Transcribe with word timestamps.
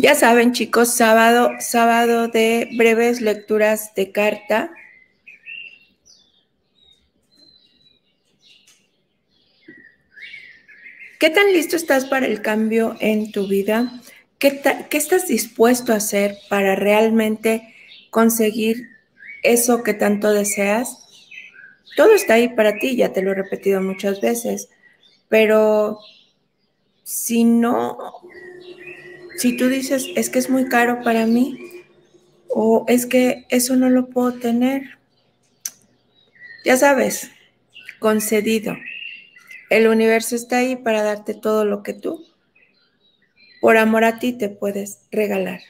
Ya 0.00 0.14
saben, 0.14 0.52
chicos, 0.52 0.94
sábado, 0.94 1.50
sábado 1.58 2.28
de 2.28 2.68
breves 2.76 3.20
lecturas 3.20 3.96
de 3.96 4.12
carta. 4.12 4.70
¿Qué 11.18 11.30
tan 11.30 11.52
listo 11.52 11.74
estás 11.74 12.04
para 12.04 12.26
el 12.26 12.42
cambio 12.42 12.94
en 13.00 13.32
tu 13.32 13.48
vida? 13.48 14.00
¿Qué, 14.38 14.62
¿Qué, 14.88 14.96
estás 14.96 15.26
dispuesto 15.26 15.92
a 15.92 15.96
hacer 15.96 16.38
para 16.48 16.76
realmente 16.76 17.74
conseguir 18.10 18.90
eso 19.42 19.82
que 19.82 19.94
tanto 19.94 20.30
deseas? 20.32 20.96
Todo 21.96 22.14
está 22.14 22.34
ahí 22.34 22.50
para 22.50 22.74
ti, 22.78 22.94
ya 22.94 23.12
te 23.12 23.20
lo 23.20 23.32
he 23.32 23.34
repetido 23.34 23.80
muchas 23.80 24.20
veces, 24.20 24.68
pero 25.28 25.98
si 27.02 27.42
no 27.42 27.98
si 29.38 29.56
tú 29.56 29.68
dices, 29.68 30.06
es 30.16 30.30
que 30.30 30.40
es 30.40 30.50
muy 30.50 30.68
caro 30.68 31.02
para 31.04 31.24
mí, 31.24 31.58
o 32.48 32.84
es 32.88 33.06
que 33.06 33.46
eso 33.50 33.76
no 33.76 33.88
lo 33.88 34.08
puedo 34.08 34.34
tener, 34.34 34.98
ya 36.64 36.76
sabes, 36.76 37.30
concedido. 38.00 38.76
El 39.70 39.86
universo 39.86 40.34
está 40.34 40.58
ahí 40.58 40.74
para 40.74 41.04
darte 41.04 41.34
todo 41.34 41.64
lo 41.64 41.84
que 41.84 41.94
tú, 41.94 42.26
por 43.60 43.76
amor 43.76 44.02
a 44.02 44.18
ti, 44.18 44.32
te 44.32 44.48
puedes 44.48 45.02
regalar. 45.12 45.60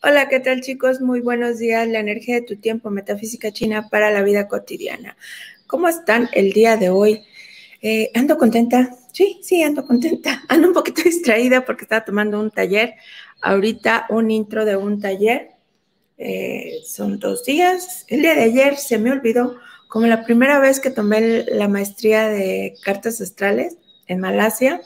Hola, 0.00 0.28
¿qué 0.28 0.38
tal 0.38 0.60
chicos? 0.60 1.00
Muy 1.00 1.20
buenos 1.20 1.58
días. 1.58 1.88
La 1.88 1.98
energía 1.98 2.36
de 2.36 2.42
tu 2.42 2.54
tiempo, 2.54 2.88
metafísica 2.88 3.50
china 3.50 3.88
para 3.90 4.12
la 4.12 4.22
vida 4.22 4.46
cotidiana. 4.46 5.16
¿Cómo 5.66 5.88
están 5.88 6.28
el 6.34 6.52
día 6.52 6.76
de 6.76 6.88
hoy? 6.88 7.24
Eh, 7.82 8.12
ando 8.14 8.38
contenta. 8.38 8.94
Sí, 9.12 9.40
sí, 9.42 9.60
ando 9.60 9.84
contenta. 9.84 10.44
Ando 10.48 10.68
un 10.68 10.74
poquito 10.74 11.02
distraída 11.02 11.64
porque 11.64 11.82
estaba 11.82 12.04
tomando 12.04 12.38
un 12.38 12.52
taller. 12.52 12.94
Ahorita 13.42 14.06
un 14.10 14.30
intro 14.30 14.64
de 14.64 14.76
un 14.76 15.00
taller. 15.00 15.50
Eh, 16.16 16.78
son 16.84 17.18
dos 17.18 17.44
días. 17.44 18.04
El 18.06 18.22
día 18.22 18.36
de 18.36 18.42
ayer 18.42 18.76
se 18.76 18.98
me 18.98 19.10
olvidó, 19.10 19.56
como 19.88 20.06
la 20.06 20.24
primera 20.24 20.60
vez 20.60 20.78
que 20.78 20.90
tomé 20.90 21.44
la 21.46 21.66
maestría 21.66 22.28
de 22.28 22.76
cartas 22.84 23.20
astrales 23.20 23.76
en 24.06 24.20
Malasia. 24.20 24.80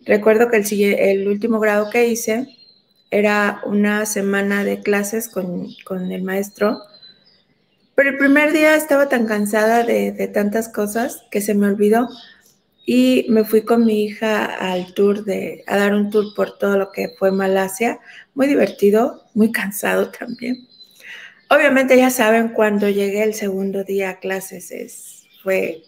Recuerdo 0.00 0.48
que 0.48 0.56
el, 0.56 0.94
el 0.94 1.28
último 1.28 1.60
grado 1.60 1.90
que 1.90 2.08
hice 2.08 2.63
era 3.14 3.60
una 3.64 4.06
semana 4.06 4.64
de 4.64 4.80
clases 4.80 5.28
con, 5.28 5.68
el 6.10 6.22
maestro, 6.24 6.80
pero 7.94 8.10
el 8.10 8.18
primer 8.18 8.52
día 8.52 8.74
estaba 8.74 9.08
tan 9.08 9.26
cansada 9.26 9.84
de, 9.84 10.10
tantas 10.34 10.68
cosas 10.68 11.22
que 11.30 11.40
se 11.40 11.54
me 11.54 11.68
olvidó 11.68 12.08
y 12.84 13.26
me 13.28 13.44
fui 13.44 13.62
con 13.62 13.86
mi 13.86 14.02
hija 14.02 14.46
al 14.46 14.94
tour 14.94 15.24
de, 15.24 15.62
a 15.68 15.76
dar 15.76 15.94
un 15.94 16.10
tour 16.10 16.34
por 16.34 16.58
todo 16.58 16.76
lo 16.76 16.90
que 16.90 17.14
fue 17.16 17.30
Malasia, 17.30 18.00
muy 18.34 18.48
divertido, 18.48 19.22
muy 19.32 19.52
cansado 19.52 20.10
también. 20.10 20.66
Obviamente 21.50 21.96
ya 21.96 22.10
saben, 22.10 22.48
cuando 22.48 22.88
llegué 22.88 23.22
el 23.22 23.34
segundo 23.34 23.84
día 23.84 24.10
a 24.10 24.18
clases 24.18 24.72
es, 24.72 25.28
fue, 25.40 25.84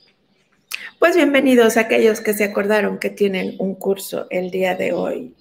pues 1.01 1.17
bienvenidos 1.17 1.77
a 1.77 1.81
aquellos 1.81 2.21
que 2.21 2.35
se 2.35 2.45
acordaron 2.45 3.01
que 3.01 3.11
tienen 3.11 3.57
un 3.59 3.75
curso 3.75 4.29
el 4.31 4.53
día 4.53 4.77
de 4.77 4.93
hoy 4.93 5.35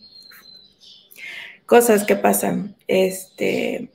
cosas 1.66 2.06
que 2.06 2.16
pasan. 2.16 2.76
Este, 2.88 3.90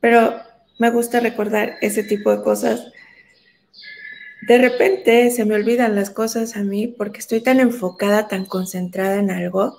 pero 0.00 0.34
me 0.78 0.90
gusta 0.90 1.20
recordar 1.20 1.76
ese 1.80 2.02
tipo 2.02 2.34
de 2.34 2.42
cosas. 2.42 2.92
De 4.48 4.58
repente 4.58 5.30
se 5.30 5.44
me 5.44 5.54
olvidan 5.54 5.94
las 5.94 6.10
cosas 6.10 6.56
a 6.56 6.62
mí 6.62 6.88
porque 6.88 7.20
estoy 7.20 7.40
tan 7.40 7.60
enfocada, 7.60 8.28
tan 8.28 8.44
concentrada 8.44 9.16
en 9.18 9.30
algo. 9.30 9.78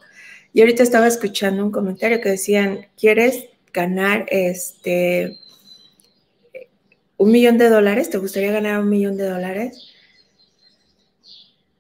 Y 0.54 0.62
ahorita 0.62 0.84
estaba 0.84 1.08
escuchando 1.08 1.66
un 1.66 1.72
comentario 1.72 2.22
que 2.22 2.30
decían, 2.30 2.88
¿quieres 2.98 3.46
ganar 3.74 4.26
este 4.30 5.40
un 7.18 7.32
millón 7.32 7.58
de 7.58 7.70
dólares? 7.70 8.10
¿Te 8.10 8.18
gustaría 8.18 8.52
ganar 8.52 8.80
un 8.80 8.90
millón 8.90 9.18
de 9.18 9.28
dólares? 9.28 9.93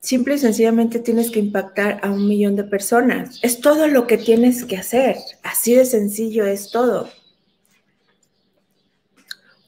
Simple 0.04 0.36
y 0.36 0.38
sencillamente 0.38 1.00
tienes 1.00 1.32
que 1.32 1.40
impactar 1.40 2.00
a 2.04 2.12
un 2.12 2.28
millón 2.28 2.58
de 2.58 2.66
personas. 2.66 3.40
Es 3.42 3.62
todo 3.62 3.88
lo 3.88 4.06
que 4.06 4.18
tienes 4.18 4.66
que 4.66 4.76
hacer. 4.76 5.16
Así 5.44 5.74
de 5.74 5.86
sencillo 5.86 6.46
es 6.46 6.72
todo. 6.72 7.10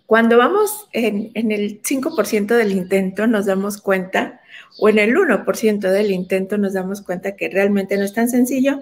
Cuando 0.06 0.38
vamos 0.38 0.88
en, 0.91 1.31
el 1.34 1.81
5% 1.81 2.47
del 2.47 2.73
intento 2.73 3.28
nos 3.28 3.46
damos 3.46 3.81
cuenta, 3.81 4.41
o 4.78 4.90
en 4.90 5.00
el 5.00 5.16
1% 5.16 5.79
del 5.79 6.12
intento 6.12 6.57
nos 6.57 6.73
damos 6.73 7.02
cuenta 7.02 7.38
que 7.38 7.50
realmente 7.50 7.97
no 7.97 8.03
es 8.03 8.13
tan 8.13 8.29
sencillo, 8.29 8.81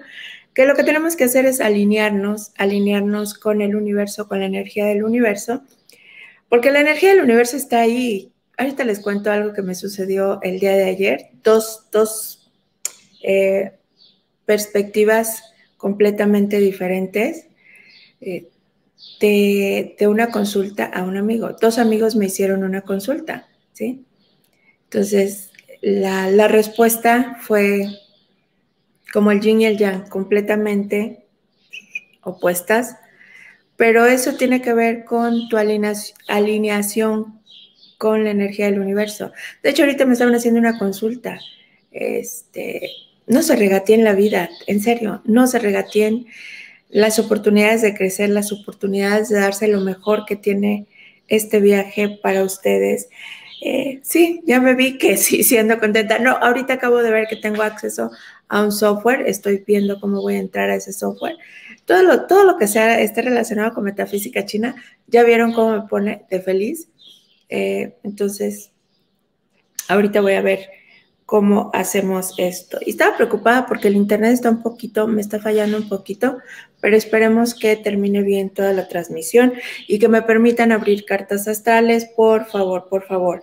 que 0.54 0.66
lo 0.66 0.74
que 0.74 0.82
tenemos 0.82 1.14
que 1.14 1.24
hacer 1.24 1.46
es 1.46 1.60
alinearnos, 1.60 2.50
alinearnos 2.58 3.34
con 3.34 3.62
el 3.62 3.76
universo, 3.76 4.26
con 4.26 4.40
la 4.40 4.46
energía 4.46 4.86
del 4.86 5.04
universo, 5.04 5.62
porque 6.48 6.72
la 6.72 6.80
energía 6.80 7.10
del 7.10 7.22
universo 7.22 7.56
está 7.56 7.80
ahí 7.80 8.33
ahorita 8.56 8.84
les 8.84 9.00
cuento 9.00 9.30
algo 9.30 9.52
que 9.52 9.62
me 9.62 9.74
sucedió 9.74 10.40
el 10.42 10.60
día 10.60 10.72
de 10.72 10.84
ayer. 10.84 11.30
Dos, 11.42 11.86
dos 11.90 12.50
eh, 13.22 13.72
perspectivas 14.44 15.42
completamente 15.76 16.58
diferentes 16.60 17.48
eh, 18.20 18.48
de, 19.20 19.96
una 20.06 20.30
consulta 20.30 20.84
a 20.84 21.02
un 21.02 21.16
amigo. 21.16 21.50
Dos 21.60 21.78
amigos 21.78 22.16
me 22.16 22.26
hicieron 22.26 22.64
una 22.64 22.82
consulta, 22.82 23.48
¿sí? 23.72 24.04
Entonces, 24.84 25.50
la, 25.80 26.30
la 26.30 26.48
respuesta 26.48 27.38
fue 27.40 27.88
como 29.12 29.30
el 29.30 29.40
yin 29.40 29.60
y 29.60 29.66
el 29.66 29.78
yang, 29.78 30.08
completamente 30.08 31.26
opuestas, 32.22 32.96
pero 33.76 34.06
eso 34.06 34.34
tiene 34.34 34.62
que 34.62 34.72
ver 34.72 35.04
con 35.04 35.48
tu 35.48 35.56
alineación 35.56 37.40
con 38.04 38.22
la 38.22 38.32
energía 38.32 38.66
del 38.66 38.80
universo. 38.80 39.32
De 39.62 39.70
hecho, 39.70 39.82
ahorita 39.82 40.04
me 40.04 40.12
estaban 40.12 40.34
haciendo 40.34 40.60
una 40.60 40.78
consulta. 40.78 41.40
Este, 41.90 42.90
no 43.26 43.42
se 43.42 43.56
regateen 43.56 44.04
la 44.04 44.12
vida, 44.12 44.50
en 44.66 44.82
serio, 44.82 45.22
no 45.24 45.46
se 45.46 45.58
regateen 45.58 46.26
las 46.90 47.18
oportunidades 47.18 47.80
de 47.80 47.94
crecer, 47.94 48.28
las 48.28 48.52
oportunidades 48.52 49.30
de 49.30 49.40
darse 49.40 49.68
lo 49.68 49.80
mejor 49.80 50.26
que 50.26 50.36
tiene 50.36 50.86
este 51.28 51.60
viaje 51.60 52.18
para 52.22 52.44
ustedes. 52.44 53.08
Eh, 53.62 54.00
sí, 54.02 54.42
ya 54.44 54.60
me 54.60 54.74
vi 54.74 54.98
que 54.98 55.16
sí, 55.16 55.42
siendo 55.42 55.78
contenta. 55.78 56.18
No, 56.18 56.32
ahorita 56.32 56.74
acabo 56.74 57.02
de 57.02 57.10
ver 57.10 57.26
que 57.26 57.36
tengo 57.36 57.62
acceso 57.62 58.10
a 58.48 58.62
un 58.62 58.70
software, 58.70 59.22
estoy 59.26 59.64
viendo 59.66 59.98
cómo 59.98 60.20
voy 60.20 60.34
a 60.34 60.40
entrar 60.40 60.68
a 60.68 60.74
ese 60.74 60.92
software. 60.92 61.38
Todo 61.86 62.02
lo, 62.02 62.26
todo 62.26 62.44
lo 62.44 62.58
que 62.58 62.68
sea 62.68 63.00
esté 63.00 63.22
relacionado 63.22 63.72
con 63.72 63.84
metafísica 63.84 64.44
china, 64.44 64.74
ya 65.06 65.22
vieron 65.22 65.54
cómo 65.54 65.70
me 65.80 65.88
pone 65.88 66.26
de 66.28 66.42
feliz. 66.42 66.88
Eh, 67.48 67.94
entonces, 68.02 68.72
ahorita 69.88 70.20
voy 70.20 70.34
a 70.34 70.42
ver 70.42 70.68
cómo 71.26 71.70
hacemos 71.72 72.34
esto. 72.36 72.78
Y 72.84 72.90
estaba 72.90 73.16
preocupada 73.16 73.66
porque 73.66 73.88
el 73.88 73.96
internet 73.96 74.32
está 74.32 74.50
un 74.50 74.62
poquito, 74.62 75.06
me 75.06 75.20
está 75.20 75.40
fallando 75.40 75.76
un 75.76 75.88
poquito, 75.88 76.38
pero 76.80 76.96
esperemos 76.96 77.54
que 77.54 77.76
termine 77.76 78.22
bien 78.22 78.50
toda 78.50 78.72
la 78.72 78.88
transmisión 78.88 79.54
y 79.88 79.98
que 79.98 80.08
me 80.08 80.22
permitan 80.22 80.72
abrir 80.72 81.04
cartas 81.04 81.48
astrales, 81.48 82.06
por 82.16 82.46
favor, 82.46 82.88
por 82.88 83.06
favor. 83.06 83.42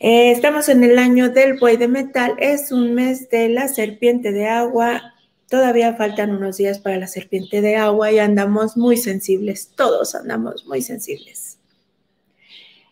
Eh, 0.00 0.30
estamos 0.30 0.68
en 0.68 0.84
el 0.84 0.98
año 0.98 1.30
del 1.30 1.58
buey 1.58 1.76
de 1.76 1.88
metal, 1.88 2.36
es 2.38 2.70
un 2.70 2.94
mes 2.94 3.28
de 3.30 3.48
la 3.48 3.66
serpiente 3.66 4.30
de 4.30 4.46
agua 4.46 5.14
todavía 5.48 5.94
faltan 5.94 6.30
unos 6.30 6.56
días 6.58 6.78
para 6.78 6.98
la 6.98 7.06
serpiente 7.06 7.60
de 7.60 7.76
agua 7.76 8.12
y 8.12 8.18
andamos 8.18 8.76
muy 8.76 8.96
sensibles, 8.96 9.70
todos 9.74 10.14
andamos 10.14 10.66
muy 10.66 10.82
sensibles. 10.82 11.58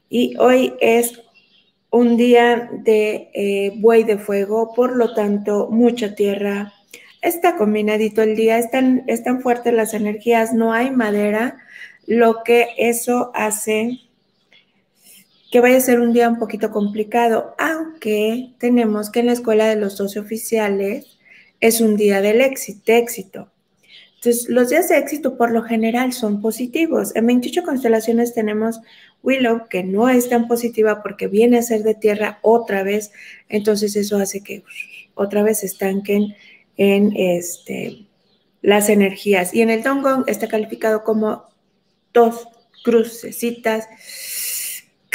Y 0.09 0.37
hoy 0.39 0.75
es 0.81 1.21
un 1.91 2.17
día 2.17 2.69
de 2.73 3.31
eh, 3.35 3.73
buey 3.77 4.05
de 4.05 4.19
fuego, 4.19 4.75
por 4.75 4.97
lo 4.97 5.15
tanto, 5.15 5.69
mucha 5.71 6.15
tierra. 6.15 6.73
Está 7.23 7.57
combinadito 7.57 8.23
el 8.23 8.37
día, 8.37 8.59
están, 8.59 9.05
están 9.07 9.41
fuertes 9.41 9.73
las 9.73 9.95
energías, 9.95 10.53
no 10.53 10.73
hay 10.73 10.91
madera, 10.91 11.57
lo 12.07 12.43
que 12.45 12.69
eso 12.77 13.31
hace 13.35 14.01
que 15.51 15.61
vaya 15.61 15.77
a 15.77 15.81
ser 15.81 16.01
un 16.01 16.13
día 16.13 16.29
un 16.29 16.39
poquito 16.39 16.71
complicado, 16.71 17.55
aunque 17.59 18.55
tenemos 18.59 19.11
que 19.11 19.21
en 19.21 19.27
la 19.27 19.33
escuela 19.33 19.67
de 19.67 19.77
los 19.77 19.97
dos 19.97 20.17
oficiales 20.17 21.19
es 21.61 21.81
un 21.81 21.97
día 21.97 22.21
del 22.21 22.41
éxito, 22.41 22.93
éxito. 22.93 23.51
Entonces, 24.17 24.49
los 24.49 24.71
días 24.71 24.89
de 24.89 24.99
éxito 24.99 25.37
por 25.37 25.53
lo 25.53 25.63
general 25.63 26.13
son 26.13 26.41
positivos. 26.41 27.15
En 27.15 27.27
28 27.27 27.63
constelaciones 27.63 28.35
tenemos 28.35 28.81
Willow, 29.23 29.69
que 29.69 29.83
no 29.83 30.09
es 30.09 30.29
tan 30.29 30.49
positiva 30.49 31.03
porque 31.03 31.27
viene 31.27 31.59
a 31.59 31.63
ser 31.63 31.83
de 31.83 31.95
tierra 31.95 32.39
otra 32.43 32.83
vez, 32.83 33.11
entonces 33.49 33.97
eso 33.97 34.19
hace 34.19 34.43
que 34.43 34.63
otra 35.15 35.43
vez 35.43 35.65
estanquen 35.65 36.35
en 36.77 37.13
este, 37.17 38.07
las 38.63 38.89
energías. 38.89 39.55
Y 39.55 39.63
en 39.63 39.71
el 39.71 39.83
Dongong 39.83 40.25
está 40.27 40.49
calificado 40.49 41.03
como 41.05 41.45
dos 42.13 42.49
crucecitas 42.85 43.89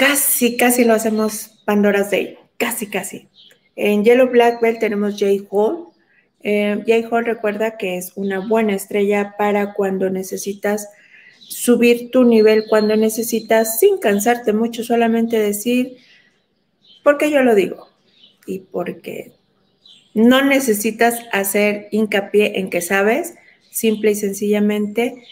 casi, 0.02 0.58
casi 0.58 0.84
lo 0.84 0.94
hacemos 0.94 1.62
Pandora's 1.66 2.10
Day, 2.10 2.38
casi, 2.58 2.88
casi. 2.88 3.30
En 3.76 4.04
Yellow 4.04 4.30
Black 4.30 4.60
Belt 4.60 4.80
tenemos 4.80 5.14
J. 5.20 5.48
Hall. 5.50 5.90
Eh, 6.42 6.84
J. 6.88 7.08
Hall 7.08 7.26
recuerda 7.26 7.78
que 7.78 7.98
es 7.98 8.12
una 8.16 8.40
buena 8.40 8.74
estrella 8.74 9.36
para 9.38 9.74
cuando 9.74 10.10
necesitas 10.10 10.90
subir 11.52 12.12
tu 12.12 12.24
nivel, 12.24 12.66
cuando 12.70 12.96
necesitas, 12.96 13.80
sin 13.80 13.98
cansarte 13.98 14.54
mucho, 14.54 14.84
solamente 14.84 15.38
decir, 15.38 15.98
porque 17.04 17.30
yo 17.30 17.44
lo 17.44 17.56
digo 17.56 17.90
y 18.48 18.60
porque 18.60 19.34
no 20.14 20.44
necesitas 20.44 21.20
hacer 21.34 21.90
hincapié 21.92 22.60
en 22.60 22.70
que 22.70 22.82
sabes, 22.82 23.36
simple 23.70 24.12
y 24.12 24.16
sencillamente, 24.16 25.24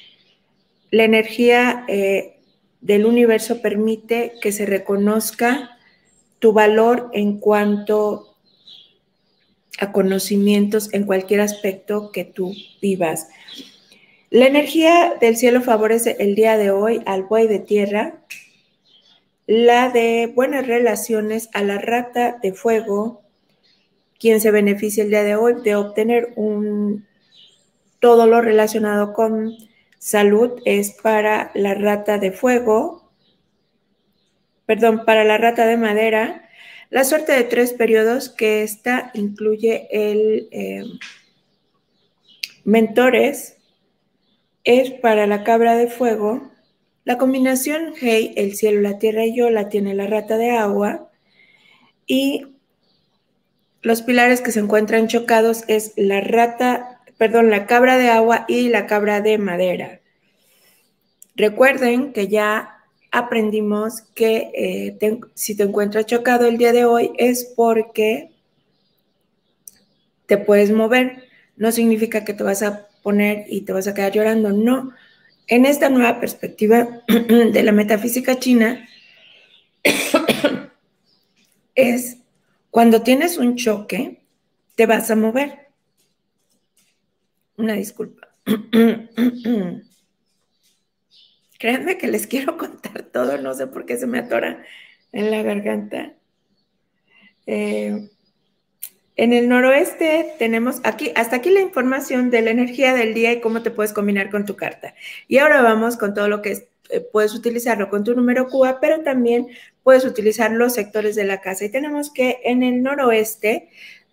la 0.92 1.06
energía 1.06 1.86
eh, 1.88 2.38
del 2.81 3.06
universo 3.06 3.62
permite 3.62 4.33
que 4.42 4.51
se 4.51 4.66
reconozca 4.66 5.77
tu 6.39 6.51
valor 6.51 7.10
en 7.13 7.39
cuanto 7.39 8.36
a 9.80 9.94
conocimientos 9.94 10.94
en 10.94 11.06
cualquier 11.06 11.39
aspecto 11.39 12.12
que 12.12 12.25
tú 12.25 12.54
vivas. 12.81 13.27
La 14.31 14.46
energía 14.46 15.16
del 15.20 15.38
cielo 15.38 15.62
favorece 15.62 16.16
el 16.20 16.36
día 16.36 16.56
de 16.56 16.70
hoy 16.70 17.02
al 17.08 17.24
buey 17.24 17.48
de 17.48 17.58
tierra, 17.58 18.22
la 19.48 19.90
de 19.90 20.31
buenas 20.36 20.68
relaciones 20.68 21.50
a 21.54 21.64
la 21.64 21.80
rata 21.80 22.38
de 22.42 22.54
fuego, 22.54 23.24
quien 24.20 24.40
se 24.40 24.52
beneficia 24.52 25.04
el 25.04 25.10
día 25.10 25.24
de 25.24 25.36
hoy 25.36 25.56
de 25.64 25.76
obtener 25.76 26.34
un 26.36 27.08
todo 28.00 28.28
lo 28.28 28.40
relacionado 28.40 29.14
con 29.14 29.56
Salud 30.00 30.62
es 30.64 30.92
para 30.92 31.52
la 31.56 31.74
rata 31.74 32.20
de 32.20 32.31
fuego, 32.31 33.12
perdón, 34.66 35.04
para 35.06 35.26
la 35.26 35.38
rata 35.38 35.66
de 35.66 35.76
madera. 35.76 36.48
La 36.90 37.04
suerte 37.04 37.34
de 37.34 37.44
tres 37.44 37.74
periodos 37.74 38.30
que 38.30 38.64
esta 38.64 39.12
incluye 39.14 39.90
el 39.92 40.48
eh, 40.52 40.84
mentores 42.64 43.58
es 44.69 44.92
para 44.92 45.25
la 45.25 45.44
cabra 45.44 45.75
de 45.75 45.88
fuego. 45.88 46.51
La 47.04 47.18
combinación 47.18 47.94
Hey, 48.00 48.33
el 48.38 48.56
cielo, 48.56 48.81
la 48.81 49.00
tierra 49.00 49.25
y 49.25 49.36
yo 49.36 49.50
la 49.50 49.68
tiene 49.68 49.95
la 49.95 50.06
rata 50.06 50.38
de 50.38 50.51
agua. 50.51 51.10
Y 52.06 52.56
los 53.81 54.04
pilares 54.04 54.42
que 54.42 54.51
se 54.51 54.60
encuentran 54.60 55.07
chocados 55.07 55.63
es 55.68 55.94
la 55.95 56.21
rata 56.21 57.00
perdón, 57.18 57.50
la 57.50 57.66
cabra 57.66 57.98
de 57.98 58.10
agua 58.10 58.45
y 58.48 58.69
la 58.69 58.88
cabra 58.88 59.19
de 59.21 59.38
madera. 59.38 60.00
Recuerden 61.36 62.13
que 62.13 62.30
ya 62.30 62.77
aprendimos 63.12 64.04
que 64.16 64.51
eh, 64.54 65.19
si 65.33 65.57
te 65.57 65.63
encuentras 65.63 66.06
chocado 66.06 66.45
el 66.45 66.57
día 66.57 66.71
de 66.71 66.86
hoy 66.86 67.12
es 67.18 67.44
porque 67.57 68.31
te 70.27 70.38
puedes 70.38 70.71
mover. 70.71 71.24
No 71.57 71.74
significa 71.74 72.24
que 72.24 72.33
te 72.33 72.44
vas 72.44 72.62
a 72.62 72.88
poner 73.01 73.46
y 73.48 73.62
te 73.62 73.74
vas 73.74 73.88
a 73.88 73.94
quedar 73.94 74.12
llorando, 74.12 74.51
no. 74.51 74.92
En 75.48 75.66
esta 75.66 75.90
nueva 75.90 76.19
perspectiva 76.19 77.01
de 77.07 77.63
la 77.63 77.72
metafísica 77.72 78.40
china, 78.40 78.88
es 81.75 82.18
cuando 82.69 83.01
tienes 83.01 83.38
un 83.38 83.56
choque, 83.56 84.22
te 84.75 84.86
vas 84.86 85.10
a 85.12 85.16
mover. 85.16 85.69
Una 87.57 87.74
disculpa. 87.74 88.30
Créanme 91.60 91.98
que 91.98 92.07
les 92.07 92.25
quiero 92.28 92.57
contar 92.57 93.04
todo, 93.04 93.38
no 93.38 93.54
sé 93.54 93.68
por 93.68 93.86
qué 93.86 93.98
se 93.98 94.07
me 94.07 94.19
atora 94.19 94.63
en 95.12 95.31
la 95.31 95.42
garganta. 95.42 96.13
Eh, 97.45 98.10
en 99.19 99.33
el 99.33 99.50
noroeste 99.50 100.33
tenemos 100.39 100.80
aquí, 100.86 101.12
hasta 101.13 101.36
aquí 101.36 101.50
la 101.50 101.60
información 101.60 102.30
de 102.30 102.42
la 102.42 102.51
energía 102.51 102.94
del 102.94 103.13
día 103.13 103.33
y 103.33 103.42
cómo 103.42 103.62
te 103.62 103.69
puedes 103.69 103.92
combinar 103.92 104.30
con 104.30 104.45
tu 104.45 104.56
carta. 104.56 104.95
Y 105.27 105.39
ahora 105.39 105.62
vamos 105.62 105.98
con 105.98 106.13
todo 106.13 106.30
lo 106.30 106.42
que 106.42 106.69
eh, 106.89 107.01
puedes 107.01 107.36
utilizarlo 107.36 107.89
con 107.89 108.06
tu 108.06 108.16
número 108.16 108.48
CUA, 108.48 108.80
pero 108.80 109.01
también 109.01 109.48
puedes 109.83 110.06
utilizar 110.06 110.51
los 110.51 110.74
sectores 110.74 111.18
de 111.18 111.25
la 111.25 111.42
casa. 111.42 111.66
Y 111.66 111.69
tenemos 111.69 112.13
que 112.13 112.39
en 112.45 112.63
el 112.63 112.81
noroeste 112.81 113.68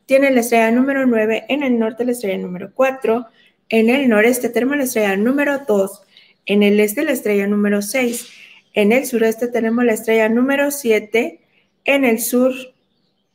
tiene 0.06 0.32
la 0.32 0.40
estrella 0.40 0.72
número 0.72 1.06
9, 1.06 1.44
en 1.50 1.62
el 1.62 1.78
norte 1.78 2.04
la 2.04 2.10
estrella 2.10 2.38
número 2.38 2.72
4, 2.74 3.26
en 3.68 3.90
el 3.90 4.08
noreste 4.08 4.48
tenemos 4.48 4.76
la 4.76 4.84
estrella 4.84 5.16
número 5.16 5.60
2, 5.68 6.02
en 6.46 6.64
el 6.64 6.80
este 6.80 7.04
la 7.04 7.12
estrella 7.12 7.46
número 7.46 7.80
6, 7.80 8.28
en 8.74 8.90
el 8.90 9.06
sureste 9.06 9.46
tenemos 9.46 9.84
la 9.84 9.92
estrella 9.92 10.28
número 10.28 10.72
7, 10.72 11.38
en 11.84 12.04
el 12.04 12.18
sur, 12.18 12.52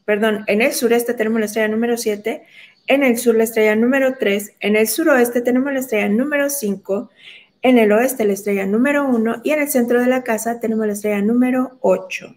perdón, 0.05 0.43
en 0.47 0.61
el 0.61 0.73
sureste 0.73 1.13
tenemos 1.13 1.39
la 1.39 1.45
estrella 1.45 1.67
número 1.67 1.97
7, 1.97 2.43
en 2.87 3.03
el 3.03 3.17
sur 3.17 3.35
la 3.35 3.43
estrella 3.43 3.75
número 3.75 4.15
3, 4.19 4.53
en 4.59 4.75
el 4.75 4.87
suroeste 4.87 5.41
tenemos 5.41 5.71
la 5.71 5.79
estrella 5.79 6.09
número 6.09 6.49
5, 6.49 7.09
en 7.61 7.77
el 7.77 7.91
oeste 7.91 8.25
la 8.25 8.33
estrella 8.33 8.65
número 8.65 9.05
1 9.07 9.41
y 9.43 9.51
en 9.51 9.61
el 9.61 9.69
centro 9.69 10.01
de 10.01 10.07
la 10.07 10.23
casa 10.23 10.59
tenemos 10.59 10.87
la 10.87 10.93
estrella 10.93 11.21
número 11.21 11.77
8. 11.81 12.35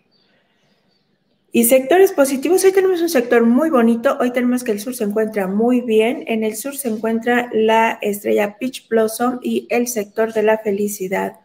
Y 1.51 1.65
sectores 1.65 2.13
positivos, 2.13 2.65
hoy 2.65 2.73
tenemos 2.73 3.01
un 3.01 3.09
sector 3.09 3.47
muy 3.47 3.71
bonito, 3.71 4.19
hoy 4.21 4.33
tenemos 4.33 4.65
que 4.65 4.73
el 4.73 4.81
sur 4.81 4.95
se 4.95 5.05
encuentra 5.05 5.47
muy 5.47 5.81
bien, 5.81 6.25
en 6.27 6.43
el 6.43 6.57
sur 6.57 6.77
se 6.77 6.89
encuentra 6.89 7.49
la 7.53 7.99
estrella 8.03 8.57
Peach 8.59 8.89
Blossom 8.89 9.39
y 9.41 9.67
el 9.71 9.87
sector 9.87 10.33
de 10.33 10.43
la 10.43 10.59
felicidad. 10.59 11.41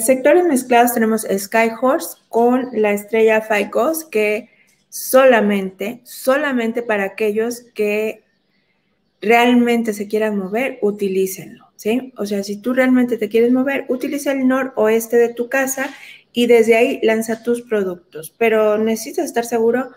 Sectores 0.00 0.44
mezclados 0.44 0.94
tenemos 0.94 1.22
Sky 1.22 1.70
Horse 1.80 2.18
con 2.28 2.68
la 2.72 2.92
estrella 2.92 3.40
Ficos, 3.40 4.04
que 4.04 4.50
solamente, 4.90 6.00
solamente 6.04 6.82
para 6.82 7.04
aquellos 7.04 7.62
que 7.74 8.24
realmente 9.22 9.94
se 9.94 10.08
quieran 10.08 10.36
mover, 10.36 10.78
utilícenlo, 10.82 11.70
¿sí? 11.76 12.12
O 12.18 12.26
sea, 12.26 12.42
si 12.42 12.60
tú 12.60 12.74
realmente 12.74 13.16
te 13.16 13.28
quieres 13.28 13.52
mover, 13.52 13.86
utiliza 13.88 14.32
el 14.32 14.46
noroeste 14.46 15.16
de 15.16 15.32
tu 15.32 15.48
casa 15.48 15.94
y 16.32 16.46
desde 16.46 16.76
ahí 16.76 17.00
lanza 17.02 17.42
tus 17.42 17.62
productos. 17.62 18.34
Pero 18.36 18.78
necesitas 18.78 19.26
estar 19.26 19.44
seguro 19.44 19.90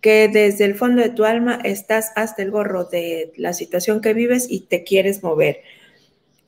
que 0.00 0.28
desde 0.28 0.66
el 0.66 0.74
fondo 0.74 1.02
de 1.02 1.08
tu 1.08 1.24
alma 1.24 1.58
estás 1.64 2.12
hasta 2.14 2.42
el 2.42 2.50
gorro 2.50 2.84
de 2.84 3.32
la 3.36 3.54
situación 3.54 4.00
que 4.00 4.12
vives 4.12 4.46
y 4.50 4.60
te 4.60 4.84
quieres 4.84 5.22
mover. 5.22 5.62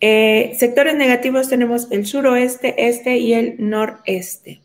Eh, 0.00 0.54
sectores 0.58 0.94
negativos 0.94 1.48
tenemos 1.48 1.90
el 1.90 2.04
suroeste, 2.04 2.88
este 2.88 3.16
y 3.16 3.32
el 3.32 3.56
noreste. 3.58 4.60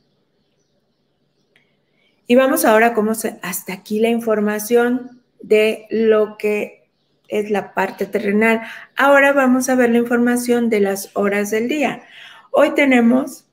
Y 2.31 2.35
vamos 2.35 2.63
ahora 2.63 2.93
como 2.93 3.11
hasta 3.41 3.73
aquí 3.73 3.99
la 3.99 4.07
información 4.07 5.21
de 5.41 5.85
lo 5.89 6.37
que 6.37 6.87
es 7.27 7.51
la 7.51 7.73
parte 7.73 8.05
terrenal. 8.05 8.61
Ahora 8.95 9.33
vamos 9.33 9.67
a 9.67 9.75
ver 9.75 9.89
la 9.89 9.97
información 9.97 10.69
de 10.69 10.79
las 10.79 11.09
horas 11.13 11.51
del 11.51 11.67
día. 11.67 12.03
Hoy 12.51 12.73
tenemos 12.73 13.47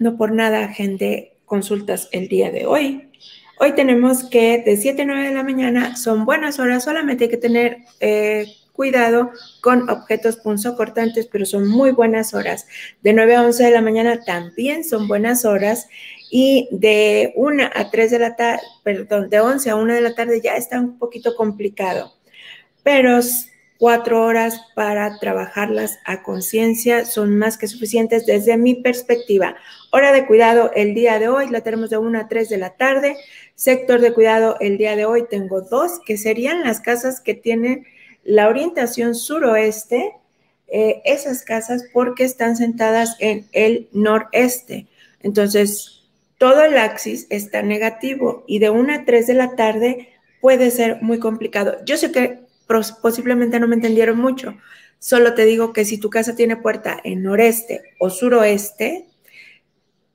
no 0.00 0.16
por 0.16 0.32
nada 0.32 0.66
gente 0.70 1.36
consultas 1.44 2.08
el 2.10 2.26
día 2.26 2.50
de 2.50 2.66
hoy. 2.66 3.12
Hoy 3.60 3.76
tenemos 3.76 4.24
que 4.24 4.60
de 4.66 4.76
7 4.76 5.02
a 5.02 5.04
9 5.04 5.28
de 5.28 5.34
la 5.34 5.44
mañana 5.44 5.94
son 5.94 6.24
buenas 6.24 6.58
horas, 6.58 6.82
solamente 6.82 7.22
hay 7.22 7.30
que 7.30 7.36
tener 7.36 7.78
eh, 8.00 8.46
cuidado 8.72 9.30
con 9.60 9.88
objetos 9.88 10.38
punzocortantes, 10.38 11.28
pero 11.28 11.46
son 11.46 11.68
muy 11.68 11.92
buenas 11.92 12.34
horas. 12.34 12.66
De 13.02 13.12
9 13.12 13.36
a 13.36 13.42
11 13.42 13.62
de 13.62 13.70
la 13.70 13.82
mañana 13.82 14.24
también 14.24 14.82
son 14.82 15.06
buenas 15.06 15.44
horas 15.44 15.86
y 16.36 16.66
de 16.72 17.32
1 17.36 17.70
a 17.72 17.90
3 17.92 18.10
de 18.10 18.18
la 18.18 18.34
tarde, 18.34 18.60
perdón, 18.82 19.30
de 19.30 19.38
11 19.38 19.70
a 19.70 19.76
1 19.76 19.94
de 19.94 20.00
la 20.00 20.16
tarde 20.16 20.40
ya 20.42 20.56
está 20.56 20.80
un 20.80 20.98
poquito 20.98 21.36
complicado. 21.36 22.12
pero 22.82 23.20
cuatro 23.78 24.24
horas 24.24 24.60
para 24.74 25.20
trabajarlas 25.20 26.00
a 26.04 26.24
conciencia 26.24 27.04
son 27.04 27.38
más 27.38 27.56
que 27.56 27.68
suficientes 27.68 28.26
desde 28.26 28.56
mi 28.56 28.74
perspectiva. 28.74 29.54
Hora 29.92 30.10
de 30.10 30.26
cuidado 30.26 30.72
el 30.74 30.94
día 30.94 31.20
de 31.20 31.28
hoy 31.28 31.50
la 31.50 31.60
tenemos 31.60 31.90
de 31.90 31.98
1 31.98 32.18
a 32.18 32.26
3 32.26 32.48
de 32.48 32.58
la 32.58 32.70
tarde. 32.70 33.16
Sector 33.54 34.00
de 34.00 34.12
cuidado 34.12 34.56
el 34.58 34.76
día 34.76 34.96
de 34.96 35.04
hoy 35.04 35.26
tengo 35.30 35.60
dos, 35.60 36.00
que 36.04 36.16
serían 36.16 36.64
las 36.64 36.80
casas 36.80 37.20
que 37.20 37.34
tienen 37.34 37.86
la 38.24 38.48
orientación 38.48 39.14
suroeste, 39.14 40.14
eh, 40.66 41.00
esas 41.04 41.44
casas 41.44 41.84
porque 41.92 42.24
están 42.24 42.56
sentadas 42.56 43.14
en 43.20 43.46
el 43.52 43.88
noreste. 43.92 44.88
Entonces, 45.20 46.03
todo 46.38 46.62
el 46.62 46.76
axis 46.76 47.26
está 47.30 47.62
negativo 47.62 48.44
y 48.46 48.58
de 48.58 48.70
1 48.70 48.92
a 48.92 49.04
3 49.04 49.26
de 49.26 49.34
la 49.34 49.56
tarde 49.56 50.08
puede 50.40 50.70
ser 50.70 51.00
muy 51.02 51.18
complicado. 51.18 51.78
Yo 51.84 51.96
sé 51.96 52.12
que 52.12 52.40
posiblemente 53.02 53.60
no 53.60 53.68
me 53.68 53.76
entendieron 53.76 54.18
mucho. 54.18 54.56
Solo 54.98 55.34
te 55.34 55.44
digo 55.44 55.72
que 55.72 55.84
si 55.84 55.98
tu 55.98 56.10
casa 56.10 56.34
tiene 56.34 56.56
puerta 56.56 56.98
en 57.04 57.22
noreste 57.22 57.82
o 57.98 58.10
suroeste, 58.10 59.06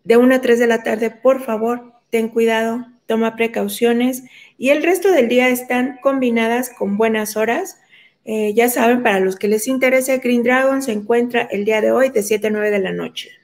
de 0.04 0.18
1 0.18 0.36
a 0.36 0.42
3 0.42 0.60
de 0.60 0.68
la 0.68 0.84
tarde, 0.84 1.12
por 1.12 1.44
favor, 1.44 1.94
ten 2.10 2.30
cuidado, 2.30 2.86
toma 3.06 3.36
precauciones 3.36 4.24
y 4.58 4.70
el 4.70 4.84
resto 4.84 5.12
del 5.12 5.28
día 5.28 5.50
están 5.50 6.00
combinadas 6.02 6.70
con 6.70 6.98
buenas 6.98 7.38
horas. 7.38 7.80
Eh, 8.26 8.54
ya 8.54 8.70
saben, 8.70 9.04
para 9.04 9.20
los 9.20 9.36
que 9.36 9.48
les 9.48 9.68
interese, 9.68 10.18
Green 10.20 10.44
Dragon 10.44 10.82
se 10.82 10.92
encuentra 10.92 11.44
el 11.44 11.66
día 11.66 11.82
de 11.82 11.92
hoy 11.92 12.10
de 12.10 12.24
7 12.24 12.48
a 12.48 12.50
9 12.50 12.72
de 12.72 12.80
la 12.80 12.92
noche. 12.92 13.39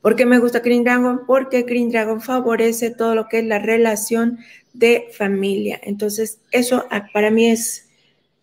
¿Por 0.00 0.14
qué 0.14 0.26
me 0.26 0.38
gusta 0.38 0.60
Green 0.60 0.84
Dragon? 0.84 1.22
Porque 1.26 1.62
Green 1.62 1.90
Dragon 1.90 2.20
favorece 2.20 2.90
todo 2.90 3.14
lo 3.14 3.28
que 3.28 3.40
es 3.40 3.44
la 3.44 3.58
relación 3.58 4.38
de 4.72 5.08
familia. 5.12 5.80
Entonces, 5.82 6.38
eso 6.52 6.84
ah, 6.90 7.08
para 7.12 7.30
mí 7.30 7.50
es, 7.50 7.88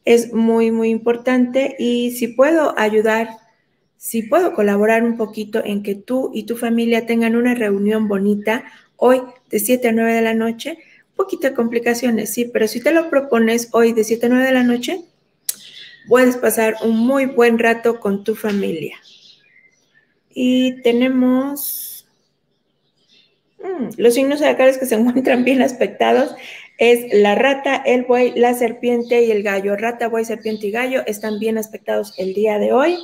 es 0.04 0.34
muy, 0.34 0.72
muy 0.72 0.90
importante 0.90 1.76
y 1.80 2.12
si 2.12 2.28
puedo 2.28 2.78
ayudar, 2.78 3.30
si 3.98 4.24
puedo 4.24 4.54
colaborar 4.54 5.04
un 5.04 5.16
poquito 5.16 5.64
en 5.64 5.82
que 5.82 5.96
tú 5.96 6.32
y 6.34 6.44
tu 6.44 6.58
familia 6.58 7.06
tengan 7.06 7.36
una 7.36 7.56
reunión 7.56 8.08
bonita 8.08 8.66
hoy 8.98 9.22
de 9.50 9.60
7 9.60 9.88
a 9.88 9.92
9 9.94 10.14
de 10.14 10.22
la 10.22 10.34
noche, 10.34 10.78
un 11.12 11.16
poquito 11.16 11.48
de 11.48 11.54
complicaciones, 11.54 12.34
sí, 12.34 12.46
pero 12.46 12.68
si 12.68 12.82
te 12.82 12.92
lo 12.92 13.10
propones 13.10 13.70
hoy 13.72 13.94
de 13.94 14.04
7 14.04 14.26
a 14.26 14.30
9 14.30 14.46
de 14.46 14.52
la 14.52 14.64
noche, 14.64 15.06
puedes 16.10 16.36
pasar 16.36 16.76
un 16.84 16.98
muy 16.98 17.26
buen 17.26 17.58
rato 17.58 18.00
con 18.00 18.24
tu 18.24 18.36
familia. 18.36 18.98
Y 20.38 20.82
tenemos 20.82 22.06
mm, 23.64 23.92
los 23.98 24.14
signos 24.14 24.40
zodiacales 24.40 24.78
que 24.78 24.86
se 24.86 24.96
encuentran 25.00 25.46
bien 25.46 25.64
aspectados. 25.64 26.36
Es 26.78 27.06
la 27.14 27.36
rata, 27.36 27.78
el 27.78 28.04
buey, 28.04 28.34
la 28.36 28.54
serpiente 28.54 29.24
y 29.24 29.32
el 29.32 29.42
gallo. 29.42 29.78
Rata, 29.78 30.10
buey, 30.10 30.26
serpiente 30.26 30.68
y 30.68 30.72
gallo 30.72 31.04
están 31.08 31.40
bien 31.40 31.58
aspectados 31.58 32.14
el 32.20 32.34
día 32.34 32.60
de 32.60 32.74
hoy. 32.74 32.98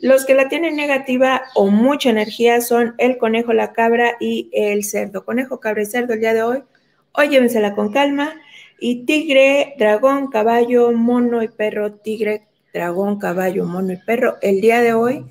Los 0.00 0.24
que 0.24 0.34
la 0.34 0.48
tienen 0.48 0.74
negativa 0.74 1.42
o 1.54 1.68
mucha 1.68 2.08
energía 2.08 2.62
son 2.62 2.94
el 2.96 3.18
conejo, 3.18 3.52
la 3.52 3.72
cabra 3.74 4.16
y 4.18 4.48
el 4.52 4.84
cerdo. 4.84 5.24
Conejo, 5.26 5.60
cabra 5.60 5.82
y 5.82 5.86
cerdo 5.86 6.14
el 6.14 6.20
día 6.20 6.32
de 6.32 6.42
hoy. 6.42 6.62
Hoy 7.12 7.28
llévensela 7.28 7.74
con 7.74 7.92
calma. 7.92 8.34
Y 8.80 9.04
tigre, 9.04 9.74
dragón, 9.78 10.28
caballo, 10.28 10.92
mono 10.92 11.42
y 11.42 11.48
perro. 11.48 11.92
Tigre, 11.92 12.46
dragón, 12.72 13.18
caballo, 13.18 13.66
mono 13.66 13.92
y 13.92 13.98
perro. 13.98 14.38
El 14.40 14.62
día 14.62 14.80
de 14.80 14.94
hoy 14.94 15.26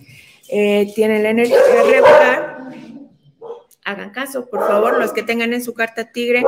eh, 0.49 0.91
tienen 0.95 1.23
la 1.23 1.29
energía 1.29 1.57
regular, 1.89 2.53
hagan 3.85 4.11
caso, 4.11 4.49
por 4.49 4.65
favor, 4.67 4.97
los 4.97 5.11
que 5.11 5.23
tengan 5.23 5.53
en 5.53 5.63
su 5.63 5.73
carta 5.73 6.11
tigre, 6.11 6.43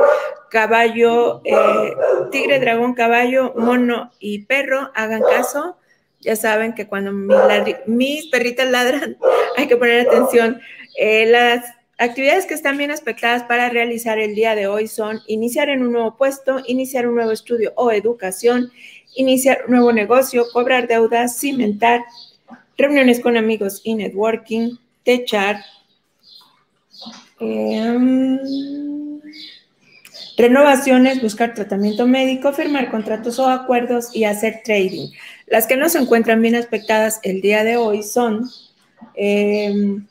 caballo, 0.50 1.42
eh, 1.44 1.94
tigre, 2.30 2.60
dragón, 2.60 2.94
caballo, 2.94 3.54
mono 3.56 4.10
y 4.18 4.44
perro, 4.44 4.90
hagan 4.94 5.22
caso. 5.22 5.76
Ya 6.20 6.34
saben 6.34 6.74
que 6.74 6.86
cuando 6.86 7.12
mis, 7.12 8.26
perritas 8.28 8.68
ladran, 8.70 9.16
hay 9.56 9.68
que 9.68 9.76
poner 9.76 10.08
atención. 10.08 10.60
Eh, 10.98 11.26
las 11.26 11.64
actividades 11.98 12.46
que 12.46 12.54
están 12.54 12.78
bien 12.78 12.90
aspectadas 12.90 13.42
para 13.44 13.68
realizar 13.68 14.18
el 14.18 14.34
día 14.34 14.54
de 14.54 14.66
hoy 14.66 14.88
son 14.88 15.20
iniciar 15.26 15.68
en 15.68 15.82
un 15.82 15.92
nuevo 15.92 16.16
puesto, 16.16 16.60
iniciar 16.66 17.06
un 17.06 17.16
nuevo 17.16 17.32
estudio 17.32 17.72
o 17.76 17.90
educación, 17.90 18.70
iniciar 19.14 19.64
un 19.66 19.72
nuevo 19.72 19.92
negocio, 19.92 20.46
cobrar 20.52 20.88
deudas, 20.88 21.38
cimentar, 21.38 22.02
reuniones 22.76 23.20
con 23.20 23.36
amigos 23.36 23.80
y 23.84 23.94
networking, 23.94 24.76
techar, 25.04 25.64
em, 27.40 28.38
renovaciones, 30.36 31.22
buscar 31.22 31.54
tratamiento 31.54 32.06
médico, 32.06 32.52
firmar 32.52 32.90
contratos 32.90 33.38
o 33.38 33.48
acuerdos 33.48 34.14
y 34.14 34.24
hacer 34.24 34.60
trading. 34.64 35.10
Las 35.46 35.66
que 35.66 35.76
no 35.76 35.88
se 35.88 35.98
encuentran 35.98 36.42
bien 36.42 36.54
aspectadas 36.54 37.20
el 37.22 37.40
día 37.40 37.64
de 37.64 37.76
hoy 37.76 38.02
son 38.02 38.48
em, 39.14 40.06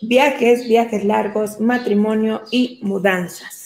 viajes, 0.00 0.66
viajes 0.66 1.04
largos, 1.04 1.60
matrimonio 1.60 2.42
y 2.50 2.78
mudanzas. 2.82 3.65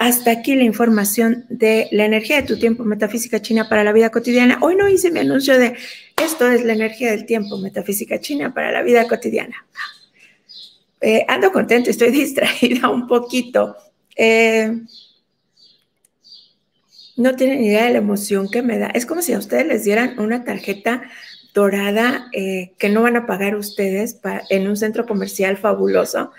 Hasta 0.00 0.30
aquí 0.30 0.54
la 0.54 0.64
información 0.64 1.44
de 1.50 1.86
la 1.92 2.06
energía 2.06 2.36
de 2.36 2.46
tu 2.46 2.58
tiempo, 2.58 2.84
metafísica 2.84 3.42
china 3.42 3.68
para 3.68 3.84
la 3.84 3.92
vida 3.92 4.08
cotidiana. 4.08 4.56
Hoy 4.62 4.74
no 4.74 4.88
hice 4.88 5.10
mi 5.10 5.20
anuncio 5.20 5.58
de 5.58 5.74
esto 6.16 6.50
es 6.50 6.64
la 6.64 6.72
energía 6.72 7.10
del 7.10 7.26
tiempo, 7.26 7.58
metafísica 7.58 8.18
china 8.18 8.54
para 8.54 8.72
la 8.72 8.80
vida 8.80 9.06
cotidiana. 9.06 9.66
Eh, 11.02 11.26
ando 11.28 11.52
contento, 11.52 11.90
estoy 11.90 12.10
distraída 12.12 12.88
un 12.88 13.06
poquito. 13.06 13.76
Eh, 14.16 14.74
no 17.18 17.36
tienen 17.36 17.62
idea 17.62 17.84
de 17.84 17.92
la 17.92 17.98
emoción 17.98 18.48
que 18.50 18.62
me 18.62 18.78
da. 18.78 18.86
Es 18.86 19.04
como 19.04 19.20
si 19.20 19.34
a 19.34 19.38
ustedes 19.38 19.66
les 19.66 19.84
dieran 19.84 20.18
una 20.18 20.44
tarjeta 20.44 21.02
dorada 21.52 22.30
eh, 22.32 22.72
que 22.78 22.88
no 22.88 23.02
van 23.02 23.16
a 23.16 23.26
pagar 23.26 23.54
ustedes 23.54 24.18
en 24.48 24.66
un 24.66 24.78
centro 24.78 25.04
comercial 25.04 25.58
fabuloso. 25.58 26.32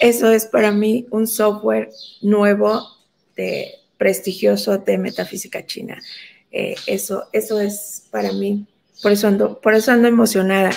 Eso 0.00 0.30
es 0.30 0.46
para 0.46 0.72
mí 0.72 1.06
un 1.10 1.26
software 1.26 1.90
nuevo 2.20 2.82
de 3.36 3.74
prestigioso 3.96 4.78
de 4.78 4.98
metafísica 4.98 5.64
china. 5.64 6.00
Eh, 6.50 6.74
eso, 6.86 7.28
eso 7.32 7.60
es 7.60 8.08
para 8.10 8.32
mí, 8.32 8.66
por 9.02 9.12
eso 9.12 9.28
ando, 9.28 9.60
por 9.60 9.74
eso 9.74 9.92
ando 9.92 10.08
emocionada. 10.08 10.70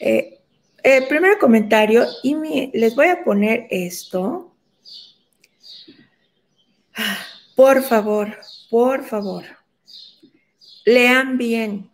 Eh, 0.00 0.38
eh, 0.82 1.06
primer 1.08 1.38
comentario, 1.38 2.06
y 2.22 2.34
les 2.72 2.96
voy 2.96 3.06
a 3.06 3.22
poner 3.22 3.66
esto. 3.70 4.52
Por 7.54 7.82
favor, 7.82 8.38
por 8.70 9.04
favor, 9.04 9.44
lean 10.84 11.38
bien, 11.38 11.90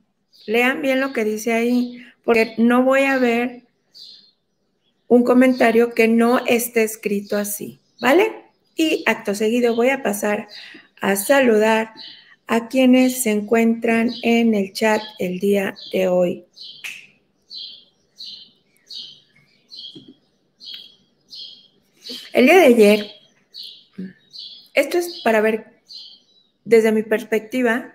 lean 0.46 0.80
bien 0.80 1.00
lo 1.00 1.12
que 1.12 1.24
dice 1.24 1.52
ahí, 1.52 2.02
porque 2.24 2.54
no 2.56 2.82
voy 2.82 3.02
a 3.02 3.18
ver 3.18 3.67
un 5.08 5.24
comentario 5.24 5.94
que 5.94 6.06
no 6.06 6.44
esté 6.46 6.84
escrito 6.84 7.36
así, 7.36 7.80
¿vale? 8.00 8.30
Y 8.76 9.02
acto 9.06 9.34
seguido 9.34 9.74
voy 9.74 9.88
a 9.88 10.02
pasar 10.02 10.48
a 11.00 11.16
saludar 11.16 11.92
a 12.46 12.68
quienes 12.68 13.22
se 13.22 13.30
encuentran 13.30 14.10
en 14.22 14.54
el 14.54 14.72
chat 14.72 15.02
el 15.18 15.40
día 15.40 15.74
de 15.92 16.08
hoy. 16.08 16.44
El 22.32 22.46
día 22.46 22.58
de 22.58 22.66
ayer, 22.66 23.06
esto 24.74 24.98
es 24.98 25.20
para 25.24 25.40
ver 25.40 25.80
desde 26.64 26.92
mi 26.92 27.02
perspectiva, 27.02 27.94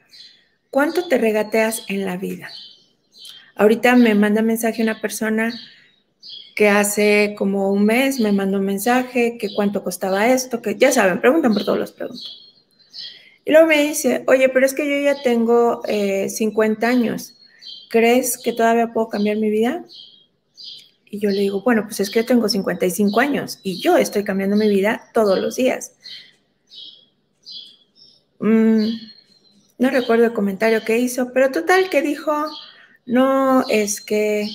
cuánto 0.72 1.08
te 1.08 1.20
regateas 1.20 1.86
en 1.88 2.06
la 2.06 2.18
vida. 2.18 2.50
Ahorita 3.56 3.96
me 3.96 4.16
manda 4.16 4.42
mensaje 4.42 4.82
una 4.82 5.00
persona 5.00 5.54
que 6.56 6.70
hace 6.70 7.36
como 7.38 7.72
un 7.72 7.86
mes 7.86 8.20
me 8.20 8.32
mandó 8.32 8.60
un 8.60 8.66
mensaje, 8.66 9.38
que 9.38 9.54
cuánto 9.54 9.84
costaba 9.84 10.28
esto, 10.28 10.62
que 10.62 10.76
ya 10.76 10.92
saben, 10.92 11.22
preguntan 11.22 11.54
por 11.54 11.66
todos 11.66 11.80
los 11.80 11.92
preguntas. 11.92 12.44
Y 13.46 13.52
luego 13.52 13.68
me 13.68 13.82
dice, 13.84 14.24
oye, 14.28 14.50
pero 14.50 14.66
es 14.66 14.74
que 14.74 14.88
yo 14.88 15.04
ya 15.04 15.22
tengo 15.22 15.82
50 15.86 16.86
eh, 16.86 16.90
años, 16.90 17.36
¿crees 17.90 18.38
que 18.38 18.54
todavía 18.54 18.94
puedo 18.94 19.10
cambiar 19.10 19.38
mi 19.38 19.50
vida? 19.50 19.84
Y 21.10 21.20
yo 21.20 21.30
le 21.30 21.42
digo, 21.42 21.62
bueno, 21.62 21.84
pues 21.84 22.00
es 22.00 22.10
que 22.10 22.22
yo 22.22 22.26
tengo 22.26 22.48
55 22.48 23.20
años 23.20 23.60
y 23.64 23.82
yo 23.82 23.98
estoy 23.98 24.24
cambiando 24.24 24.56
mi 24.56 24.70
vida 24.70 25.10
todos 25.14 25.40
los 25.40 25.56
días. 25.56 25.94
Mm, 28.40 28.88
no 29.78 29.90
recuerdo 29.90 30.26
el 30.26 30.34
comentario 30.34 30.84
que 30.84 30.98
hizo, 30.98 31.32
pero 31.34 31.52
total 31.52 31.90
que 31.90 32.02
dijo, 32.02 32.46
no, 33.06 33.64
es 33.70 34.02
que 34.02 34.50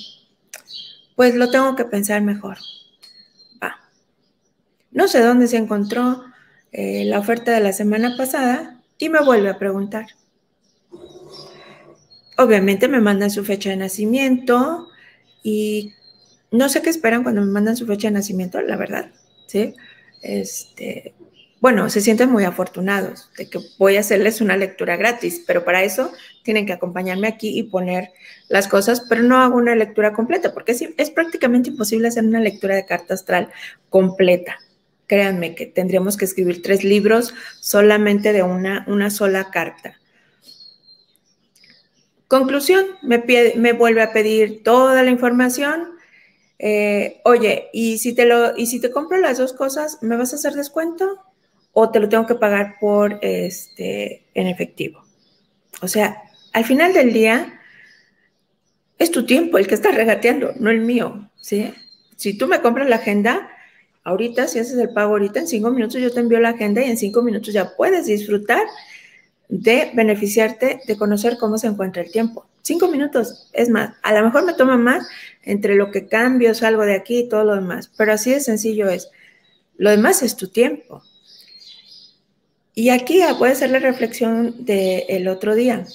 pues 1.19 1.35
lo 1.35 1.51
tengo 1.51 1.75
que 1.75 1.83
pensar 1.83 2.21
mejor. 2.21 2.59
Va. 3.61 3.75
No 4.89 5.09
sé 5.09 5.19
dónde 5.19 5.49
se 5.49 5.57
encontró 5.57 6.23
eh, 6.71 7.03
la 7.03 7.19
oferta 7.19 7.51
de 7.51 7.59
la 7.59 7.73
semana 7.73 8.15
pasada 8.15 8.79
y 8.97 9.09
me 9.09 9.21
vuelve 9.21 9.49
a 9.49 9.59
preguntar. 9.59 10.05
Obviamente 12.37 12.87
me 12.87 13.01
mandan 13.01 13.31
su 13.31 13.43
fecha 13.43 13.69
de 13.69 13.75
nacimiento 13.75 14.87
y 15.43 15.91
no 16.51 16.69
sé 16.69 16.81
qué 16.81 16.89
esperan 16.89 17.23
cuando 17.23 17.41
me 17.41 17.51
mandan 17.51 17.75
su 17.75 17.85
fecha 17.85 18.07
de 18.07 18.13
nacimiento, 18.13 18.61
la 18.61 18.77
verdad, 18.77 19.11
¿sí? 19.45 19.75
Este, 20.21 21.15
bueno, 21.61 21.89
se 21.89 21.99
sienten 21.99 22.31
muy 22.31 22.45
afortunados 22.45 23.29
de 23.37 23.49
que 23.49 23.59
voy 23.77 23.97
a 23.97 23.99
hacerles 23.99 24.39
una 24.39 24.55
lectura 24.55 24.95
gratis, 24.95 25.43
pero 25.45 25.65
para 25.65 25.83
eso 25.83 26.11
tienen 26.43 26.65
que 26.65 26.71
acompañarme 26.71 27.27
aquí 27.27 27.57
y 27.57 27.63
poner 27.63 28.11
las 28.47 28.67
cosas, 28.67 29.01
pero 29.09 29.23
no 29.23 29.37
hago 29.37 29.57
una 29.57 29.75
lectura 29.75 30.13
completa, 30.13 30.53
porque 30.53 30.71
es, 30.71 31.09
prácticamente 31.11 31.69
imposible 31.69 32.07
hacer 32.07 32.23
una 32.23 32.39
lectura 32.39 32.75
de 32.75 32.85
carta 32.85 33.13
astral 33.13 33.49
completa. 33.89 34.57
Créanme 35.07 35.53
que 35.53 35.65
tendríamos 35.65 36.15
que 36.15 36.25
escribir 36.25 36.61
tres 36.61 36.83
libros 36.83 37.33
solamente 37.59 38.31
de 38.31 38.43
una, 38.43 38.85
una 38.87 39.09
sola 39.09 39.51
carta. 39.51 39.95
Conclusión, 42.27 42.85
me, 43.01 43.23
me 43.55 43.73
vuelve 43.73 44.01
a 44.01 44.13
pedir 44.13 44.63
toda 44.63 45.03
la 45.03 45.09
información. 45.09 45.89
Eh, 46.57 47.21
oye, 47.25 47.69
¿y 47.73 47.97
si, 47.97 48.13
te 48.13 48.25
lo, 48.25 48.55
¿y 48.55 48.67
si 48.67 48.79
te 48.79 48.91
compro 48.91 49.17
las 49.17 49.39
dos 49.39 49.51
cosas, 49.51 49.97
me 50.01 50.15
vas 50.15 50.31
a 50.31 50.35
hacer 50.37 50.53
descuento? 50.53 51.28
¿O 51.73 51.91
te 51.91 51.99
lo 51.99 52.09
tengo 52.09 52.25
que 52.25 52.35
pagar 52.35 52.77
por 52.79 53.19
este, 53.21 54.25
en 54.33 54.47
efectivo? 54.47 55.03
O 55.81 55.87
sea, 55.87 56.23
al 56.53 56.65
final 56.65 56.93
del 56.93 57.13
día, 57.13 57.59
es 58.97 59.11
tu 59.11 59.25
tiempo 59.25 59.57
el 59.57 59.67
que 59.67 59.75
está 59.75 59.91
regateando, 59.91 60.53
no 60.59 60.69
el 60.69 60.81
mío, 60.81 61.29
¿sí? 61.37 61.73
Si 62.17 62.37
tú 62.37 62.47
me 62.47 62.61
compras 62.61 62.89
la 62.89 62.97
agenda, 62.97 63.49
ahorita, 64.03 64.47
si 64.47 64.59
haces 64.59 64.77
el 64.77 64.89
pago 64.89 65.11
ahorita, 65.11 65.39
en 65.39 65.47
cinco 65.47 65.71
minutos 65.71 66.01
yo 66.01 66.11
te 66.11 66.19
envío 66.19 66.39
la 66.39 66.49
agenda 66.49 66.81
y 66.81 66.89
en 66.89 66.97
cinco 66.97 67.21
minutos 67.21 67.53
ya 67.53 67.75
puedes 67.77 68.07
disfrutar 68.07 68.63
de 69.47 69.91
beneficiarte, 69.93 70.81
de 70.85 70.97
conocer 70.97 71.37
cómo 71.39 71.57
se 71.57 71.67
encuentra 71.67 72.03
el 72.03 72.11
tiempo. 72.11 72.45
Cinco 72.61 72.89
minutos, 72.89 73.49
es 73.53 73.69
más, 73.69 73.95
a 74.03 74.13
lo 74.13 74.23
mejor 74.23 74.45
me 74.45 74.53
toma 74.53 74.77
más 74.77 75.07
entre 75.43 75.75
lo 75.75 75.91
que 75.91 76.07
cambio, 76.07 76.53
salgo 76.53 76.83
de 76.83 76.95
aquí 76.95 77.19
y 77.19 77.29
todo 77.29 77.45
lo 77.45 77.55
demás, 77.55 77.89
pero 77.97 78.11
así 78.11 78.31
de 78.31 78.41
sencillo 78.41 78.89
es. 78.89 79.09
Lo 79.77 79.91
demás 79.91 80.23
es 80.23 80.35
tu 80.35 80.49
tiempo. 80.49 81.01
Y 82.79 82.91
aquí 82.91 83.19
puede 83.37 83.55
ser 83.55 83.71
la 83.71 83.79
reflexión 83.79 84.63
del 84.63 85.27
otro 85.27 85.53
día, 85.53 85.85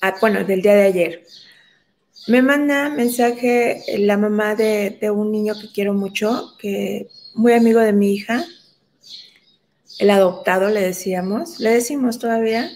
ah, 0.00 0.14
bueno, 0.22 0.42
del 0.42 0.62
día 0.62 0.74
de 0.74 0.84
ayer. 0.84 1.26
Me 2.28 2.40
manda 2.40 2.88
mensaje 2.88 3.82
la 3.98 4.16
mamá 4.16 4.54
de, 4.54 4.96
de 4.98 5.10
un 5.10 5.30
niño 5.30 5.52
que 5.60 5.70
quiero 5.70 5.92
mucho, 5.92 6.54
que 6.58 7.10
muy 7.34 7.52
amigo 7.52 7.78
de 7.80 7.92
mi 7.92 8.14
hija, 8.14 8.42
el 9.98 10.08
adoptado 10.08 10.70
le 10.70 10.80
decíamos, 10.80 11.60
le 11.60 11.68
decimos 11.68 12.18
todavía, 12.18 12.70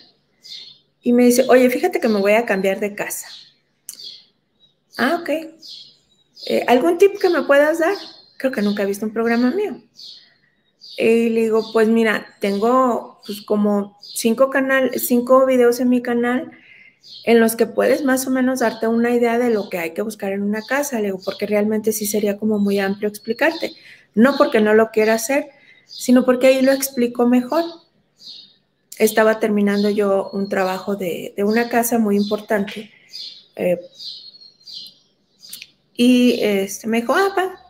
y 1.00 1.14
me 1.14 1.25
dice, 1.25 1.47
oye, 1.49 1.71
fíjate 1.71 2.00
que 2.00 2.09
me 2.09 2.21
voy 2.21 2.33
a 2.33 2.45
cambiar 2.45 2.81
de 2.81 2.95
casa. 2.95 3.28
Ah, 4.99 5.21
ok. 5.23 5.31
Eh, 6.49 6.64
¿Algún 6.67 6.99
tip 6.99 7.19
que 7.19 7.31
me 7.31 7.45
puedas 7.45 7.78
dar? 7.78 7.95
Creo 8.37 8.52
que 8.52 8.61
nunca 8.61 8.83
he 8.83 8.87
visto 8.87 9.07
un 9.07 9.14
programa 9.14 9.50
mío. 9.50 9.81
Y 10.99 11.31
le 11.31 11.43
digo, 11.43 11.73
pues 11.73 11.88
mira, 11.88 12.26
tengo 12.40 13.17
pues 13.28 13.42
como 13.42 13.99
cinco, 14.00 14.49
canal, 14.49 14.90
cinco 14.97 15.44
videos 15.44 15.80
en 15.80 15.90
mi 15.90 16.00
canal 16.00 16.50
en 17.25 17.40
los 17.40 17.56
que 17.56 17.66
puedes 17.66 18.02
más 18.04 18.26
o 18.26 18.30
menos 18.30 18.61
darte 18.61 18.87
una 18.87 19.11
idea 19.11 19.38
de 19.38 19.50
lo 19.50 19.68
que 19.68 19.78
hay 19.78 19.92
que 19.92 20.00
buscar 20.00 20.32
en 20.32 20.42
una 20.42 20.62
casa, 20.62 20.97
le 20.97 21.08
digo, 21.08 21.20
porque 21.23 21.47
realmente 21.47 21.92
sí 21.92 22.06
sería 22.06 22.38
como 22.38 22.58
muy 22.58 22.78
amplio 22.78 23.06
explicarte. 23.06 23.73
No 24.14 24.38
porque 24.38 24.61
no 24.61 24.73
lo 24.73 24.90
quiera 24.90 25.14
hacer, 25.14 25.50
sino 25.85 26.25
porque 26.25 26.47
ahí 26.47 26.62
lo 26.62 26.73
explico 26.73 27.26
mejor 27.26 27.64
estaba 28.99 29.40
terminando 29.40 29.90
yo 29.90 30.30
un 30.32 30.49
trabajo 30.49 30.97
de, 30.97 31.35
una 31.37 31.68
casa 31.68 31.99
muy 31.99 32.16
importante. 32.16 32.90
Eh, 33.56 33.78
y 35.94 36.40
este, 36.40 36.87
me 36.87 37.02
dijo, 37.02 37.14
ah, 37.14 37.35
va. 37.37 37.67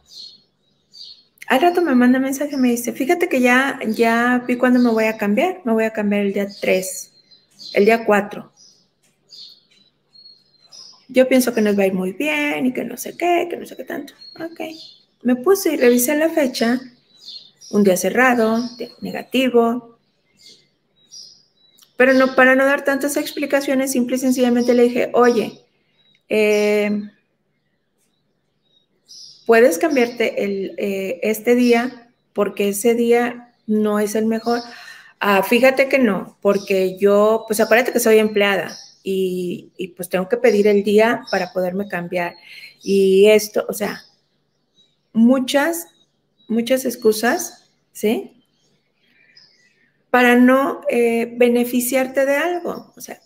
Al 1.48 1.60
rato 1.62 1.82
me 1.82 1.94
manda 1.94 2.18
mensaje, 2.18 2.56
me 2.56 2.68
dice, 2.68 2.92
fíjate 2.92 3.28
que 3.28 3.40
ya, 3.40 3.80
ya 3.86 4.44
vi 4.46 4.56
cuándo 4.56 4.78
me 4.78 4.90
voy 4.90 5.04
a 5.04 5.16
cambiar. 5.16 5.62
Me 5.64 5.72
voy 5.72 5.84
a 5.84 5.92
cambiar 5.92 6.22
el 6.26 6.32
día 6.32 6.46
3, 6.60 7.12
el 7.74 7.84
día 7.86 8.04
4. 8.04 8.52
Yo 11.08 11.26
pienso 11.26 11.54
que 11.54 11.62
nos 11.62 11.78
va 11.78 11.84
a 11.84 11.86
ir 11.86 11.94
muy 11.94 12.12
bien 12.12 12.66
y 12.66 12.72
que 12.74 12.84
no 12.84 12.98
sé 12.98 13.16
qué, 13.16 13.46
que 13.48 13.56
no 13.56 13.64
sé 13.64 13.76
qué 13.76 13.84
tanto. 13.84 14.12
Ok. 14.38 14.60
Me 15.22 15.36
puse 15.36 15.72
y 15.72 15.76
revisé 15.78 16.14
la 16.16 16.28
fecha. 16.28 16.80
Un 17.70 17.84
día 17.84 17.96
cerrado, 17.96 18.62
negativo, 19.00 19.98
pero 21.98 22.14
no, 22.14 22.36
para 22.36 22.54
no 22.54 22.64
dar 22.64 22.84
tantas 22.84 23.16
explicaciones, 23.16 23.90
simple 23.90 24.14
y 24.14 24.20
sencillamente 24.20 24.72
le 24.72 24.84
dije, 24.84 25.10
oye, 25.14 25.64
eh, 26.28 27.10
puedes 29.48 29.78
cambiarte 29.78 30.44
el, 30.44 30.74
eh, 30.78 31.18
este 31.24 31.56
día 31.56 32.12
porque 32.32 32.68
ese 32.68 32.94
día 32.94 33.52
no 33.66 33.98
es 33.98 34.14
el 34.14 34.26
mejor. 34.26 34.60
Ah, 35.18 35.42
fíjate 35.42 35.88
que 35.88 35.98
no, 35.98 36.38
porque 36.40 36.96
yo, 36.98 37.44
pues 37.48 37.58
acuérdate 37.58 37.92
que 37.92 37.98
soy 37.98 38.18
empleada 38.18 38.76
y, 39.02 39.72
y 39.76 39.88
pues 39.88 40.08
tengo 40.08 40.28
que 40.28 40.36
pedir 40.36 40.68
el 40.68 40.84
día 40.84 41.22
para 41.32 41.52
poderme 41.52 41.88
cambiar. 41.88 42.34
Y 42.80 43.26
esto, 43.26 43.66
o 43.68 43.72
sea, 43.72 44.02
muchas, 45.12 45.88
muchas 46.46 46.84
excusas, 46.84 47.72
¿sí? 47.90 48.38
para 50.10 50.36
no 50.36 50.82
eh, 50.88 51.32
beneficiarte 51.36 52.26
de 52.26 52.36
algo. 52.36 52.92
O 52.96 53.00
sea, 53.00 53.20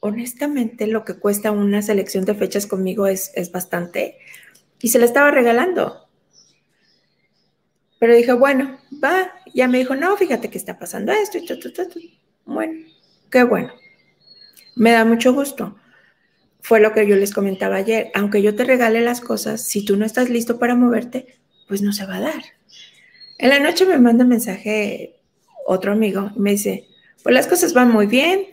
honestamente 0.00 0.86
lo 0.86 1.04
que 1.04 1.18
cuesta 1.18 1.50
una 1.50 1.82
selección 1.82 2.24
de 2.24 2.34
fechas 2.34 2.66
conmigo 2.66 3.06
es, 3.06 3.32
es 3.34 3.50
bastante 3.52 4.18
y 4.80 4.88
se 4.88 4.98
la 4.98 5.04
estaba 5.04 5.30
regalando. 5.30 6.08
Pero 7.98 8.14
dije, 8.14 8.32
bueno, 8.32 8.78
va, 9.02 9.32
ya 9.54 9.68
me 9.68 9.78
dijo, 9.78 9.94
no, 9.94 10.16
fíjate 10.16 10.50
que 10.50 10.58
está 10.58 10.78
pasando 10.78 11.12
esto 11.12 11.38
y 11.38 11.46
todo, 11.46 11.58
Bueno, 12.44 12.86
qué 13.30 13.42
bueno. 13.44 13.72
Me 14.74 14.92
da 14.92 15.04
mucho 15.04 15.32
gusto. 15.32 15.76
Fue 16.60 16.80
lo 16.80 16.92
que 16.92 17.06
yo 17.06 17.16
les 17.16 17.32
comentaba 17.32 17.76
ayer. 17.76 18.10
Aunque 18.14 18.42
yo 18.42 18.54
te 18.54 18.64
regale 18.64 19.00
las 19.00 19.20
cosas, 19.20 19.62
si 19.62 19.84
tú 19.84 19.96
no 19.96 20.04
estás 20.04 20.28
listo 20.28 20.58
para 20.58 20.74
moverte, 20.74 21.38
pues 21.68 21.80
no 21.80 21.92
se 21.92 22.04
va 22.04 22.16
a 22.16 22.20
dar. 22.20 22.42
En 23.38 23.50
la 23.50 23.60
noche 23.60 23.86
me 23.86 23.98
manda 23.98 24.24
mensaje 24.24 25.20
otro 25.66 25.92
amigo, 25.92 26.30
me 26.36 26.52
dice, 26.52 26.88
pues 27.22 27.34
las 27.34 27.46
cosas 27.46 27.74
van 27.74 27.90
muy 27.90 28.06
bien, 28.06 28.46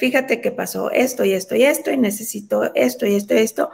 fíjate 0.00 0.40
que 0.40 0.50
pasó 0.50 0.90
esto 0.90 1.24
y 1.24 1.32
esto 1.32 1.54
y 1.54 1.62
esto 1.62 1.90
y 1.90 1.96
necesito 1.96 2.74
esto 2.74 3.06
y 3.06 3.14
esto 3.14 3.34
y 3.34 3.38
esto. 3.38 3.70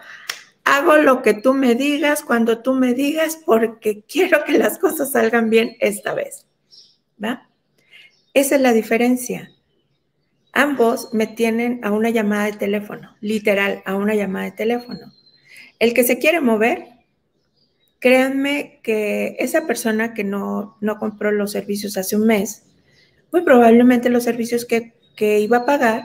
Hago 0.65 0.97
lo 0.97 1.23
que 1.23 1.35
tú 1.35 1.55
me 1.55 1.75
digas 1.75 2.23
cuando 2.23 2.63
tú 2.63 2.75
me 2.75 2.95
digas 2.95 3.39
porque 3.45 4.03
quiero 4.03 4.45
que 4.45 4.59
las 4.59 4.79
cosas 4.79 5.13
salgan 5.13 5.51
bien 5.51 5.77
esta 5.81 6.15
vez. 6.15 6.47
¿Va? 7.23 7.49
Esa 8.33 8.57
es 8.57 8.61
la 8.61 8.73
diferencia. 8.73 9.51
Ambos 10.53 11.11
me 11.13 11.27
tienen 11.27 11.81
a 11.85 11.93
una 11.93 12.11
llamada 12.11 12.47
de 12.47 12.53
teléfono, 12.53 13.17
literal, 13.21 13.83
a 13.85 13.97
una 13.97 14.15
llamada 14.15 14.47
de 14.47 14.53
teléfono. 14.53 15.13
El 15.79 15.93
que 15.95 16.05
se 16.05 16.19
quiere 16.19 16.41
mover 16.41 16.95
créanme 18.05 18.81
que 18.83 19.35
esa 19.39 19.67
persona 19.67 20.13
que 20.13 20.25
no, 20.25 20.77
no 20.83 20.99
compró 20.99 21.33
los 21.33 21.53
servicios 21.53 21.97
hace 21.97 22.17
un 22.17 22.27
mes, 22.27 22.67
muy 23.33 23.41
probablemente 23.41 24.11
los 24.11 24.25
servicios 24.25 24.67
que, 24.67 24.93
que 25.17 25.41
iba 25.41 25.57
a 25.57 25.65
pagar, 25.65 26.03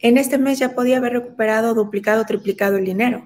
en 0.00 0.18
este 0.18 0.36
mes 0.36 0.58
ya 0.58 0.74
podía 0.74 0.98
haber 0.98 1.14
recuperado, 1.14 1.72
duplicado, 1.72 2.26
triplicado 2.26 2.76
el 2.76 2.84
dinero. 2.84 3.24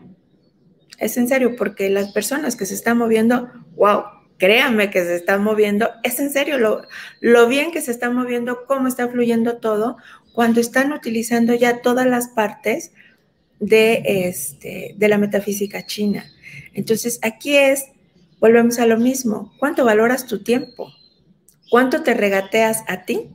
Es 0.99 1.17
en 1.17 1.29
serio, 1.29 1.57
porque 1.57 1.89
las 1.91 2.13
personas 2.13 2.57
que 2.57 2.67
se 2.67 2.75
están 2.75 2.99
moviendo, 2.99 3.49
wow, 3.77 4.03
créanme 4.37 4.91
que 4.91 5.03
se 5.05 5.17
están 5.17 5.43
moviendo, 5.43 5.91
es 6.03 6.21
en 6.21 6.31
serio 6.31 6.59
lo, 6.59 6.83
lo 7.21 7.49
bien 7.49 7.73
que 7.73 7.81
se 7.81 7.91
está 7.91 8.11
moviendo, 8.11 8.65
cómo 8.67 8.89
está 8.89 9.09
fluyendo 9.09 9.59
todo, 9.59 9.97
cuando 10.33 10.61
están 10.61 10.93
utilizando 10.93 11.55
ya 11.55 11.83
todas 11.83 12.07
las 12.07 12.29
partes 12.29 12.93
de, 13.61 14.03
este, 14.05 14.95
de 14.97 15.09
la 15.09 15.19
metafísica 15.19 15.85
china. 15.85 16.25
Entonces, 16.75 17.19
aquí 17.23 17.57
es, 17.57 17.87
volvemos 18.39 18.79
a 18.79 18.87
lo 18.87 18.99
mismo, 18.99 19.53
¿cuánto 19.59 19.85
valoras 19.85 20.27
tu 20.27 20.43
tiempo? 20.43 20.93
¿Cuánto 21.71 22.03
te 22.03 22.15
regateas 22.15 22.85
a 22.87 23.05
ti? 23.05 23.31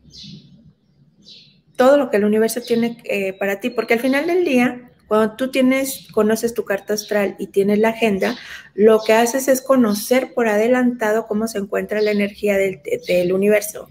Todo 1.76 1.98
lo 1.98 2.10
que 2.10 2.18
el 2.18 2.26
universo 2.26 2.62
tiene 2.62 2.98
eh, 3.04 3.34
para 3.34 3.60
ti, 3.60 3.70
porque 3.70 3.96
al 3.96 4.00
final 4.00 4.26
del 4.26 4.46
día, 4.46 4.93
cuando 5.14 5.36
tú 5.36 5.52
tienes, 5.52 6.08
conoces 6.12 6.56
tu 6.56 6.66
carta 6.66 6.96
astral 6.96 7.36
y 7.38 7.46
tienes 7.46 7.78
la 7.78 7.90
agenda, 7.90 8.36
lo 8.74 9.02
que 9.06 9.14
haces 9.14 9.48
es 9.48 9.62
conocer 9.62 10.34
por 10.34 10.48
adelantado 10.48 11.28
cómo 11.28 11.48
se 11.48 11.60
encuentra 11.60 12.02
la 12.02 12.10
energía 12.10 12.58
del, 12.58 12.82
del 13.08 13.32
universo 13.32 13.90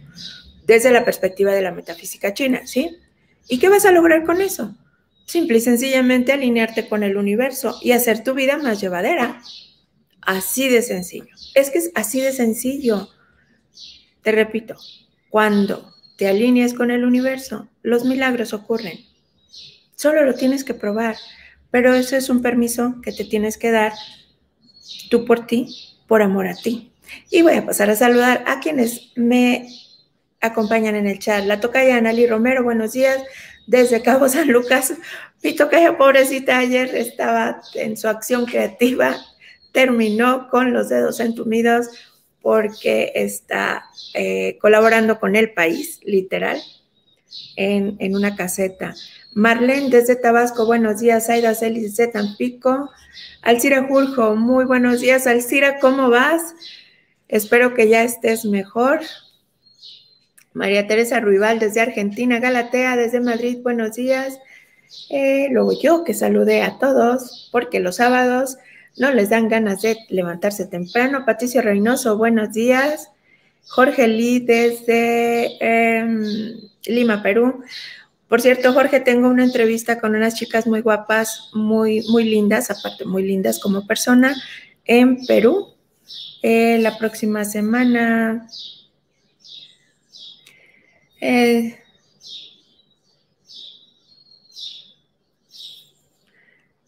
desde 0.67 0.91
la 0.91 1.05
perspectiva 1.05 1.53
de 1.53 1.63
la 1.63 1.71
metafísica 1.71 2.35
china, 2.35 2.67
¿sí? 2.67 2.99
¿Y 3.47 3.61
qué 3.61 3.69
vas 3.69 3.85
a 3.85 3.93
lograr 3.93 4.25
con 4.25 4.41
eso? 4.41 4.75
Simple 5.25 5.59
y 5.59 5.61
sencillamente 5.61 6.33
alinearte 6.33 6.89
con 6.89 7.05
el 7.05 7.17
universo 7.17 7.79
y 7.81 7.93
hacer 7.93 8.25
tu 8.25 8.35
vida 8.35 8.59
más 8.59 8.81
llevadera. 8.81 9.41
Así 10.23 10.69
de 10.69 10.83
sencillo. 10.83 11.37
Es 11.55 11.71
que 11.71 11.79
es 11.79 11.93
así 11.95 12.21
de 12.21 12.33
sencillo. 12.33 13.11
Te 14.23 14.33
repito, 14.33 14.75
cuando 15.31 15.95
te 16.17 16.27
alineas 16.27 16.75
con 16.75 16.91
el 16.91 17.05
universo, 17.05 17.69
los 17.83 18.05
milagros 18.05 18.53
ocurren. 18.53 19.12
Solo 20.03 20.25
lo 20.25 20.35
tienes 20.35 20.65
que 20.65 20.75
probar, 20.75 21.15
pero 21.71 21.95
eso 21.95 22.17
es 22.17 22.29
un 22.29 22.43
permiso 22.43 22.97
que 23.05 23.13
te 23.13 23.25
tienes 23.25 23.57
que 23.57 23.71
dar 23.71 23.93
tú 25.11 25.25
por 25.25 25.47
ti, 25.47 25.69
por 26.09 26.23
amor 26.23 26.49
a 26.49 26.57
ti. 26.57 26.91
Y 27.31 27.43
voy 27.43 27.55
a 27.55 27.65
pasar 27.65 27.89
a 27.89 27.95
saludar 27.95 28.43
a 28.49 28.59
quienes 28.59 29.13
me 29.15 29.69
acompañan 30.41 30.97
en 30.97 31.07
el 31.07 31.21
chat. 31.21 31.45
La 31.45 31.61
tocaya 31.61 31.99
Anali 31.99 32.27
Romero, 32.27 32.65
buenos 32.65 32.95
días. 32.95 33.23
Desde 33.69 34.03
Cabo 34.03 34.29
San 34.29 34.49
Lucas, 34.49 34.95
mi 35.41 35.55
tocaya 35.55 35.97
pobrecita 35.97 36.59
ayer 36.59 36.97
estaba 36.97 37.61
en 37.75 37.97
su 37.97 38.09
acción 38.09 38.45
creativa, 38.45 39.15
terminó 39.71 40.49
con 40.49 40.73
los 40.73 40.89
dedos 40.89 41.21
entumidos 41.21 41.91
porque 42.41 43.13
está 43.15 43.85
eh, 44.15 44.59
colaborando 44.61 45.21
con 45.21 45.37
el 45.37 45.53
país, 45.53 46.01
literal, 46.03 46.61
en, 47.55 47.95
en, 48.01 48.17
una 48.17 48.35
caseta. 48.35 48.97
Marlene 49.35 49.89
desde 49.89 50.17
Tabasco, 50.17 50.67
buenos 50.67 51.01
días. 51.01 51.31
Aida 51.31 51.55
Celis 51.55 51.97
de 51.97 52.07
Tampico. 52.07 52.91
Alcira 53.41 53.85
Jurjo, 53.85 54.37
muy 54.37 54.67
buenos 54.67 55.01
días. 55.01 55.27
Alcira, 55.27 55.79
¿cómo 55.79 56.11
vas? 56.11 56.55
Espero 57.29 57.73
que 57.73 57.89
ya 57.89 58.03
estés 58.03 58.45
mejor. 58.45 59.01
María 60.53 60.87
Teresa 60.87 61.19
Ruibal 61.19 61.59
desde 61.59 61.81
Argentina, 61.81 62.41
Galatea 62.41 62.97
desde 62.97 63.21
Madrid, 63.21 63.59
buenos 63.63 63.97
días. 63.97 64.39
Eh, 65.09 65.49
luego 65.51 65.73
yo 65.81 66.05
que 66.05 66.13
saludé 66.13 66.61
a 66.61 66.79
todos 66.79 67.49
porque 67.51 67.81
los 67.81 67.97
sábados 67.97 68.59
no 68.99 69.11
les 69.13 69.31
dan 69.31 69.49
ganas 69.49 69.81
de 69.81 69.97
levantarse 70.11 70.67
temprano. 70.67 71.25
Patricio 71.25 71.63
Reynoso, 71.63 72.19
buenos 72.19 72.53
días. 72.53 73.11
Jorge 73.67 74.09
Lee 74.09 74.41
desde 74.41 75.57
em, 75.61 76.61
Lima, 76.85 77.23
Perú. 77.23 77.63
Por 78.33 78.41
cierto, 78.41 78.73
Jorge, 78.73 78.99
tengo 78.99 79.29
una 79.29 79.45
entrevista 79.45 80.01
con 80.01 80.15
unas 80.15 80.37
chicas 80.37 80.67
muy 80.67 80.81
guapas, 80.81 81.51
muy, 81.53 82.01
muy 82.09 82.25
lindas, 82.25 82.71
aparte 82.71 83.05
muy 83.05 83.25
lindas 83.25 83.59
como 83.59 83.87
persona, 83.87 84.35
en 84.87 85.27
Perú. 85.27 85.75
Eh, 86.41 86.79
la 86.81 86.97
próxima 86.97 87.45
semana. 87.45 88.49
Eh, 91.21 91.79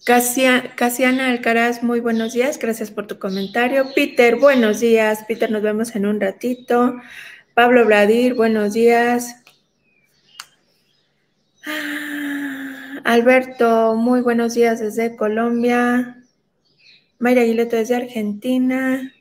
Casiana 0.07 1.29
Alcaraz, 1.29 1.83
muy 1.83 2.01
buenos 2.01 2.33
días, 2.33 2.59
gracias 2.59 2.91
por 2.91 3.07
tu 3.07 3.19
comentario. 3.19 3.93
Peter, 3.95 4.37
buenos 4.37 4.81
días. 4.81 5.27
Peter, 5.29 5.51
nos 5.51 5.61
vemos 5.61 5.95
en 5.95 6.07
un 6.07 6.23
ratito. 6.23 6.97
Pablo 7.53 7.85
Bladir, 7.85 8.33
buenos 8.33 8.73
días. 8.73 9.44
Ah, 11.67 13.01
Alberto, 13.05 13.95
muy 13.95 14.21
buenos 14.21 14.55
días 14.55 14.81
desde 14.81 15.17
Colombia. 15.17 16.23
Mayra 17.19 17.43
Aguileto 17.43 17.77
desde 17.77 17.97
Argentina. 17.97 19.13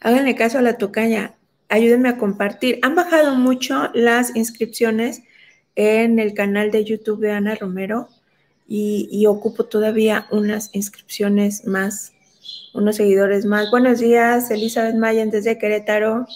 Háganle 0.00 0.34
caso 0.34 0.58
a 0.58 0.62
la 0.62 0.76
tocaya, 0.76 1.36
ayúdenme 1.68 2.10
a 2.10 2.18
compartir. 2.18 2.78
Han 2.82 2.94
bajado 2.94 3.34
mucho 3.36 3.90
las 3.94 4.36
inscripciones 4.36 5.22
en 5.76 6.18
el 6.18 6.34
canal 6.34 6.70
de 6.70 6.84
YouTube 6.84 7.20
de 7.20 7.32
Ana 7.32 7.54
Romero 7.54 8.08
y, 8.66 9.24
ocupo 9.26 9.64
todavía 9.64 10.26
unas 10.30 10.68
inscripciones 10.74 11.64
más, 11.64 12.12
unos 12.74 12.96
seguidores 12.96 13.46
más. 13.46 13.70
Buenos 13.70 13.98
días, 14.00 14.50
Elizabeth 14.50 14.96
Mayen 14.96 15.30
desde 15.30 15.56
Querétaro, 15.56 16.26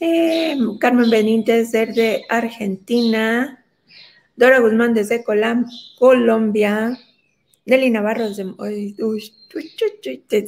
eh, 0.00 0.56
Carmen 0.80 1.08
Benítez 1.08 1.70
desde 1.70 2.24
Argentina, 2.28 3.61
Dora 4.36 4.60
Guzmán 4.60 4.94
desde 4.94 5.24
Colombia, 5.24 6.98
Nelly 7.64 7.90
Navarro 7.90 8.28
desde, 8.28 8.44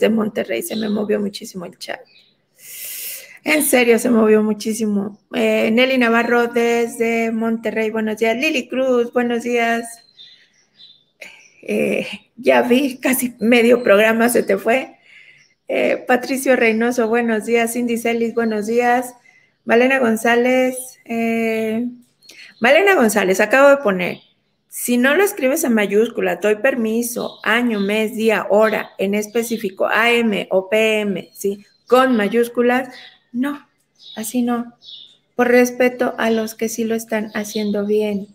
Monterrey, 0.08 0.62
se 0.62 0.76
me 0.76 0.88
movió 0.88 1.20
muchísimo 1.20 1.66
el 1.66 1.76
chat. 1.78 2.00
En 3.44 3.62
serio, 3.62 3.98
se 3.98 4.08
movió 4.08 4.42
muchísimo. 4.42 5.18
Eh, 5.34 5.70
Nelly 5.70 5.98
Navarro 5.98 6.48
desde 6.48 7.30
Monterrey, 7.30 7.90
buenos 7.90 8.16
días. 8.16 8.36
Lili 8.36 8.68
Cruz, 8.68 9.12
buenos 9.12 9.42
días. 9.42 9.84
Eh, 11.62 12.06
ya 12.36 12.62
vi, 12.62 12.98
casi 12.98 13.34
medio 13.40 13.82
programa 13.82 14.30
se 14.30 14.42
te 14.42 14.56
fue. 14.56 14.96
Eh, 15.68 16.02
Patricio 16.08 16.56
Reynoso, 16.56 17.08
buenos 17.08 17.44
días. 17.44 17.74
Cindy 17.74 17.98
Celis, 17.98 18.34
buenos 18.34 18.66
días. 18.66 19.14
Malena 19.64 19.98
González, 19.98 20.98
Malena 22.60 22.94
González, 22.94 23.40
acabo 23.40 23.68
de 23.68 23.76
poner, 23.78 24.18
si 24.68 24.96
no 24.96 25.14
lo 25.14 25.22
escribes 25.22 25.62
en 25.64 25.74
mayúscula, 25.74 26.36
doy 26.36 26.56
permiso, 26.56 27.38
año, 27.42 27.78
mes, 27.80 28.14
día, 28.16 28.46
hora, 28.50 28.90
en 28.98 29.14
específico, 29.14 29.86
AM 29.86 30.46
o 30.50 30.68
PM, 30.68 31.30
¿sí? 31.32 31.64
Con 31.86 32.16
mayúsculas, 32.16 32.88
no, 33.32 33.68
así 34.16 34.42
no. 34.42 34.74
Por 35.36 35.48
respeto 35.48 36.14
a 36.18 36.30
los 36.30 36.54
que 36.54 36.68
sí 36.68 36.84
lo 36.84 36.94
están 36.94 37.30
haciendo 37.34 37.86
bien. 37.86 38.28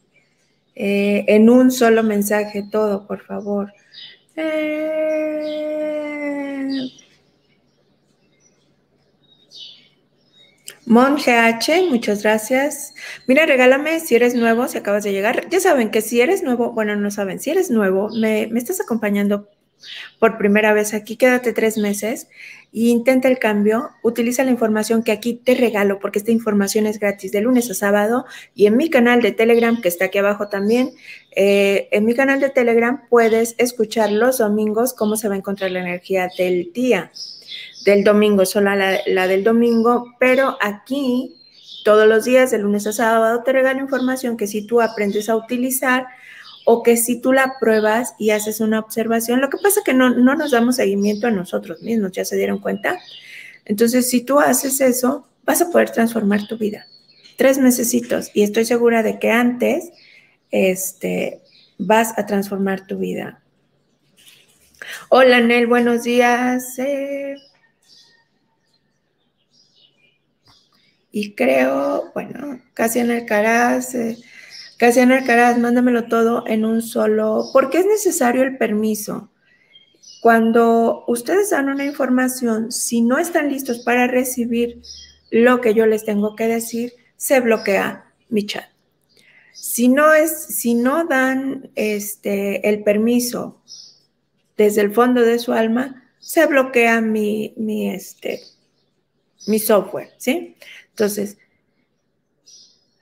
Eh, 0.76 1.26
en 1.28 1.50
un 1.50 1.72
solo 1.72 2.04
mensaje 2.04 2.64
todo, 2.70 3.06
por 3.06 3.20
favor. 3.22 3.74
Eh... 4.36 5.30
Mon 10.90 11.18
GH, 11.18 11.88
muchas 11.88 12.24
gracias. 12.24 12.96
Mira, 13.28 13.46
regálame 13.46 14.00
si 14.00 14.16
eres 14.16 14.34
nuevo, 14.34 14.68
si 14.68 14.80
acabas 14.80 15.04
de 15.04 15.12
llegar. 15.12 15.48
Ya 15.50 15.60
saben 15.60 15.92
que 15.92 16.02
si 16.02 16.20
eres 16.20 16.42
nuevo, 16.42 16.72
bueno, 16.72 16.96
no 16.96 17.12
saben, 17.12 17.40
si 17.40 17.52
eres 17.52 17.70
nuevo, 17.70 18.10
me, 18.10 18.48
me 18.48 18.58
estás 18.58 18.82
acompañando 18.82 19.48
por 20.18 20.40
primera 20.40 20.74
vez 20.74 20.96
aquí, 20.96 21.16
quédate 21.16 21.54
tres 21.54 21.78
meses 21.78 22.28
e 22.74 22.88
intenta 22.88 23.28
el 23.28 23.38
cambio, 23.38 23.92
utiliza 24.02 24.44
la 24.44 24.50
información 24.50 25.04
que 25.04 25.12
aquí 25.12 25.36
te 25.36 25.54
regalo, 25.54 26.00
porque 26.00 26.18
esta 26.18 26.32
información 26.32 26.88
es 26.88 27.00
gratis 27.00 27.32
de 27.32 27.42
lunes 27.42 27.70
a 27.70 27.76
sábado 27.76 28.26
y 28.56 28.66
en 28.66 28.76
mi 28.76 28.90
canal 28.90 29.22
de 29.22 29.32
Telegram, 29.32 29.80
que 29.80 29.90
está 29.90 30.06
aquí 30.06 30.18
abajo 30.18 30.50
también, 30.50 30.94
eh, 31.36 31.88
en 31.92 32.04
mi 32.04 32.16
canal 32.16 32.40
de 32.40 32.50
Telegram 32.50 33.04
puedes 33.10 33.54
escuchar 33.60 34.12
los 34.12 34.40
domingos 34.40 34.96
cómo 34.96 35.18
se 35.18 35.28
va 35.28 35.36
a 35.36 35.38
encontrar 35.38 35.70
la 35.70 35.82
energía 35.82 36.30
del 36.36 36.74
día, 36.74 37.12
del 37.86 38.04
domingo, 38.04 38.46
solo 38.46 38.72
la, 38.76 39.28
del 39.28 39.44
domingo, 39.44 40.16
pero 40.20 40.58
aquí 40.62 41.36
todos 41.84 42.08
los 42.08 42.26
días, 42.26 42.52
de 42.52 42.60
lunes 42.60 42.86
a 42.88 42.92
sábado, 42.92 43.42
te 43.44 43.54
regalo 43.54 43.80
información 43.80 44.38
que 44.38 44.48
si 44.48 44.66
tú 44.66 44.82
aprendes 44.82 45.30
a 45.30 45.36
utilizar, 45.36 46.08
o 46.66 46.84
que 46.84 46.98
si 46.98 47.20
tú 47.20 47.34
la 47.34 47.54
pruebas 47.60 48.14
y 48.20 48.30
haces 48.30 48.60
una 48.60 48.80
observación, 48.80 49.42
lo 49.42 49.50
que 49.50 49.58
pasa 49.58 49.80
es 49.80 49.86
que 49.86 49.94
no, 49.94 50.10
nos 50.12 50.52
damos 50.52 50.76
seguimiento 50.76 51.26
a 51.26 51.32
nosotros 51.32 51.82
mismos, 51.82 52.12
¿ya 52.12 52.26
se 52.26 52.36
dieron 52.36 52.60
cuenta? 52.60 53.00
Entonces, 53.66 54.10
si 54.10 54.22
tú 54.22 54.40
haces 54.40 54.80
eso, 54.82 55.28
vas 55.46 55.62
a 55.62 55.72
poder 55.72 55.90
transformar 55.90 56.48
tu 56.48 56.58
vida. 56.58 56.86
Tres 57.38 57.58
mesecitos 57.58 58.30
y 58.36 58.44
estoy 58.44 58.66
segura 58.66 59.02
de 59.02 59.18
que 59.18 59.32
antes 59.32 59.90
este, 60.52 61.42
vas 61.80 62.14
a 62.18 62.26
transformar 62.26 62.86
tu 62.86 63.00
vida. 63.00 63.42
Hola, 65.10 65.42
Nel, 65.42 65.66
buenos 65.66 66.04
días. 66.04 66.78
Eh. 66.78 67.36
Y 71.20 71.36
creo, 71.36 72.12
bueno, 72.14 72.62
casi 72.74 73.00
en 73.00 73.12
el 73.12 73.26
Caraz. 73.26 73.94
Eh, 73.94 74.18
Casiana 74.78 75.18
Alcaraz, 75.18 75.58
mándamelo 75.58 76.06
todo 76.06 76.46
en 76.48 76.64
un 76.64 76.82
solo, 76.82 77.50
porque 77.52 77.80
es 77.80 77.86
necesario 77.86 78.44
el 78.44 78.58
permiso. 78.58 79.30
Cuando 80.22 81.04
ustedes 81.08 81.50
dan 81.50 81.68
una 81.68 81.84
información, 81.84 82.72
si 82.72 83.02
no 83.02 83.18
están 83.18 83.52
listos 83.52 83.80
para 83.80 84.08
recibir 84.08 84.82
lo 85.32 85.60
que 85.60 85.74
yo 85.74 85.86
les 85.86 86.06
tengo 86.06 86.38
que 86.38 86.48
decir, 86.48 86.94
se 87.18 87.42
bloquea 87.42 88.06
mi 88.30 88.46
chat. 88.46 88.70
Si 89.52 89.90
no 89.90 90.14
es, 90.14 90.32
si 90.46 90.76
no 90.76 91.04
dan 91.06 91.70
este, 91.76 92.70
el 92.70 92.82
permiso 92.84 93.62
desde 94.56 94.80
el 94.80 94.94
fondo 94.94 95.24
de 95.24 95.40
su 95.40 95.52
alma, 95.52 96.10
se 96.20 96.46
bloquea 96.46 97.02
mi, 97.02 97.54
mi, 97.58 97.90
este, 97.90 98.40
mi 99.48 99.60
software, 99.60 100.12
¿sí? 100.18 100.56
Entonces, 100.92 101.38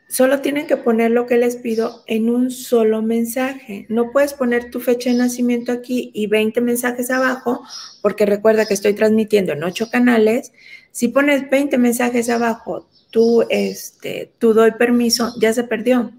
Solo 0.09 0.39
tienen 0.39 0.67
que 0.67 0.77
poner 0.77 1.11
lo 1.11 1.27
que 1.27 1.37
les 1.37 1.57
pido 1.57 2.03
en 2.07 2.29
un 2.29 2.49
solo 2.49 3.01
mensaje. 3.01 3.85
No 3.89 4.11
puedes 4.11 4.33
poner 4.33 4.71
tu 4.71 4.79
fecha 4.79 5.09
de 5.09 5.17
nacimiento 5.17 5.73
aquí 5.73 6.11
y 6.13 6.27
20 6.27 6.61
mensajes 6.61 7.11
abajo, 7.11 7.61
porque 8.01 8.25
recuerda 8.25 8.65
que 8.65 8.73
estoy 8.73 8.93
transmitiendo 8.93 9.51
en 9.51 9.63
ocho 9.63 9.89
canales. 9.89 10.53
Si 10.91 11.09
pones 11.09 11.49
20 11.49 11.77
mensajes 11.77 12.29
abajo, 12.29 12.87
tú, 13.11 13.43
este, 13.49 14.31
tú 14.39 14.53
doy 14.53 14.71
permiso, 14.71 15.33
ya 15.41 15.51
se 15.51 15.65
perdió. 15.65 16.13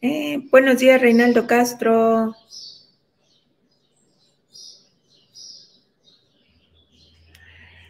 Eh, 0.00 0.46
buenos 0.52 0.78
días, 0.78 1.00
Reinaldo 1.00 1.48
Castro. 1.48 2.36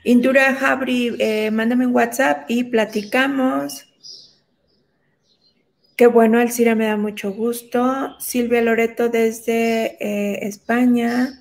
Indura 0.05 0.55
Jabri, 0.55 1.15
eh, 1.19 1.51
mándame 1.53 1.87
un 1.87 1.95
WhatsApp 1.95 2.45
y 2.49 2.65
platicamos. 2.65 3.87
Qué 5.97 6.09
bueno, 6.09 6.41
Alcira, 6.41 6.75
me 6.75 6.87
da 6.87 6.97
mucho 6.97 7.33
gusto. 7.33 8.19
Silvia 8.19 8.62
Loreto 8.62 9.09
desde 9.09 9.97
eh, 10.01 10.47
España. 10.49 11.38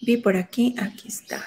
Vi 0.00 0.16
por 0.16 0.36
aquí, 0.36 0.74
aquí 0.80 1.06
está. 1.06 1.40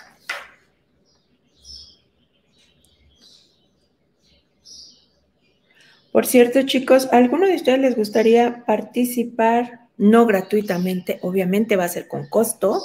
Por 6.14 6.26
cierto, 6.26 6.62
chicos, 6.62 7.10
¿a 7.12 7.18
alguno 7.18 7.46
de 7.46 7.56
ustedes 7.56 7.80
les 7.80 7.98
gustaría 7.98 8.64
participar? 8.66 9.85
No 9.98 10.26
gratuitamente, 10.26 11.20
obviamente 11.22 11.76
va 11.76 11.86
a 11.86 11.90
ser 11.90 12.08
con 12.08 12.28
costo, 12.28 12.82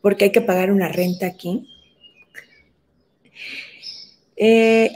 porque 0.00 0.24
hay 0.24 0.32
que 0.32 0.40
pagar 0.40 0.70
una 0.72 0.88
renta 0.88 1.26
aquí. 1.26 1.68
Eh, 4.36 4.90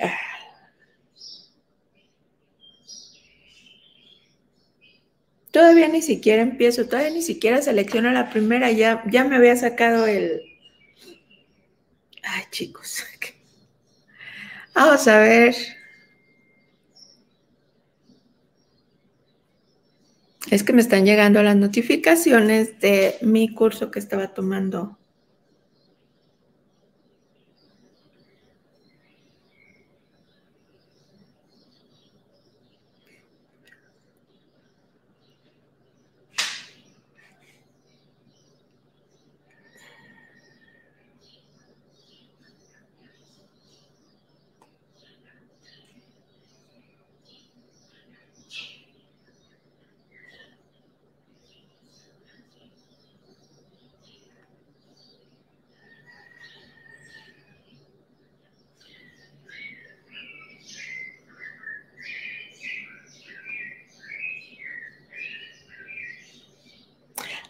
todavía 5.51 5.89
ni 5.89 6.03
siquiera 6.03 6.43
empiezo, 6.43 6.87
todavía 6.87 7.11
ni 7.11 7.23
siquiera 7.23 7.63
selecciono 7.63 8.11
la 8.11 8.31
primera, 8.31 8.71
ya, 8.73 9.03
ya 9.11 9.25
me 9.25 9.37
había 9.37 9.55
sacado 9.57 10.07
el... 10.07 10.41
Ay, 12.23 12.45
chicos. 12.51 13.05
Vamos 14.75 15.07
a 15.07 15.19
ver. 15.19 15.55
Es 20.51 20.63
que 20.63 20.73
me 20.73 20.83
están 20.83 21.05
llegando 21.05 21.43
las 21.43 21.57
notificaciones 21.57 22.79
de 22.81 23.17
mi 23.23 23.55
curso 23.55 23.91
que 23.91 23.99
estaba 23.99 24.35
tomando. 24.35 24.99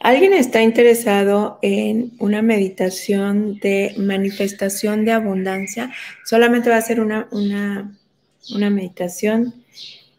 ¿Alguien 0.05 0.35
está 0.35 0.61
interesado 0.61 1.59
en 1.63 2.13
una 2.19 2.43
meditación 2.43 3.59
de 3.61 3.95
manifestación 3.97 5.07
de 5.07 5.13
abundancia? 5.13 5.95
Solamente 6.27 6.69
va 6.69 6.77
a 6.77 6.83
ser 6.83 7.01
una, 7.01 7.27
una, 7.31 8.69
meditación. 8.69 9.65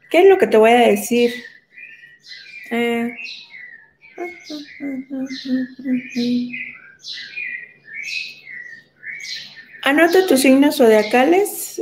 ¿Qué 0.09 0.21
es 0.23 0.27
lo 0.27 0.39
que 0.39 0.47
te 0.47 0.57
voy 0.57 0.71
a 0.71 0.79
decir? 0.79 1.35
Eh, 2.71 3.13
anota 9.83 10.25
tus 10.25 10.41
signos 10.41 10.77
zodiacales. 10.77 11.79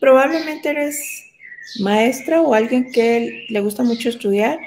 probablemente 0.00 0.70
eres 0.70 1.24
maestra 1.78 2.40
o 2.40 2.52
alguien 2.52 2.90
que 2.90 3.46
le 3.48 3.60
gusta 3.60 3.84
mucho 3.84 4.08
estudiar. 4.08 4.58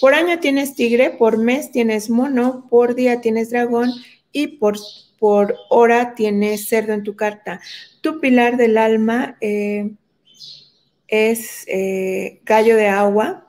Por 0.00 0.14
año 0.14 0.38
tienes 0.38 0.74
tigre, 0.74 1.10
por 1.10 1.38
mes 1.38 1.72
tienes 1.72 2.08
mono, 2.08 2.66
por 2.70 2.94
día 2.94 3.20
tienes 3.20 3.50
dragón 3.50 3.90
y 4.32 4.58
por, 4.58 4.76
por 5.18 5.56
hora 5.70 6.14
tienes 6.14 6.68
cerdo 6.68 6.92
en 6.92 7.02
tu 7.02 7.16
carta. 7.16 7.60
Tu 8.00 8.20
pilar 8.20 8.56
del 8.56 8.78
alma 8.78 9.36
eh, 9.40 9.90
es 11.08 11.64
eh, 11.66 12.40
gallo 12.44 12.76
de 12.76 12.86
agua, 12.86 13.46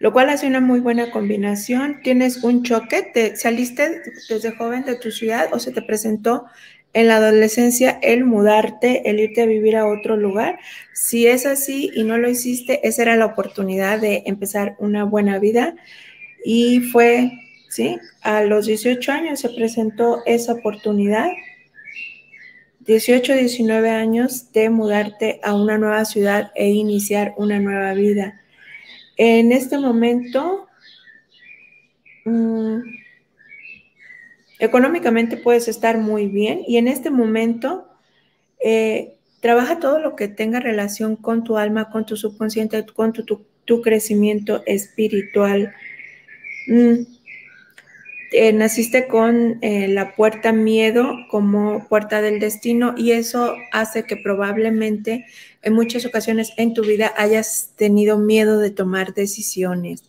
lo 0.00 0.12
cual 0.12 0.30
hace 0.30 0.46
una 0.46 0.60
muy 0.60 0.80
buena 0.80 1.10
combinación. 1.10 2.00
Tienes 2.02 2.42
un 2.42 2.64
choque, 2.64 3.02
te 3.02 3.36
saliste 3.36 4.02
desde 4.28 4.56
joven 4.56 4.84
de 4.84 4.96
tu 4.96 5.10
ciudad 5.12 5.48
o 5.52 5.58
se 5.58 5.70
te 5.70 5.82
presentó 5.82 6.46
en 6.94 7.08
la 7.08 7.16
adolescencia 7.16 7.98
el 8.02 8.24
mudarte, 8.24 9.08
el 9.08 9.20
irte 9.20 9.42
a 9.42 9.46
vivir 9.46 9.76
a 9.76 9.86
otro 9.86 10.16
lugar. 10.16 10.58
Si 10.94 11.26
es 11.26 11.46
así 11.46 11.90
y 11.94 12.04
no 12.04 12.18
lo 12.18 12.28
hiciste, 12.28 12.86
esa 12.86 13.02
era 13.02 13.16
la 13.16 13.26
oportunidad 13.26 14.00
de 14.00 14.22
empezar 14.26 14.76
una 14.78 15.04
buena 15.04 15.38
vida. 15.38 15.76
Y 16.44 16.80
fue, 16.80 17.32
¿sí? 17.68 17.98
A 18.22 18.42
los 18.42 18.66
18 18.66 19.12
años 19.12 19.40
se 19.40 19.50
presentó 19.50 20.22
esa 20.26 20.54
oportunidad. 20.54 21.30
18, 22.80 23.34
19 23.34 23.90
años 23.90 24.50
de 24.52 24.70
mudarte 24.70 25.40
a 25.42 25.54
una 25.54 25.76
nueva 25.76 26.04
ciudad 26.06 26.50
e 26.54 26.70
iniciar 26.70 27.34
una 27.36 27.60
nueva 27.60 27.92
vida. 27.92 28.40
En 29.18 29.52
este 29.52 29.78
momento, 29.78 30.68
mmm, 32.24 32.80
Económicamente 34.58 35.36
puedes 35.36 35.68
estar 35.68 35.98
muy 35.98 36.26
bien 36.26 36.62
y 36.66 36.78
en 36.78 36.88
este 36.88 37.10
momento 37.10 37.88
eh, 38.62 39.14
trabaja 39.40 39.78
todo 39.78 40.00
lo 40.00 40.16
que 40.16 40.26
tenga 40.28 40.58
relación 40.58 41.16
con 41.16 41.44
tu 41.44 41.58
alma, 41.58 41.90
con 41.90 42.06
tu 42.06 42.16
subconsciente, 42.16 42.84
con 42.86 43.12
tu, 43.12 43.82
crecimiento 43.82 44.62
espiritual. 44.66 45.74
Mm. 46.66 47.18
Eh, 48.30 48.52
naciste 48.52 49.06
con 49.06 49.58
eh, 49.62 49.88
la 49.88 50.14
puerta 50.14 50.52
miedo 50.52 51.14
como 51.30 51.88
puerta 51.88 52.20
del 52.20 52.40
destino 52.40 52.94
y 52.94 53.12
eso 53.12 53.54
hace 53.72 54.04
que 54.04 54.16
probablemente 54.16 55.24
en 55.62 55.72
muchas 55.72 56.04
ocasiones 56.04 56.52
en 56.58 56.74
tu 56.74 56.82
vida 56.82 57.14
hayas 57.16 57.72
tenido 57.76 58.18
miedo 58.18 58.58
de 58.58 58.70
tomar 58.70 59.14
decisiones. 59.14 60.02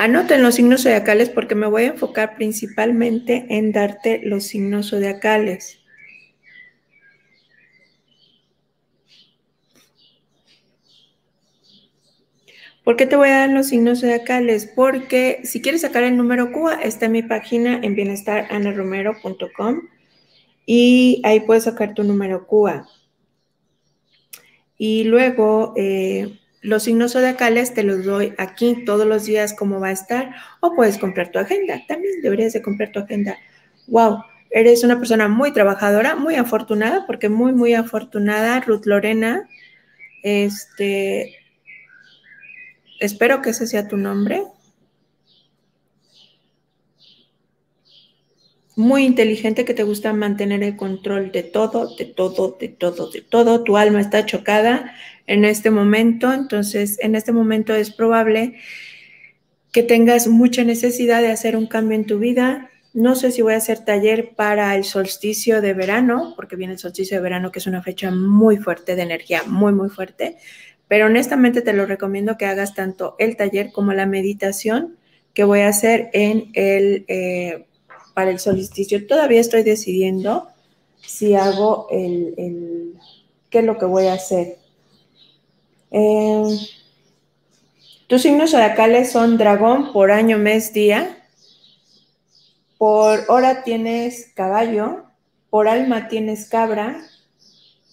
Anoten 0.00 0.42
los 0.42 0.54
signos 0.54 0.84
zodiacales 0.84 1.28
porque 1.28 1.54
me 1.54 1.66
voy 1.66 1.82
a 1.82 1.88
enfocar 1.88 2.34
principalmente 2.34 3.44
en 3.50 3.70
darte 3.70 4.22
los 4.24 4.44
signos 4.44 4.88
zodiacales. 4.88 5.78
¿Por 12.82 12.96
qué 12.96 13.04
te 13.04 13.16
voy 13.16 13.28
a 13.28 13.40
dar 13.40 13.50
los 13.50 13.68
signos 13.68 14.00
zodiacales? 14.00 14.72
Porque 14.74 15.40
si 15.44 15.60
quieres 15.60 15.82
sacar 15.82 16.04
el 16.04 16.16
número 16.16 16.50
CUA, 16.50 16.80
está 16.80 17.04
en 17.04 17.12
mi 17.12 17.22
página 17.22 17.78
en 17.82 17.94
bienestaranaromero.com 17.94 19.82
y 20.64 21.20
ahí 21.24 21.40
puedes 21.40 21.64
sacar 21.64 21.92
tu 21.92 22.04
número 22.04 22.46
CUA. 22.46 22.88
Y 24.78 25.04
luego 25.04 25.74
eh, 25.76 26.39
los 26.62 26.82
signos 26.82 27.12
zodiacales 27.12 27.74
te 27.74 27.82
los 27.82 28.04
doy 28.04 28.34
aquí 28.38 28.84
todos 28.84 29.06
los 29.06 29.24
días 29.24 29.54
cómo 29.54 29.80
va 29.80 29.88
a 29.88 29.92
estar 29.92 30.34
o 30.60 30.74
puedes 30.74 30.98
comprar 30.98 31.30
tu 31.30 31.38
agenda. 31.38 31.80
También 31.88 32.20
deberías 32.22 32.52
de 32.52 32.62
comprar 32.62 32.92
tu 32.92 33.00
agenda. 33.00 33.38
Wow, 33.86 34.22
eres 34.50 34.84
una 34.84 34.98
persona 34.98 35.28
muy 35.28 35.52
trabajadora, 35.52 36.16
muy 36.16 36.34
afortunada, 36.34 37.06
porque 37.06 37.28
muy, 37.28 37.52
muy 37.52 37.74
afortunada, 37.74 38.60
Ruth 38.60 38.84
Lorena. 38.84 39.48
Este, 40.22 41.34
espero 42.98 43.40
que 43.40 43.50
ese 43.50 43.66
sea 43.66 43.88
tu 43.88 43.96
nombre. 43.96 44.42
Muy 48.76 49.04
inteligente 49.04 49.64
que 49.64 49.74
te 49.74 49.82
gusta 49.82 50.12
mantener 50.12 50.62
el 50.62 50.76
control 50.76 51.32
de 51.32 51.42
todo, 51.42 51.94
de 51.96 52.04
todo, 52.04 52.56
de 52.58 52.68
todo, 52.68 53.10
de 53.10 53.20
todo. 53.20 53.64
Tu 53.64 53.76
alma 53.76 54.00
está 54.00 54.24
chocada 54.26 54.94
en 55.26 55.44
este 55.44 55.70
momento, 55.70 56.32
entonces 56.32 56.98
en 57.00 57.14
este 57.14 57.32
momento 57.32 57.74
es 57.74 57.90
probable 57.90 58.56
que 59.72 59.82
tengas 59.82 60.26
mucha 60.26 60.64
necesidad 60.64 61.20
de 61.20 61.30
hacer 61.30 61.56
un 61.56 61.66
cambio 61.66 61.96
en 61.96 62.06
tu 62.06 62.18
vida. 62.18 62.70
No 62.92 63.14
sé 63.14 63.30
si 63.30 63.42
voy 63.42 63.54
a 63.54 63.58
hacer 63.58 63.84
taller 63.84 64.34
para 64.34 64.74
el 64.74 64.84
solsticio 64.84 65.60
de 65.60 65.74
verano, 65.74 66.32
porque 66.34 66.56
viene 66.56 66.72
el 66.72 66.78
solsticio 66.78 67.16
de 67.16 67.22
verano, 67.22 67.52
que 67.52 67.60
es 67.60 67.66
una 67.66 67.82
fecha 67.82 68.10
muy 68.10 68.56
fuerte 68.56 68.96
de 68.96 69.02
energía, 69.02 69.42
muy, 69.46 69.72
muy 69.72 69.88
fuerte. 69.90 70.36
Pero 70.88 71.06
honestamente 71.06 71.62
te 71.62 71.72
lo 71.72 71.86
recomiendo 71.86 72.36
que 72.36 72.46
hagas 72.46 72.74
tanto 72.74 73.14
el 73.20 73.36
taller 73.36 73.70
como 73.70 73.92
la 73.92 74.06
meditación 74.06 74.96
que 75.34 75.44
voy 75.44 75.60
a 75.60 75.68
hacer 75.68 76.10
en 76.12 76.50
el... 76.54 77.04
Eh, 77.08 77.66
el 78.28 78.38
solsticio. 78.38 79.06
Todavía 79.06 79.40
estoy 79.40 79.62
decidiendo 79.62 80.48
si 81.00 81.34
hago 81.34 81.86
el, 81.90 82.94
qué 83.50 83.58
es 83.60 83.64
lo 83.64 83.78
que 83.78 83.86
voy 83.86 84.06
a 84.06 84.14
hacer. 84.14 84.58
Eh, 85.90 86.58
Tus 88.06 88.22
signos 88.22 88.50
zodiacales 88.50 89.12
son 89.12 89.38
dragón 89.38 89.92
por 89.92 90.10
año, 90.10 90.38
mes, 90.38 90.72
día. 90.72 91.16
Por 92.78 93.24
hora 93.28 93.62
tienes 93.62 94.32
caballo, 94.34 95.04
por 95.50 95.68
alma 95.68 96.08
tienes 96.08 96.48
cabra, 96.48 97.02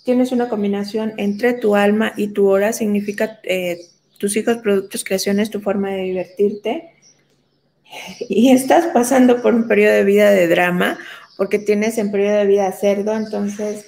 tienes 0.05 0.31
una 0.31 0.47
combinación 0.47 1.13
entre 1.17 1.53
tu 1.53 1.75
alma 1.75 2.13
y 2.15 2.29
tu 2.29 2.47
hora, 2.47 2.71
significa 2.71 3.39
eh, 3.43 3.79
tus 4.17 4.37
hijos, 4.37 4.57
productos, 4.57 5.03
creaciones, 5.03 5.49
tu 5.49 5.59
forma 5.59 5.91
de 5.91 6.03
divertirte. 6.03 6.96
Y 8.30 8.52
estás 8.52 8.88
pasando 8.88 9.41
por 9.41 9.54
un 9.54 9.67
periodo 9.67 9.93
de 9.93 10.04
vida 10.04 10.32
de 10.32 10.47
drama, 10.47 10.97
porque 11.38 11.60
tienes 11.60 11.97
en 11.97 12.12
periodo 12.12 12.38
de 12.38 12.47
vida 12.47 12.71
cerdo, 12.71 13.15
entonces 13.15 13.86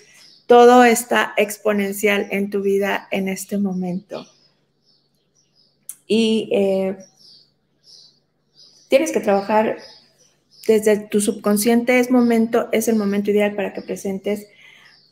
todo 0.47 0.83
está 0.83 1.33
exponencial 1.37 2.27
en 2.31 2.49
tu 2.49 2.61
vida 2.61 3.07
en 3.11 3.27
este 3.27 3.57
momento. 3.57 4.25
Y 6.07 6.49
eh, 6.51 6.97
tienes 8.87 9.11
que 9.11 9.19
trabajar 9.19 9.77
desde 10.67 10.97
tu 10.97 11.21
subconsciente, 11.21 11.99
es 11.99 12.11
momento, 12.11 12.69
es 12.71 12.87
el 12.87 12.95
momento 12.95 13.31
ideal 13.31 13.55
para 13.55 13.73
que 13.73 13.81
presentes 13.81 14.47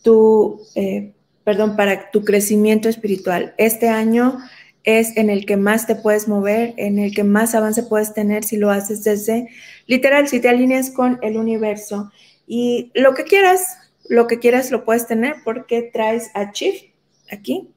tu, 0.02 0.62
eh, 0.76 1.14
perdón, 1.44 1.76
para 1.76 2.12
tu 2.12 2.24
crecimiento 2.24 2.90
espiritual. 2.90 3.54
Este 3.58 3.90
año 3.90 4.40
es 4.88 5.18
en 5.18 5.30
el 5.30 5.46
que 5.46 5.58
más 5.58 5.86
te 5.86 5.96
puedes 5.96 6.30
mover, 6.30 6.74
en 6.78 6.98
el 6.98 7.14
que 7.14 7.26
más 7.26 7.54
avance 7.54 7.84
puedes 7.84 8.14
tener 8.14 8.46
si 8.46 8.56
lo 8.56 8.72
haces 8.72 9.04
desde, 9.04 9.50
literal, 9.86 10.30
si 10.30 10.40
te 10.40 10.48
alineas 10.48 10.92
con 10.92 11.20
el 11.22 11.36
universo. 11.36 12.10
Y 12.48 12.90
lo 12.96 13.14
que 13.14 13.26
quieras, 13.26 13.78
lo 14.08 14.28
que 14.28 14.40
quieras 14.40 14.72
lo 14.72 14.86
puedes 14.86 15.06
tener 15.06 15.36
porque 15.44 15.82
traes 15.82 16.32
a 16.36 16.54
Chief 16.54 16.84
aquí, 17.30 17.70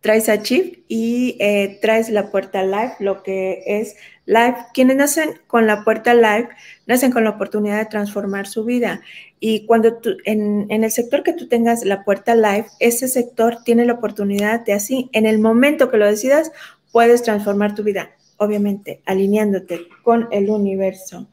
traes 0.00 0.28
a 0.28 0.42
Chief 0.42 0.78
y 0.88 1.36
eh, 1.38 1.78
traes 1.80 2.08
la 2.10 2.32
puerta 2.32 2.64
live, 2.64 2.94
lo 2.98 3.22
que 3.22 3.62
es 3.64 3.94
live. 4.26 4.56
Quienes 4.74 4.96
nacen 4.96 5.40
con 5.46 5.66
la 5.66 5.82
puerta 5.84 6.14
live, 6.14 6.48
nacen 6.86 7.10
con 7.10 7.24
la 7.24 7.30
oportunidad 7.30 7.78
de 7.78 7.86
transformar 7.86 8.46
su 8.46 8.64
vida. 8.64 9.00
Y 9.40 9.66
cuando 9.66 9.94
tú, 9.94 10.16
en, 10.24 10.66
el 10.70 10.90
sector 10.90 11.22
que 11.22 11.32
tú 11.32 11.48
tengas 11.48 11.84
la 11.84 12.04
puerta 12.04 12.34
live, 12.34 12.66
ese 12.80 13.08
sector 13.08 13.62
tiene 13.64 13.84
la 13.84 13.94
oportunidad 13.94 14.64
de 14.64 14.74
así, 14.74 15.08
en 15.12 15.26
el 15.26 15.38
momento 15.38 15.90
que 15.90 15.96
lo 15.96 16.06
decidas, 16.06 16.52
puedes 16.92 17.22
transformar 17.22 17.74
tu 17.74 17.82
vida, 17.82 18.10
obviamente, 18.36 19.00
alineándote 19.06 19.88
con 20.02 20.28
el 20.30 20.50
universo. 20.50 21.28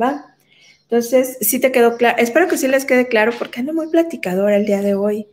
¿Va? 0.00 0.36
Entonces, 0.82 1.38
sí 1.40 1.58
te 1.58 1.72
quedó 1.72 1.96
claro, 1.96 2.18
espero 2.18 2.46
que 2.46 2.58
sí 2.58 2.68
les 2.68 2.84
quede 2.84 3.08
claro 3.08 3.32
porque 3.36 3.60
ando 3.60 3.74
muy 3.74 3.88
platicadora 3.88 4.56
el 4.56 4.66
día 4.66 4.82
de 4.82 4.94
hoy. 4.94 5.26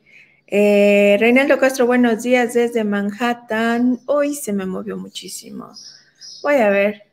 Eh, 0.48 1.18
Reinaldo 1.20 1.58
Castro, 1.58 1.86
buenos 1.86 2.24
días 2.24 2.54
desde 2.54 2.84
Manhattan. 2.84 4.00
Hoy 4.06 4.36
se 4.36 4.54
me 4.54 4.66
movió 4.66 4.98
muchísimo. 4.98 5.72
Voy 6.44 6.56
a 6.56 6.70
ver. 6.70 7.04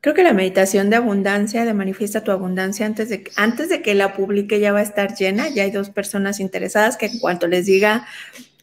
Creo 0.00 0.14
que 0.16 0.24
la 0.24 0.32
meditación 0.32 0.90
de 0.90 0.96
abundancia, 0.96 1.64
de 1.64 1.74
manifiesta 1.74 2.24
tu 2.24 2.32
abundancia, 2.32 2.86
antes 2.86 3.08
de, 3.08 3.30
antes 3.36 3.68
de 3.68 3.82
que 3.82 3.94
la 3.94 4.14
publique 4.14 4.58
ya 4.58 4.72
va 4.72 4.80
a 4.80 4.82
estar 4.82 5.14
llena. 5.14 5.48
Ya 5.48 5.62
hay 5.62 5.70
dos 5.70 5.90
personas 5.90 6.40
interesadas 6.40 6.96
que 6.96 7.06
en 7.06 7.20
cuanto 7.20 7.46
les 7.46 7.66
diga, 7.66 8.04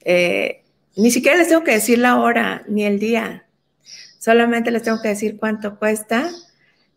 eh, 0.04 0.63
ni 0.97 1.10
siquiera 1.10 1.38
les 1.38 1.47
tengo 1.47 1.63
que 1.63 1.71
decir 1.71 1.97
la 1.97 2.19
hora 2.19 2.63
ni 2.67 2.84
el 2.84 2.99
día. 2.99 3.45
Solamente 4.19 4.69
les 4.69 4.84
tengo 4.84 5.02
que 5.02 5.08
decir 5.08 5.38
cuánto 5.39 5.80
cuesta. 5.80 6.30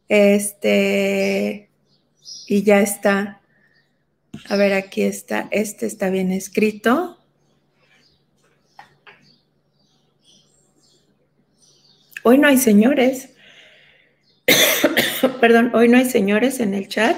Este, 0.09 1.71
y 2.49 2.65
ya 2.65 2.81
está. 2.81 3.42
A 4.49 4.57
ver, 4.57 4.73
aquí 4.73 5.03
está. 5.03 5.49
Este 5.51 5.87
está 5.87 6.11
bien 6.11 6.33
escrito. 6.33 7.19
Hoy 12.25 12.39
no 12.39 12.49
hay 12.49 12.59
señores. 12.59 13.31
Perdón, 15.41 15.73
hoy 15.75 15.89
no 15.89 15.99
hay 15.99 16.05
señores 16.05 16.61
en 16.61 16.75
el 16.75 16.89
chat. 16.89 17.17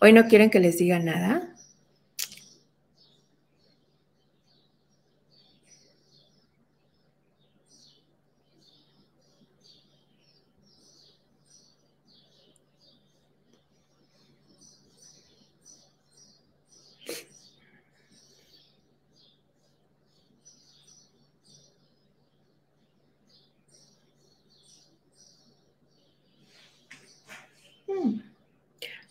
Hoy 0.00 0.12
no 0.12 0.26
quieren 0.28 0.50
que 0.50 0.60
les 0.60 0.78
diga 0.78 0.98
nada. 0.98 1.55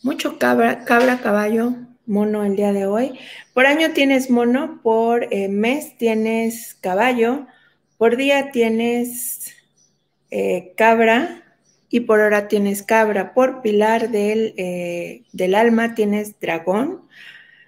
Mucho 0.05 0.37
cabra, 0.37 0.85
cabra, 0.85 1.17
caballo, 1.17 1.73
mono 2.05 2.43
el 2.43 2.55
día 2.55 2.71
de 2.73 2.85
hoy. 2.85 3.17
Por 3.55 3.65
año 3.65 3.89
tienes 3.93 4.29
mono, 4.29 4.79
por 4.83 5.33
eh, 5.33 5.47
mes 5.47 5.97
tienes 5.97 6.75
caballo, 6.75 7.47
por 7.97 8.15
día 8.15 8.51
tienes 8.51 9.55
eh, 10.29 10.73
cabra 10.77 11.41
y 11.89 12.01
por 12.01 12.19
hora 12.19 12.47
tienes 12.47 12.83
cabra. 12.83 13.33
Por 13.33 13.63
pilar 13.63 14.11
del, 14.11 14.53
eh, 14.57 15.23
del 15.33 15.55
alma 15.55 15.95
tienes 15.95 16.39
dragón. 16.39 17.01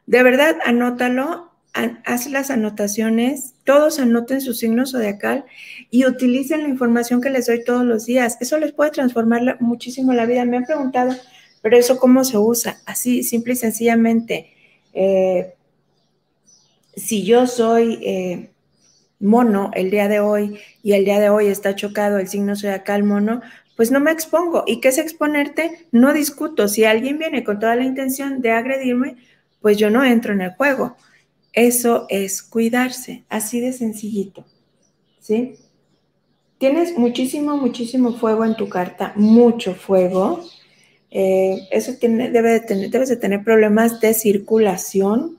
De 0.06 0.22
verdad, 0.22 0.58
anótalo, 0.64 1.54
haz 1.74 2.30
las 2.30 2.52
anotaciones, 2.52 3.56
todos 3.64 3.98
anoten 3.98 4.42
su 4.42 4.54
signo 4.54 4.86
zodiacal 4.86 5.46
y 5.90 6.06
utilicen 6.06 6.62
la 6.62 6.70
información 6.70 7.20
que 7.20 7.32
les 7.32 7.48
doy 7.48 7.64
todos 7.64 7.84
los 7.84 8.06
días. 8.06 8.38
Eso 8.42 8.60
les 8.60 8.74
puede 8.74 8.92
transformar 8.92 9.60
muchísimo 9.60 10.14
la 10.14 10.28
vida. 10.28 10.46
Me 10.46 10.58
han 10.58 10.66
preguntado, 10.66 11.16
pero 11.62 11.78
eso 11.78 11.98
cómo 11.98 12.24
se 12.24 12.38
usa, 12.38 12.80
así, 12.86 13.24
simple 13.24 13.54
y 13.54 13.58
sencillamente. 13.58 14.52
Eh, 14.94 15.54
si 16.96 17.24
yo 17.24 17.48
soy 17.48 18.00
eh, 18.02 18.50
mono 19.20 19.72
el 19.74 19.92
día 19.92 20.08
de 20.08 20.20
hoy 20.20 20.60
y 20.84 20.94
el 20.94 21.06
día 21.06 21.20
de 21.20 21.30
hoy 21.30 21.48
está 21.48 21.76
chocado 21.76 22.18
el 22.18 22.28
signo 22.28 22.56
zodiacal 22.56 23.04
mono, 23.04 23.42
pues 23.76 23.92
no 23.92 24.00
me 24.00 24.12
expongo. 24.12 24.64
¿Y 24.66 24.80
qué 24.82 24.90
es 24.90 24.98
exponerte? 24.98 25.88
No 25.92 26.14
discuto. 26.14 26.68
Si 26.68 26.84
alguien 26.84 27.20
viene 27.20 27.44
con 27.44 27.60
toda 27.60 27.76
la 27.76 27.84
intención 27.84 28.42
de 28.42 28.52
agredirme, 28.52 29.18
pues 29.62 29.78
yo 29.78 29.90
no 29.90 30.04
entro 30.04 30.34
en 30.34 30.42
el 30.42 30.52
juego. 30.56 30.98
Eso 31.54 32.06
es 32.10 32.42
cuidarse, 32.42 33.24
así 33.30 33.60
de 33.60 33.74
sencillito. 33.74 34.46
¿Sí? 35.20 35.56
Tienes 36.58 36.98
muchísimo, 36.98 37.56
muchísimo 37.58 38.14
fuego 38.14 38.44
en 38.44 38.56
tu 38.56 38.68
carta, 38.68 39.14
mucho 39.16 39.76
fuego. 39.76 40.44
Eh, 41.12 41.68
eso 41.72 41.94
tiene, 42.00 42.30
debe 42.32 42.52
de 42.52 42.60
tener, 42.60 42.90
debes 42.90 43.10
de 43.10 43.18
tener 43.18 43.44
problemas 43.44 44.00
de 44.00 44.14
circulación. 44.14 45.38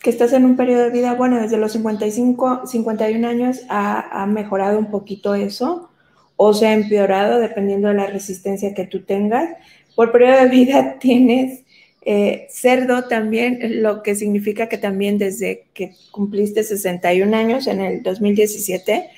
Que 0.00 0.10
estás 0.10 0.32
en 0.32 0.44
un 0.44 0.56
periodo 0.56 0.84
de 0.84 0.90
vida, 0.90 1.14
bueno, 1.14 1.40
desde 1.40 1.58
los 1.58 1.72
55, 1.72 2.66
51 2.66 3.28
años 3.28 3.60
ha, 3.68 4.26
mejorado 4.26 4.78
un 4.78 4.90
poquito 4.90 5.34
eso 5.34 5.90
o 6.36 6.54
se 6.54 6.66
ha 6.66 6.72
empeorado 6.72 7.38
dependiendo 7.38 7.88
de 7.88 7.94
la 7.94 8.06
resistencia 8.06 8.74
que 8.74 8.86
tú 8.86 9.02
tengas. 9.02 9.50
Por 9.94 10.10
periodo 10.10 10.40
de 10.40 10.48
vida 10.48 10.98
tienes 11.00 11.64
eh, 12.02 12.46
cerdo 12.50 13.04
también, 13.08 13.82
lo 13.82 14.02
que 14.02 14.14
significa 14.14 14.68
que 14.70 14.78
también 14.78 15.18
desde 15.18 15.66
que 15.74 15.94
cumpliste 16.10 16.64
61 16.64 17.36
años 17.36 17.66
en 17.66 17.80
el 17.82 18.02
2017, 18.02 19.10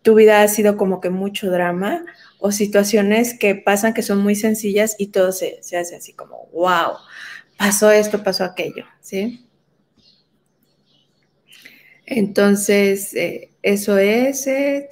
tu 0.00 0.14
vida 0.14 0.42
ha 0.42 0.48
sido 0.48 0.76
como 0.76 1.00
que 1.00 1.10
mucho 1.10 1.50
drama 1.50 2.04
o 2.46 2.52
situaciones 2.52 3.32
que 3.32 3.54
pasan 3.54 3.94
que 3.94 4.02
son 4.02 4.18
muy 4.18 4.34
sencillas 4.34 4.96
y 4.98 5.06
todo 5.06 5.32
se, 5.32 5.60
hace 5.62 5.96
así 5.96 6.12
como, 6.12 6.50
wow, 6.52 6.92
pasó 7.56 7.90
esto, 7.90 8.22
pasó 8.22 8.44
aquello, 8.44 8.84
¿sí? 9.00 9.46
Entonces, 12.04 13.14
eh, 13.14 13.48
eso 13.62 13.96
es... 13.96 14.46
Eh, 14.46 14.90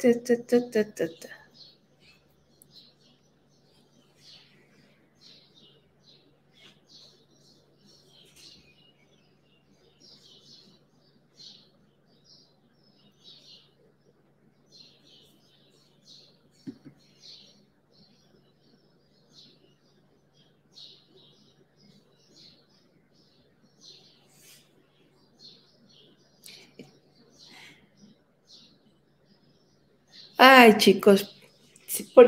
Ay, 30.45 30.77
chicos, 30.77 31.37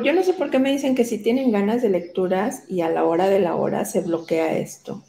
yo 0.04 0.12
no 0.12 0.22
sé 0.22 0.34
por 0.34 0.48
qué 0.48 0.60
me 0.60 0.70
dicen 0.70 0.94
que 0.94 1.04
si 1.04 1.18
tienen 1.18 1.50
ganas 1.50 1.82
de 1.82 1.88
lecturas 1.88 2.62
y 2.68 2.82
a 2.82 2.88
la 2.88 3.02
hora 3.02 3.28
de 3.28 3.40
la 3.40 3.56
hora 3.56 3.84
se 3.84 4.02
bloquea 4.02 4.56
esto. 4.56 5.02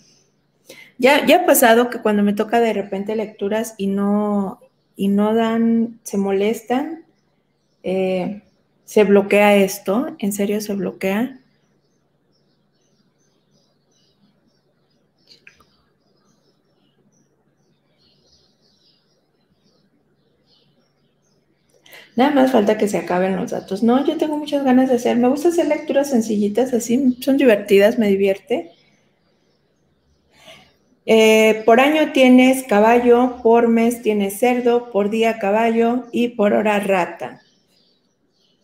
Ya, 0.97 1.23
ya 1.23 1.41
ha 1.41 1.45
pasado 1.45 1.91
que 1.91 1.99
cuando 2.01 2.23
me 2.23 2.33
toca 2.33 2.59
de 2.59 2.73
repente 2.73 3.15
lecturas 3.15 3.75
y 3.77 3.85
no, 3.85 4.59
y 4.95 5.09
no 5.09 5.35
dan, 5.35 5.99
se 6.01 6.17
molestan, 6.17 7.05
eh, 7.83 8.41
se 8.85 9.03
bloquea 9.03 9.55
esto, 9.55 10.15
en 10.17 10.33
serio 10.33 10.59
se 10.59 10.73
bloquea. 10.73 11.39
Nada 22.15 22.31
más 22.31 22.51
falta 22.51 22.77
que 22.77 22.87
se 22.87 22.97
acaben 22.97 23.35
los 23.35 23.51
datos. 23.51 23.83
No, 23.83 24.05
yo 24.05 24.17
tengo 24.17 24.37
muchas 24.37 24.63
ganas 24.63 24.89
de 24.89 24.95
hacer. 24.95 25.17
Me 25.17 25.27
gusta 25.27 25.49
hacer 25.49 25.67
lecturas 25.67 26.09
sencillitas, 26.09 26.73
así 26.73 27.17
son 27.21 27.37
divertidas, 27.37 27.99
me 27.99 28.07
divierte. 28.07 28.71
Eh, 31.05 31.61
por 31.65 31.79
año 31.79 32.13
tienes 32.13 32.63
caballo, 32.63 33.41
por 33.43 33.67
mes 33.67 34.01
tienes 34.01 34.39
cerdo, 34.39 34.91
por 34.91 35.09
día 35.09 35.37
caballo 35.39 36.05
y 36.11 36.29
por 36.29 36.53
hora 36.53 36.79
rata. 36.79 37.41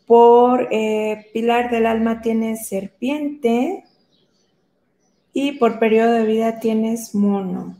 Por 0.07 0.69
eh, 0.71 1.27
pilar 1.33 1.69
del 1.69 1.85
alma 1.85 2.21
tienes 2.21 2.67
serpiente 2.67 3.83
y 5.33 5.53
por 5.53 5.77
periodo 5.77 6.13
de 6.13 6.25
vida 6.25 6.59
tienes 6.59 7.13
mono. 7.13 7.77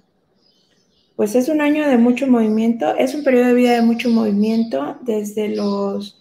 Pues 1.21 1.35
es 1.35 1.49
un 1.49 1.61
año 1.61 1.87
de 1.87 1.97
mucho 1.97 2.25
movimiento, 2.25 2.95
es 2.95 3.13
un 3.13 3.23
periodo 3.23 3.49
de 3.49 3.53
vida 3.53 3.73
de 3.73 3.83
mucho 3.83 4.09
movimiento 4.09 4.97
desde 5.01 5.49
los 5.49 6.19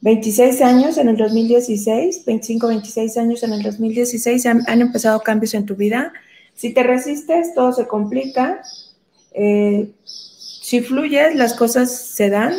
26 0.00 0.62
años 0.62 0.96
en 0.96 1.10
el 1.10 1.18
2016, 1.18 2.24
25, 2.24 2.68
26 2.68 3.18
años 3.18 3.42
en 3.42 3.52
el 3.52 3.62
2016 3.62 4.46
han, 4.46 4.62
han 4.68 4.80
empezado 4.80 5.20
cambios 5.20 5.52
en 5.52 5.66
tu 5.66 5.76
vida. 5.76 6.14
Si 6.54 6.72
te 6.72 6.82
resistes, 6.82 7.52
todo 7.54 7.74
se 7.74 7.86
complica. 7.86 8.62
Eh, 9.34 9.90
si 10.06 10.80
fluyes, 10.80 11.34
las 11.34 11.52
cosas 11.52 11.94
se 11.94 12.30
dan. 12.30 12.54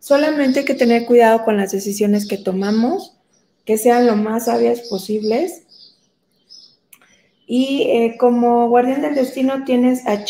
Solamente 0.00 0.58
hay 0.58 0.64
que 0.64 0.74
tener 0.74 1.06
cuidado 1.06 1.44
con 1.44 1.56
las 1.56 1.70
decisiones 1.70 2.26
que 2.26 2.38
tomamos, 2.38 3.16
que 3.64 3.78
sean 3.78 4.08
lo 4.08 4.16
más 4.16 4.46
sabias 4.46 4.80
posibles. 4.90 5.62
Y 7.46 7.82
eh, 7.82 8.16
como 8.18 8.68
guardián 8.68 9.02
del 9.02 9.14
destino 9.14 9.62
tienes 9.62 10.04
a 10.08 10.24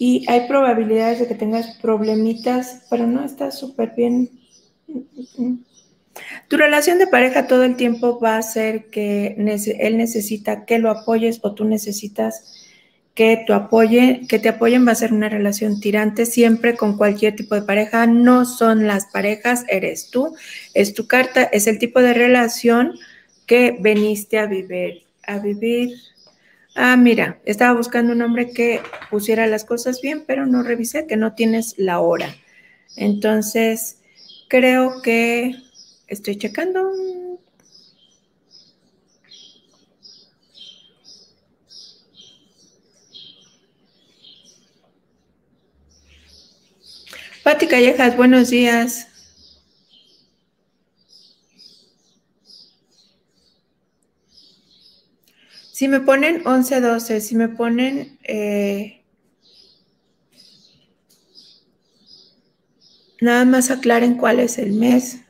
y 0.00 0.24
hay 0.28 0.48
probabilidades 0.48 1.18
de 1.18 1.28
que 1.28 1.34
tengas 1.34 1.76
problemitas, 1.76 2.86
pero 2.88 3.06
no 3.06 3.22
está 3.22 3.50
súper 3.50 3.92
bien. 3.94 4.30
Tu 6.48 6.56
relación 6.56 6.98
de 6.98 7.06
pareja 7.06 7.46
todo 7.46 7.64
el 7.64 7.76
tiempo 7.76 8.18
va 8.18 8.38
a 8.38 8.42
ser 8.42 8.86
que 8.86 9.36
él 9.78 9.98
necesita 9.98 10.64
que 10.64 10.78
lo 10.78 10.90
apoyes 10.90 11.40
o 11.42 11.52
tú 11.52 11.66
necesitas 11.66 12.64
que, 13.14 13.44
tu 13.46 13.52
apoye, 13.52 14.22
que 14.26 14.38
te 14.38 14.48
apoyen. 14.48 14.88
Va 14.88 14.92
a 14.92 14.94
ser 14.94 15.12
una 15.12 15.28
relación 15.28 15.80
tirante 15.80 16.24
siempre 16.24 16.78
con 16.78 16.96
cualquier 16.96 17.36
tipo 17.36 17.54
de 17.54 17.60
pareja. 17.60 18.06
No 18.06 18.46
son 18.46 18.86
las 18.86 19.04
parejas, 19.04 19.66
eres 19.68 20.08
tú, 20.08 20.34
es 20.72 20.94
tu 20.94 21.08
carta, 21.08 21.42
es 21.42 21.66
el 21.66 21.78
tipo 21.78 22.00
de 22.00 22.14
relación 22.14 22.94
que 23.44 23.76
veniste 23.78 24.38
a 24.38 24.46
vivir 24.46 25.92
Ah, 26.74 26.96
mira, 26.96 27.40
estaba 27.44 27.76
buscando 27.76 28.12
un 28.12 28.22
hombre 28.22 28.52
que 28.52 28.80
pusiera 29.10 29.46
las 29.46 29.64
cosas 29.64 30.00
bien, 30.00 30.24
pero 30.26 30.46
no 30.46 30.62
revisé 30.62 31.06
que 31.06 31.16
no 31.16 31.34
tienes 31.34 31.74
la 31.78 32.00
hora. 32.00 32.34
Entonces, 32.96 33.98
creo 34.48 35.02
que 35.02 35.56
estoy 36.06 36.36
checando. 36.36 36.92
Pati 47.42 47.66
Callejas, 47.66 48.16
buenos 48.16 48.50
días. 48.50 49.09
Si 55.80 55.88
me 55.88 56.00
ponen 56.00 56.46
11, 56.46 56.82
12, 56.82 57.22
si 57.22 57.36
me 57.36 57.48
ponen... 57.48 58.18
Eh, 58.24 59.02
nada 63.22 63.46
más 63.46 63.70
aclaren 63.70 64.18
cuál 64.18 64.40
es 64.40 64.58
el 64.58 64.74
mes. 64.74 65.20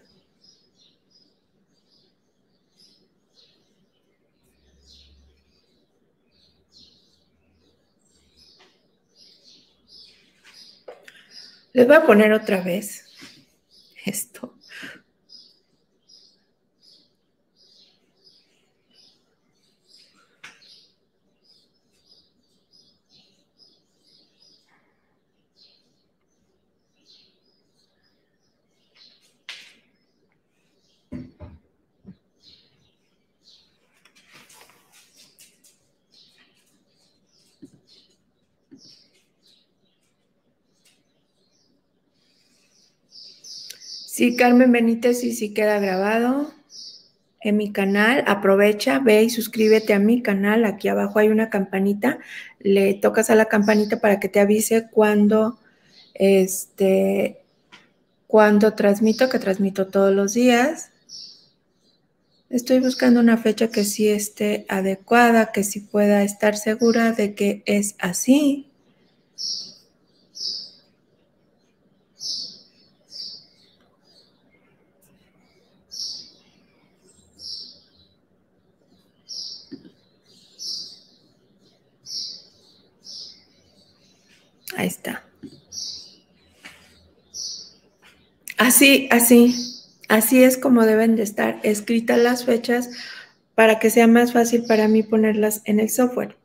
Les 11.72 11.86
voy 11.86 11.94
a 11.94 12.05
poner 12.05 12.32
otra 12.32 12.61
vez 12.61 13.05
esto. 14.05 14.60
Sí, 44.21 44.37
Carmen 44.37 44.71
Benítez, 44.71 45.25
y 45.25 45.33
sí 45.33 45.55
queda 45.55 45.79
grabado 45.79 46.53
en 47.41 47.57
mi 47.57 47.73
canal. 47.73 48.23
Aprovecha, 48.27 48.99
ve 48.99 49.23
y 49.23 49.31
suscríbete 49.31 49.95
a 49.95 49.99
mi 49.99 50.21
canal. 50.21 50.66
Aquí 50.66 50.89
abajo 50.89 51.21
hay 51.21 51.29
una 51.29 51.49
campanita. 51.49 52.18
Le 52.59 52.93
tocas 52.93 53.31
a 53.31 53.35
la 53.35 53.47
campanita 53.47 53.99
para 53.99 54.21
que 54.21 54.29
te 54.29 54.39
avise 54.39 54.91
cuando, 54.91 55.59
este, 56.12 57.39
cuando 58.27 58.75
transmito, 58.75 59.31
que 59.31 59.39
transmito 59.39 59.87
todos 59.87 60.14
los 60.14 60.35
días. 60.35 60.91
Estoy 62.51 62.81
buscando 62.81 63.21
una 63.21 63.39
fecha 63.39 63.68
que 63.68 63.85
sí 63.85 64.07
esté 64.07 64.66
adecuada, 64.68 65.51
que 65.51 65.64
sí 65.64 65.81
pueda 65.81 66.25
estar 66.25 66.59
segura 66.59 67.12
de 67.12 67.35
que 67.35 67.62
es 67.64 67.95
así. 67.99 68.66
Ahí 84.81 84.87
está. 84.87 85.22
Así, 88.57 89.09
así, 89.11 89.55
así 90.09 90.43
es 90.43 90.57
como 90.57 90.87
deben 90.87 91.16
de 91.16 91.22
estar 91.22 91.61
escritas 91.62 92.16
las 92.18 92.47
fechas 92.47 92.89
para 93.55 93.78
que 93.78 93.91
sea 93.91 94.07
más 94.07 94.33
fácil 94.33 94.64
para 94.64 94.89
mí 94.89 95.03
ponerlas 95.03 95.61
en 95.66 95.81
el 95.81 95.91
software. 95.91 96.39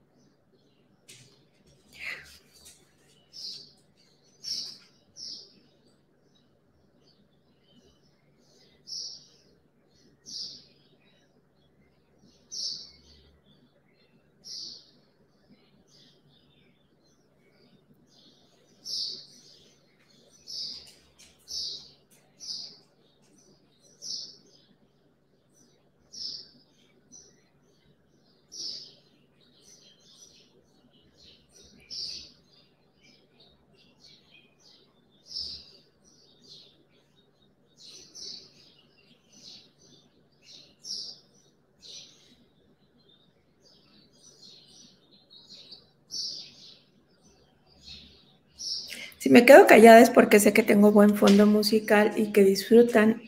Si 49.25 49.31
me 49.31 49.43
quedo 49.43 49.65
callada 49.65 50.01
es 50.01 50.11
porque 50.11 50.39
sé 50.39 50.53
que 50.53 50.61
tengo 50.61 50.91
buen 50.91 51.15
fondo 51.15 51.47
musical 51.47 52.11
y 52.15 52.31
que 52.31 52.43
disfrutan 52.43 53.23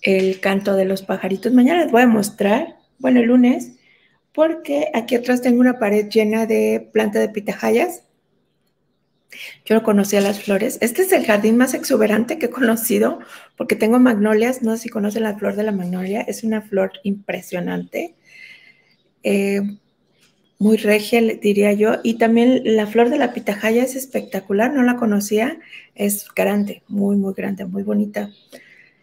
el 0.00 0.40
canto 0.40 0.74
de 0.74 0.84
los 0.84 1.02
pajaritos. 1.02 1.52
Mañana 1.52 1.84
les 1.84 1.92
voy 1.92 2.02
a 2.02 2.08
mostrar, 2.08 2.78
bueno, 2.98 3.20
el 3.20 3.26
lunes, 3.26 3.70
porque 4.34 4.90
aquí 4.92 5.14
atrás 5.14 5.40
tengo 5.40 5.60
una 5.60 5.78
pared 5.78 6.08
llena 6.08 6.46
de 6.46 6.90
planta 6.92 7.20
de 7.20 7.28
pitahayas. 7.28 8.02
Yo 9.64 9.76
no 9.76 9.84
conocía 9.84 10.20
las 10.20 10.42
flores. 10.42 10.78
Este 10.80 11.02
es 11.02 11.12
el 11.12 11.24
jardín 11.24 11.56
más 11.56 11.74
exuberante 11.74 12.40
que 12.40 12.46
he 12.46 12.50
conocido 12.50 13.20
porque 13.56 13.76
tengo 13.76 14.00
magnolias. 14.00 14.62
No 14.62 14.76
sé 14.76 14.82
si 14.82 14.88
conocen 14.88 15.22
la 15.22 15.38
flor 15.38 15.54
de 15.54 15.62
la 15.62 15.70
magnolia. 15.70 16.22
Es 16.22 16.42
una 16.42 16.62
flor 16.62 16.90
impresionante. 17.04 18.16
Eh, 19.22 19.60
muy 20.62 20.76
regia, 20.76 21.20
diría 21.20 21.72
yo. 21.72 21.96
Y 22.04 22.14
también 22.14 22.62
la 22.64 22.86
flor 22.86 23.10
de 23.10 23.18
la 23.18 23.32
pitahaya 23.32 23.82
es 23.82 23.96
espectacular. 23.96 24.72
No 24.72 24.84
la 24.84 24.94
conocía. 24.94 25.58
Es 25.96 26.28
grande, 26.34 26.82
muy, 26.86 27.16
muy 27.16 27.34
grande, 27.34 27.64
muy 27.64 27.82
bonita. 27.82 28.30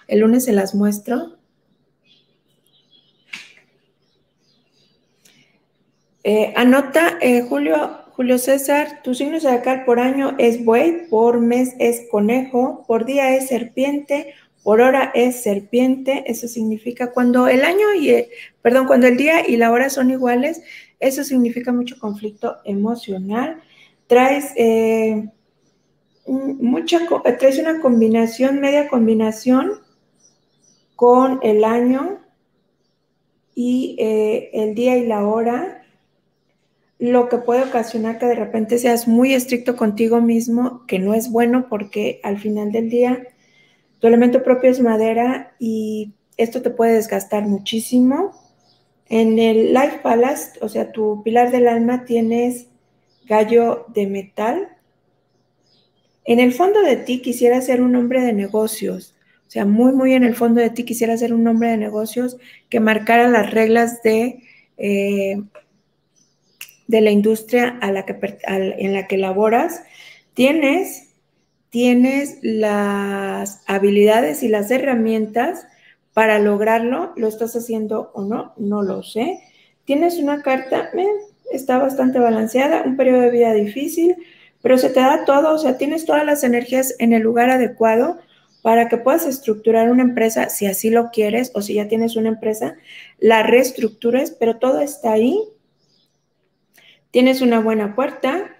El 0.07 0.21
lunes 0.21 0.45
se 0.45 0.53
las 0.53 0.73
muestro. 0.73 1.37
Eh, 6.23 6.53
anota, 6.55 7.17
eh, 7.21 7.41
Julio, 7.41 8.05
Julio 8.11 8.37
César, 8.37 9.01
tu 9.03 9.13
signo 9.13 9.39
zodiacal 9.39 9.83
por 9.83 9.99
año 9.99 10.35
es 10.37 10.63
buey, 10.63 11.07
por 11.09 11.41
mes 11.41 11.75
es 11.79 12.03
conejo, 12.09 12.85
por 12.87 13.05
día 13.05 13.35
es 13.35 13.47
serpiente, 13.47 14.33
por 14.63 14.79
hora 14.79 15.11
es 15.13 15.41
serpiente. 15.41 16.23
Eso 16.27 16.47
significa 16.47 17.11
cuando 17.11 17.49
el 17.49 17.63
año 17.65 17.93
y, 17.99 18.11
el, 18.11 18.27
perdón, 18.61 18.87
cuando 18.87 19.07
el 19.07 19.17
día 19.17 19.45
y 19.45 19.57
la 19.57 19.71
hora 19.71 19.89
son 19.89 20.11
iguales, 20.11 20.61
eso 20.99 21.23
significa 21.23 21.71
mucho 21.71 21.97
conflicto 21.99 22.57
emocional. 22.65 23.61
Traes 24.07 24.51
eh, 24.55 25.29
mucha, 26.27 26.99
traes 27.37 27.59
una 27.59 27.79
combinación, 27.79 28.59
media 28.59 28.87
combinación 28.87 29.79
con 30.95 31.39
el 31.43 31.63
año 31.63 32.19
y 33.55 33.95
el 33.99 34.75
día 34.75 34.97
y 34.97 35.05
la 35.05 35.27
hora 35.27 35.79
lo 36.99 37.29
que 37.29 37.37
puede 37.37 37.63
ocasionar 37.63 38.19
que 38.19 38.25
de 38.25 38.35
repente 38.35 38.77
seas 38.77 39.07
muy 39.07 39.33
estricto 39.33 39.77
contigo 39.77 40.21
mismo, 40.21 40.85
que 40.85 40.99
no 40.99 41.13
es 41.13 41.31
bueno 41.31 41.67
porque 41.69 42.19
al 42.23 42.37
final 42.37 42.73
del 42.73 42.89
día 42.89 43.25
tu 43.99 44.07
elemento 44.07 44.43
propio 44.43 44.69
es 44.69 44.81
madera 44.81 45.53
y 45.59 46.13
esto 46.35 46.61
te 46.61 46.69
puede 46.69 46.93
desgastar 46.93 47.47
muchísimo. 47.47 48.33
En 49.09 49.39
el 49.39 49.73
Life 49.73 49.99
Palace, 50.03 50.59
o 50.61 50.69
sea, 50.69 50.91
tu 50.91 51.23
pilar 51.23 51.51
del 51.51 51.67
alma, 51.67 52.05
tienes 52.05 52.67
gallo 53.25 53.85
de 53.93 54.07
metal. 54.07 54.69
En 56.25 56.39
el 56.39 56.53
fondo 56.53 56.81
de 56.81 56.95
ti 56.95 57.21
quisiera 57.21 57.59
ser 57.61 57.81
un 57.81 57.95
hombre 57.95 58.21
de 58.21 58.33
negocios, 58.33 59.15
o 59.47 59.51
sea, 59.51 59.65
muy, 59.65 59.93
muy 59.93 60.13
en 60.13 60.23
el 60.23 60.35
fondo 60.35 60.61
de 60.61 60.69
ti 60.69 60.83
quisiera 60.83 61.17
ser 61.17 61.33
un 61.33 61.47
hombre 61.47 61.69
de 61.69 61.77
negocios 61.77 62.37
que 62.69 62.79
marcara 62.79 63.27
las 63.27 63.51
reglas 63.51 64.03
de 64.03 64.43
eh, 64.77 65.41
de 66.89 67.01
la 67.01 67.11
industria 67.11 67.77
a 67.81 67.91
la 67.91 68.03
que, 68.03 68.17
en 68.47 68.93
la 68.93 69.05
que 69.05 69.19
laboras, 69.19 69.83
tienes, 70.33 71.09
tienes 71.69 72.39
las 72.41 73.61
habilidades 73.67 74.41
y 74.41 74.47
las 74.47 74.71
herramientas 74.71 75.67
para 76.13 76.39
lograrlo. 76.39 77.13
¿Lo 77.15 77.27
estás 77.27 77.55
haciendo 77.55 78.11
o 78.13 78.23
no? 78.23 78.53
No 78.57 78.83
lo 78.83 79.03
sé. 79.03 79.39
Tienes 79.85 80.17
una 80.19 80.41
carta, 80.41 80.91
está 81.51 81.77
bastante 81.77 82.19
balanceada, 82.19 82.83
un 82.83 82.95
periodo 82.95 83.21
de 83.21 83.31
vida 83.31 83.53
difícil, 83.53 84.15
pero 84.61 84.77
se 84.77 84.89
te 84.89 84.99
da 84.99 85.25
todo, 85.25 85.55
o 85.55 85.57
sea, 85.57 85.77
tienes 85.77 86.05
todas 86.05 86.25
las 86.25 86.43
energías 86.43 86.93
en 86.99 87.13
el 87.13 87.23
lugar 87.23 87.49
adecuado 87.49 88.19
para 88.61 88.87
que 88.87 88.97
puedas 88.97 89.25
estructurar 89.25 89.89
una 89.89 90.03
empresa, 90.03 90.49
si 90.49 90.67
así 90.67 90.89
lo 90.89 91.09
quieres, 91.11 91.51
o 91.55 91.61
si 91.61 91.75
ya 91.75 91.87
tienes 91.87 92.15
una 92.17 92.29
empresa, 92.29 92.75
la 93.17 93.41
reestructures, 93.41 94.31
pero 94.31 94.57
todo 94.57 94.81
está 94.81 95.13
ahí 95.13 95.41
Tienes 97.11 97.41
una 97.41 97.59
buena 97.59 97.95
puerta, 97.95 98.51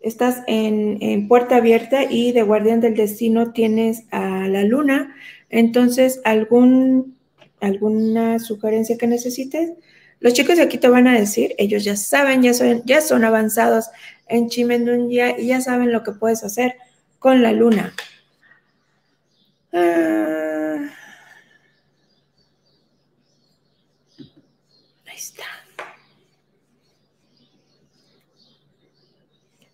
estás 0.00 0.44
en, 0.46 1.26
puerta 1.26 1.56
abierta 1.56 2.04
y 2.04 2.30
de 2.30 2.42
guardián 2.42 2.80
del 2.80 2.94
destino 2.94 3.52
tienes 3.52 4.04
a 4.12 4.46
la 4.46 4.62
luna. 4.62 5.16
Entonces, 5.56 6.20
algún, 6.24 7.16
alguna 7.60 8.38
sugerencia 8.38 8.98
que 8.98 9.06
necesites, 9.06 9.72
los 10.20 10.34
chicos 10.34 10.58
de 10.58 10.62
aquí 10.62 10.76
te 10.76 10.90
van 10.90 11.08
a 11.08 11.18
decir, 11.18 11.54
ellos 11.56 11.82
ya 11.82 11.96
saben, 11.96 12.42
ya 12.42 12.52
son, 12.52 12.82
ya 12.84 13.00
son 13.00 13.24
avanzados 13.24 13.86
en 14.28 14.50
Chimendunya 14.50 15.38
y 15.38 15.46
ya 15.46 15.62
saben 15.62 15.92
lo 15.92 16.02
que 16.02 16.12
puedes 16.12 16.44
hacer 16.44 16.74
con 17.18 17.40
la 17.40 17.52
luna. 17.52 17.94
Ah. 19.72 20.90
ahí 25.06 25.16
está. 25.16 25.44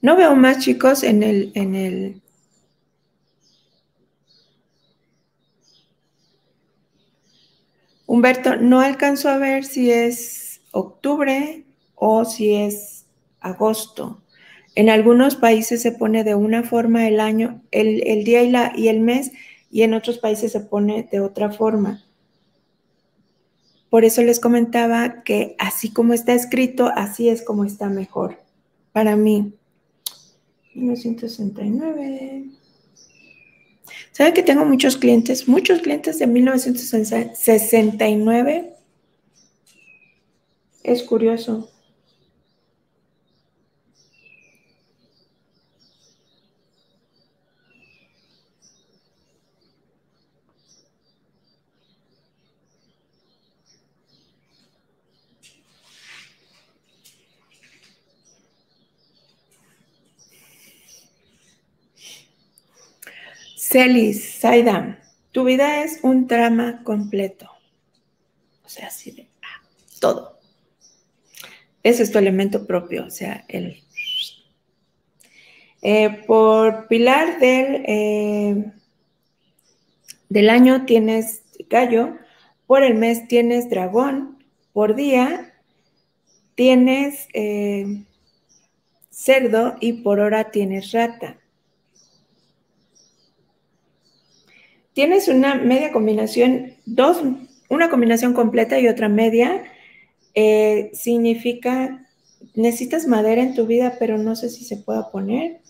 No 0.01 0.15
veo 0.17 0.37
más 0.37 0.61
chicos 0.61 1.03
en 1.03 1.25
el, 1.25 1.51
en 1.57 1.75
el. 1.75 2.22
Humberto, 8.13 8.57
no 8.57 8.83
alcanzo 8.83 9.31
a 9.31 9.39
ver 9.39 9.65
si 9.65 9.91
es 9.91 10.61
octubre 10.71 11.65
o 11.95 12.27
si 12.27 12.53
es 12.53 13.07
agosto. 13.41 14.21
En 14.75 14.91
algunos 14.91 15.35
países 15.35 15.81
se 15.81 15.93
pone 15.93 16.23
de 16.23 16.35
una 16.35 16.63
forma 16.63 17.09
el 17.09 17.21
año, 17.21 17.63
el, 17.71 18.23
día 18.25 18.43
y, 18.43 18.83
y 18.83 18.89
el 18.89 19.01
mes, 19.01 19.33
y 19.71 19.81
en 19.81 19.95
otros 19.95 20.19
países 20.19 20.53
se 20.53 20.61
pone 20.61 21.09
de 21.11 21.21
otra 21.21 21.53
forma. 21.53 22.05
Por 23.89 24.05
eso 24.05 24.23
les 24.23 24.41
comentaba 24.41 25.23
que 25.23 25.57
así 25.59 25.91
como 25.91 26.13
está 26.13 26.35
escrito, 26.35 26.91
así 26.95 27.31
es 27.31 27.41
como 27.41 27.65
está 27.65 27.89
mejor 27.89 28.37
para 28.93 29.17
mí. 29.17 29.55
1969. 30.75 32.45
¿Sabe 34.13 34.33
que 34.35 34.43
tengo 34.43 34.67
muchos 34.67 34.99
clientes? 34.99 35.49
Muchos 35.49 35.81
clientes 35.81 36.19
de 36.19 36.27
1969. 36.27 38.75
Es 40.85 41.03
curioso. 41.03 41.72
Celis, 63.73 64.35
Saidam, 64.35 64.99
tu 65.31 65.45
vida 65.45 65.83
es 65.83 66.01
un 66.03 66.27
drama 66.27 66.83
completo. 66.85 67.51
O 68.63 68.69
sea, 68.69 68.89
así 68.89 69.13
de 69.13 69.31
ah, 69.41 69.63
todo. 69.99 70.39
Ese 71.83 72.03
es 72.03 72.13
tu 72.13 72.19
elemento 72.19 72.67
propio, 72.67 73.07
o 73.07 73.11
sea, 73.11 73.47
el... 73.49 73.83
Eh, 75.81 76.23
por 76.27 76.87
pilar 76.87 77.41
del, 77.41 77.83
eh, 77.89 78.73
del 80.29 80.51
año 80.51 80.85
tienes 80.85 81.43
gallo, 81.71 82.19
por 82.67 82.83
el 82.83 82.95
mes 82.95 83.27
tienes 83.27 83.71
dragón, 83.71 84.45
por 84.75 84.95
día 84.95 85.55
tienes 86.57 87.27
eh, 87.33 88.05
cerdo 89.09 89.77
y 89.81 89.95
por 90.03 90.21
hora 90.21 90.51
tienes 90.51 90.93
rata. 90.93 91.42
Tienes 94.93 95.29
una 95.29 95.55
media 95.57 95.93
combinación, 95.93 96.75
dos, 96.87 97.23
una 97.69 97.91
combinación 97.91 98.35
completa 98.35 98.79
y 98.79 98.89
otra 98.89 99.09
media, 99.09 99.63
eh, 100.35 100.91
significa, 100.95 102.07
necesitas 102.55 103.07
madera 103.07 103.43
en 103.43 103.55
tu 103.55 103.67
vida, 103.67 103.97
pero 103.99 104.19
no 104.19 104.37
sé 104.37 104.49
si 104.49 104.65
se 104.65 104.77
pueda 104.77 105.11
poner. 105.11 105.61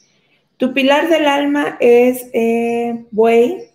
Tu 0.56 0.72
pilar 0.72 1.08
del 1.08 1.26
alma 1.26 1.76
es 1.80 2.26
eh, 2.32 3.04
buey 3.10 3.70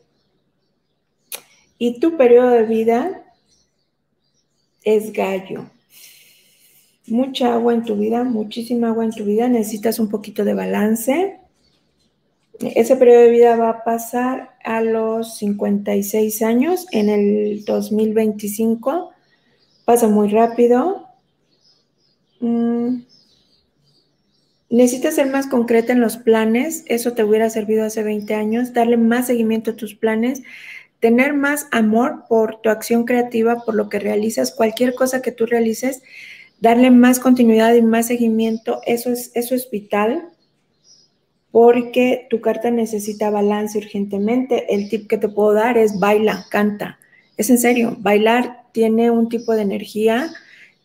y 1.77 1.99
tu 1.99 2.17
periodo 2.17 2.51
de 2.51 2.63
vida 2.63 3.23
es 4.83 5.11
gallo. 5.11 5.69
Mucha 7.07 7.53
agua 7.53 7.73
en 7.73 7.83
tu 7.83 7.95
vida, 7.95 8.23
muchísima 8.23 8.89
agua 8.89 9.05
en 9.05 9.11
tu 9.11 9.23
vida, 9.23 9.47
necesitas 9.47 9.99
un 9.99 10.09
poquito 10.09 10.43
de 10.43 10.53
balance. 10.53 11.39
Ese 12.59 12.95
periodo 12.95 13.21
de 13.21 13.31
vida 13.31 13.55
va 13.55 13.69
a 13.69 13.83
pasar 13.83 14.56
a 14.67 14.81
los 14.81 15.37
56 15.37 16.41
años 16.41 16.87
en 16.91 17.07
el 17.07 17.63
2025. 17.63 19.11
Pasa 19.85 20.09
muy 20.09 20.27
rápido. 20.27 21.07
Mm. 22.39 23.03
necesitas 24.69 25.15
ser 25.15 25.27
más 25.31 25.47
concreta 25.47 25.91
en 25.91 26.01
los 26.01 26.17
planes, 26.17 26.83
eso 26.85 27.13
te 27.13 27.23
hubiera 27.23 27.49
servido 27.49 27.83
hace 27.83 28.03
20 28.03 28.35
años, 28.35 28.73
darle 28.73 28.95
más 28.97 29.25
seguimiento 29.25 29.71
a 29.71 29.75
tus 29.75 29.95
planes, 29.95 30.43
tener 30.99 31.33
más 31.33 31.67
amor 31.71 32.25
por 32.29 32.61
tu 32.61 32.69
acción 32.69 33.05
creativa, 33.05 33.63
por 33.65 33.73
lo 33.73 33.89
que 33.89 33.97
realizas, 33.97 34.53
cualquier 34.53 34.93
cosa 34.93 35.23
que 35.23 35.31
tú 35.31 35.47
realices, 35.47 36.03
darle 36.59 36.91
más 36.91 37.19
continuidad 37.19 37.73
y 37.73 37.81
más 37.81 38.05
seguimiento, 38.05 38.81
eso 38.85 39.09
es, 39.09 39.31
eso 39.33 39.55
es 39.55 39.67
vital 39.71 40.29
porque 41.57 42.27
tu 42.29 42.39
carta 42.39 42.69
necesita 42.69 43.31
balance 43.31 43.79
urgentemente. 43.79 44.71
El 44.75 44.89
tip 44.89 45.07
que 45.07 45.17
te 45.17 45.27
puedo 45.27 45.53
dar 45.53 45.75
es 45.75 45.99
baila, 45.99 46.45
canta. 46.51 46.99
Es 47.35 47.49
en 47.49 47.57
serio, 47.57 47.97
bailar 47.97 48.65
tiene 48.73 49.09
un 49.09 49.27
tipo 49.27 49.53
de 49.53 49.63
energía 49.63 50.31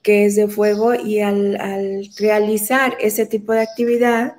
que 0.01 0.25
es 0.25 0.35
de 0.35 0.49
fuego 0.49 0.95
y 0.95 1.21
al, 1.21 2.09
realizar 2.19 2.97
ese 3.03 3.27
tipo 3.27 3.53
de 3.53 3.61
actividad 3.61 4.37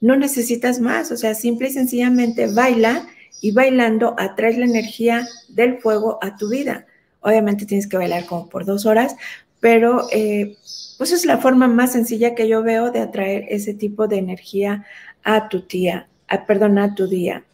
no 0.00 0.16
necesitas 0.16 0.80
más, 0.80 1.12
o 1.12 1.16
sea, 1.16 1.36
simple 1.36 1.68
y 1.68 1.72
sencillamente 1.72 2.48
baila 2.48 3.06
y 3.40 3.52
bailando 3.52 4.16
atraes 4.18 4.58
la 4.58 4.64
energía 4.64 5.28
del 5.50 5.78
fuego 5.78 6.18
a 6.20 6.36
tu 6.36 6.48
vida. 6.48 6.84
Obviamente 7.20 7.64
tienes 7.64 7.86
que 7.86 7.96
bailar 7.96 8.26
como 8.26 8.48
por 8.48 8.64
dos 8.64 8.86
horas, 8.86 9.14
pero 9.60 10.08
eh, 10.10 10.56
pues 10.98 11.12
es 11.12 11.24
la 11.24 11.38
forma 11.38 11.68
más 11.68 11.92
sencilla 11.92 12.34
que 12.34 12.48
yo 12.48 12.64
veo 12.64 12.90
de 12.90 12.98
atraer 12.98 13.44
ese 13.50 13.72
tipo 13.72 14.08
de 14.08 14.18
energía 14.18 14.84
a 15.24 15.48
tu 15.48 15.62
tía, 15.62 16.08
a, 16.28 16.46
perdón, 16.46 16.78
a 16.78 16.94
tu 16.94 17.06
día. 17.06 17.44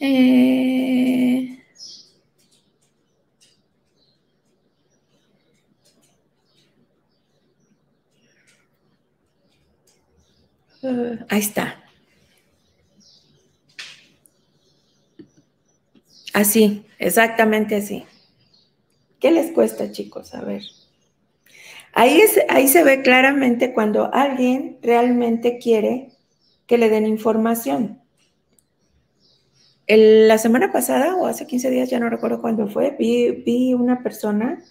Eh, 0.00 1.58
ahí 11.28 11.38
está. 11.38 11.78
Así, 16.34 16.86
exactamente 16.98 17.76
así. 17.76 18.04
¿Qué 19.20 19.30
les 19.30 19.52
cuesta, 19.52 19.92
chicos? 19.92 20.34
A 20.34 20.40
ver. 20.40 20.62
Ahí, 21.92 22.20
ahí 22.48 22.68
se 22.68 22.84
ve 22.84 23.02
claramente 23.02 23.72
cuando 23.72 24.12
alguien 24.12 24.78
realmente 24.82 25.58
quiere 25.58 26.10
que 26.66 26.78
le 26.78 26.88
den 26.88 27.06
información. 27.06 28.00
la 29.86 30.38
semana 30.38 30.72
pasada 30.72 31.16
o 31.16 31.26
hace 31.26 31.46
15 31.46 31.70
días, 31.70 31.90
ya 31.90 32.00
no 32.00 32.08
recuerdo 32.08 32.40
cuándo 32.40 32.66
fue, 32.68 32.96
vi, 32.98 33.30
vi 33.30 33.74
una 33.74 34.02
persona 34.02 34.62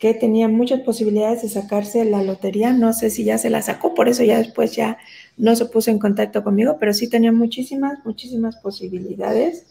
que 0.00 0.14
tenía 0.14 0.48
muchas 0.48 0.80
posibilidades 0.80 1.42
de 1.42 1.50
sacarse 1.50 2.06
la 2.06 2.22
lotería. 2.22 2.72
No 2.72 2.94
sé 2.94 3.10
si 3.10 3.22
ya 3.22 3.36
se 3.36 3.50
la 3.50 3.60
sacó, 3.60 3.94
por 3.94 4.08
eso 4.08 4.24
ya 4.24 4.38
después 4.38 4.74
ya 4.74 4.96
no 5.36 5.54
se 5.54 5.66
puso 5.66 5.90
en 5.90 5.98
contacto 5.98 6.42
conmigo, 6.42 6.78
pero 6.80 6.94
sí 6.94 7.08
tenía 7.08 7.32
muchísimas, 7.32 7.98
muchísimas 8.04 8.56
posibilidades. 8.56 9.66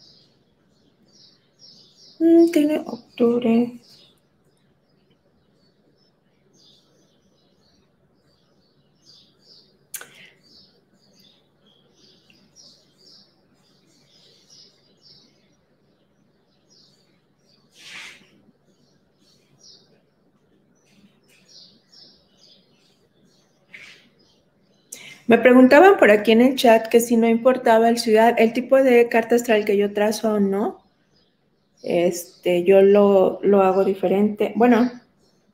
Mm, 2.20 2.50
tiene 2.52 2.78
octubre, 2.86 3.72
Me 25.30 25.38
preguntaban 25.38 25.96
por 25.96 26.10
aquí 26.10 26.32
en 26.32 26.40
el 26.40 26.56
chat 26.56 26.88
que 26.88 26.98
si 26.98 27.16
no 27.16 27.28
importaba 27.28 27.88
el 27.88 27.98
ciudad, 27.98 28.34
el 28.36 28.52
tipo 28.52 28.82
de 28.82 29.08
carta 29.08 29.36
astral 29.36 29.64
que 29.64 29.76
yo 29.76 29.92
trazo 29.92 30.32
o 30.32 30.40
no, 30.40 30.84
este, 31.84 32.64
yo 32.64 32.82
lo, 32.82 33.38
lo 33.44 33.62
hago 33.62 33.84
diferente. 33.84 34.52
Bueno, 34.56 34.90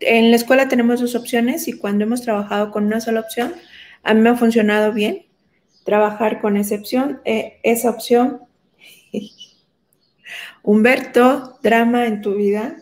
en 0.01 0.31
la 0.31 0.37
escuela 0.37 0.69
tenemos 0.69 1.03
dos 1.03 1.15
opciones 1.15 1.69
y 1.69 1.75
cuando 1.75 2.05
hemos 2.05 2.23
trabajado 2.23 2.71
con 2.71 2.87
una 2.87 3.03
sola 3.03 3.21
opción, 3.21 3.53
a 4.03 4.15
mí 4.15 4.23
me 4.23 4.31
ha 4.31 4.37
funcionado 4.37 4.95
bien 4.95 5.27
trabajar 5.85 6.41
con 6.41 6.57
excepción, 6.57 7.21
eh, 7.27 7.61
esa 7.63 7.91
opción. 7.91 8.41
Humberto, 10.63 11.59
drama 11.63 12.07
en 12.07 12.23
tu 12.23 12.35
vida. 12.35 12.79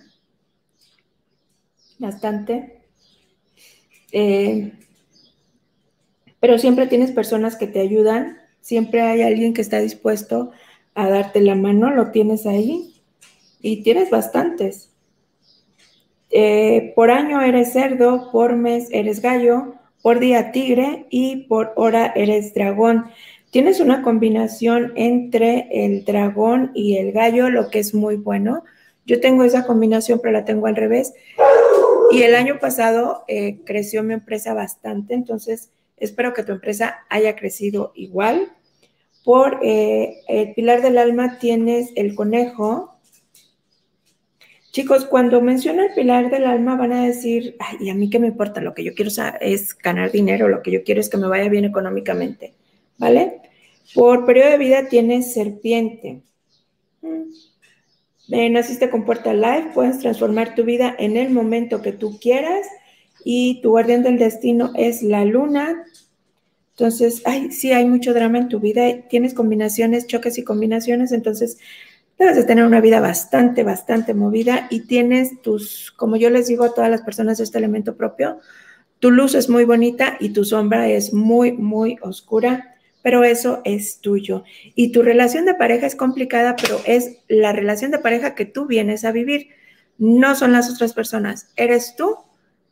Bastante. 1.98 2.82
Eh, 4.12 4.70
pero 6.44 6.58
siempre 6.58 6.86
tienes 6.86 7.10
personas 7.10 7.56
que 7.56 7.66
te 7.66 7.80
ayudan, 7.80 8.36
siempre 8.60 9.00
hay 9.00 9.22
alguien 9.22 9.54
que 9.54 9.62
está 9.62 9.78
dispuesto 9.78 10.50
a 10.94 11.08
darte 11.08 11.40
la 11.40 11.54
mano, 11.54 11.88
lo 11.88 12.10
tienes 12.10 12.44
ahí 12.44 13.00
y 13.62 13.82
tienes 13.82 14.10
bastantes. 14.10 14.90
Eh, 16.28 16.92
por 16.94 17.10
año 17.10 17.40
eres 17.40 17.72
cerdo, 17.72 18.30
por 18.30 18.56
mes 18.56 18.88
eres 18.90 19.22
gallo, 19.22 19.76
por 20.02 20.20
día 20.20 20.52
tigre 20.52 21.06
y 21.08 21.46
por 21.46 21.72
hora 21.76 22.12
eres 22.14 22.52
dragón. 22.52 23.06
Tienes 23.50 23.80
una 23.80 24.02
combinación 24.02 24.92
entre 24.96 25.68
el 25.72 26.04
dragón 26.04 26.72
y 26.74 26.98
el 26.98 27.12
gallo, 27.12 27.48
lo 27.48 27.70
que 27.70 27.78
es 27.78 27.94
muy 27.94 28.16
bueno. 28.16 28.64
Yo 29.06 29.18
tengo 29.18 29.44
esa 29.44 29.64
combinación, 29.64 30.20
pero 30.20 30.32
la 30.32 30.44
tengo 30.44 30.66
al 30.66 30.76
revés. 30.76 31.14
Y 32.10 32.20
el 32.20 32.34
año 32.34 32.58
pasado 32.60 33.24
eh, 33.28 33.60
creció 33.64 34.02
mi 34.02 34.12
empresa 34.12 34.52
bastante, 34.52 35.14
entonces 35.14 35.70
Espero 35.96 36.34
que 36.34 36.42
tu 36.42 36.52
empresa 36.52 37.04
haya 37.08 37.36
crecido 37.36 37.92
igual. 37.94 38.52
Por 39.24 39.60
eh, 39.62 40.20
el 40.28 40.54
pilar 40.54 40.82
del 40.82 40.98
alma 40.98 41.38
tienes 41.38 41.90
el 41.94 42.14
conejo. 42.14 42.98
Chicos, 44.70 45.06
cuando 45.06 45.40
menciono 45.40 45.84
el 45.84 45.94
pilar 45.94 46.30
del 46.30 46.46
alma 46.46 46.76
van 46.76 46.92
a 46.92 47.06
decir, 47.06 47.56
ay, 47.60 47.76
¿y 47.80 47.90
a 47.90 47.94
mí 47.94 48.10
qué 48.10 48.18
me 48.18 48.26
importa? 48.26 48.60
Lo 48.60 48.74
que 48.74 48.84
yo 48.84 48.92
quiero 48.94 49.10
es 49.40 49.78
ganar 49.78 50.10
dinero, 50.10 50.48
lo 50.48 50.62
que 50.62 50.72
yo 50.72 50.82
quiero 50.82 51.00
es 51.00 51.08
que 51.08 51.16
me 51.16 51.28
vaya 51.28 51.48
bien 51.48 51.64
económicamente, 51.64 52.54
¿vale? 52.98 53.40
Por 53.94 54.26
periodo 54.26 54.50
de 54.50 54.58
vida 54.58 54.88
tienes 54.88 55.32
serpiente. 55.32 56.22
Mm. 57.02 58.52
naciste 58.52 58.90
con 58.90 59.04
Puerta 59.04 59.32
Life, 59.32 59.70
puedes 59.74 60.00
transformar 60.00 60.56
tu 60.56 60.64
vida 60.64 60.94
en 60.98 61.16
el 61.16 61.30
momento 61.30 61.80
que 61.80 61.92
tú 61.92 62.18
quieras 62.18 62.66
y 63.24 63.60
tu 63.62 63.70
guardián 63.70 64.02
del 64.02 64.18
destino 64.18 64.72
es 64.76 65.02
la 65.02 65.24
luna. 65.24 65.84
Entonces, 66.72 67.22
ay, 67.24 67.50
sí, 67.50 67.72
hay 67.72 67.86
mucho 67.86 68.12
drama 68.12 68.38
en 68.38 68.48
tu 68.48 68.60
vida, 68.60 69.08
tienes 69.08 69.32
combinaciones, 69.32 70.06
choques 70.06 70.38
y 70.38 70.44
combinaciones, 70.44 71.12
entonces 71.12 71.58
debes 72.18 72.36
de 72.36 72.44
tener 72.44 72.64
una 72.64 72.80
vida 72.80 73.00
bastante, 73.00 73.62
bastante 73.62 74.12
movida 74.12 74.66
y 74.70 74.80
tienes 74.80 75.40
tus, 75.42 75.92
como 75.92 76.16
yo 76.16 76.30
les 76.30 76.48
digo 76.48 76.64
a 76.64 76.74
todas 76.74 76.90
las 76.90 77.02
personas 77.02 77.40
este 77.40 77.58
elemento 77.58 77.96
propio, 77.96 78.38
tu 78.98 79.10
luz 79.10 79.34
es 79.34 79.48
muy 79.48 79.64
bonita 79.64 80.16
y 80.20 80.30
tu 80.30 80.44
sombra 80.44 80.88
es 80.88 81.12
muy, 81.12 81.52
muy 81.52 81.98
oscura, 82.02 82.76
pero 83.02 83.22
eso 83.22 83.60
es 83.64 84.00
tuyo. 84.00 84.44
Y 84.74 84.92
tu 84.92 85.02
relación 85.02 85.44
de 85.44 85.54
pareja 85.54 85.86
es 85.86 85.94
complicada, 85.94 86.56
pero 86.56 86.80
es 86.86 87.18
la 87.28 87.52
relación 87.52 87.90
de 87.90 87.98
pareja 87.98 88.34
que 88.34 88.46
tú 88.46 88.66
vienes 88.66 89.04
a 89.04 89.12
vivir, 89.12 89.48
no 89.98 90.34
son 90.34 90.52
las 90.52 90.72
otras 90.72 90.92
personas, 90.92 91.52
eres 91.56 91.94
tú 91.96 92.16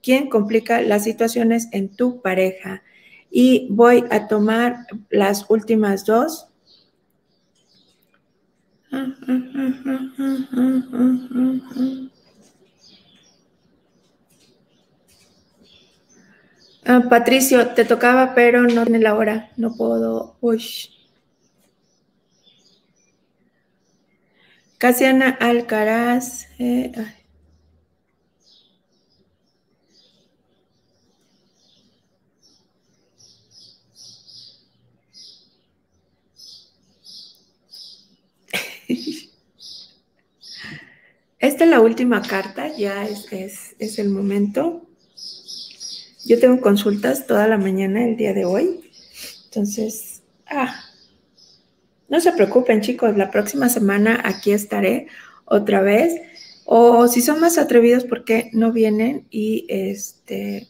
quien 0.02 0.28
complica 0.28 0.80
las 0.80 1.04
situaciones 1.04 1.68
en 1.72 1.88
tu 1.94 2.20
pareja. 2.20 2.82
Y 3.30 3.68
voy 3.70 4.04
a 4.10 4.26
tomar 4.26 4.86
las 5.08 5.48
últimas 5.48 6.04
dos. 6.04 6.48
Ah, 16.84 17.00
Patricio, 17.08 17.68
te 17.68 17.84
tocaba, 17.84 18.34
pero 18.34 18.64
no 18.64 18.84
tiene 18.84 18.98
la 18.98 19.14
hora. 19.14 19.50
No 19.56 19.74
puedo. 19.76 20.36
Uy. 20.40 20.62
Casiana 24.78 25.30
Alcaraz. 25.30 26.48
Eh, 26.58 26.92
Esta 41.38 41.64
es 41.64 41.70
la 41.70 41.80
última 41.80 42.22
carta, 42.22 42.68
ya 42.76 43.04
es, 43.04 43.74
es, 43.78 43.98
el 43.98 44.10
momento. 44.10 44.86
Yo 46.24 46.38
tengo 46.38 46.60
consultas 46.60 47.26
toda 47.26 47.48
la 47.48 47.58
mañana 47.58 48.04
el 48.04 48.16
día 48.16 48.32
de 48.32 48.44
hoy. 48.44 48.90
Entonces, 49.46 50.22
ah, 50.46 50.72
no 52.08 52.20
se 52.20 52.32
preocupen 52.32 52.80
chicos, 52.80 53.16
la 53.16 53.30
próxima 53.30 53.68
semana 53.68 54.20
aquí 54.24 54.52
estaré 54.52 55.08
otra 55.44 55.80
vez. 55.80 56.20
O 56.64 57.08
si 57.08 57.20
son 57.20 57.40
más 57.40 57.58
atrevidos, 57.58 58.04
¿por 58.04 58.24
qué 58.24 58.50
no 58.52 58.70
vienen 58.70 59.26
y 59.30 59.66
este 59.68 60.68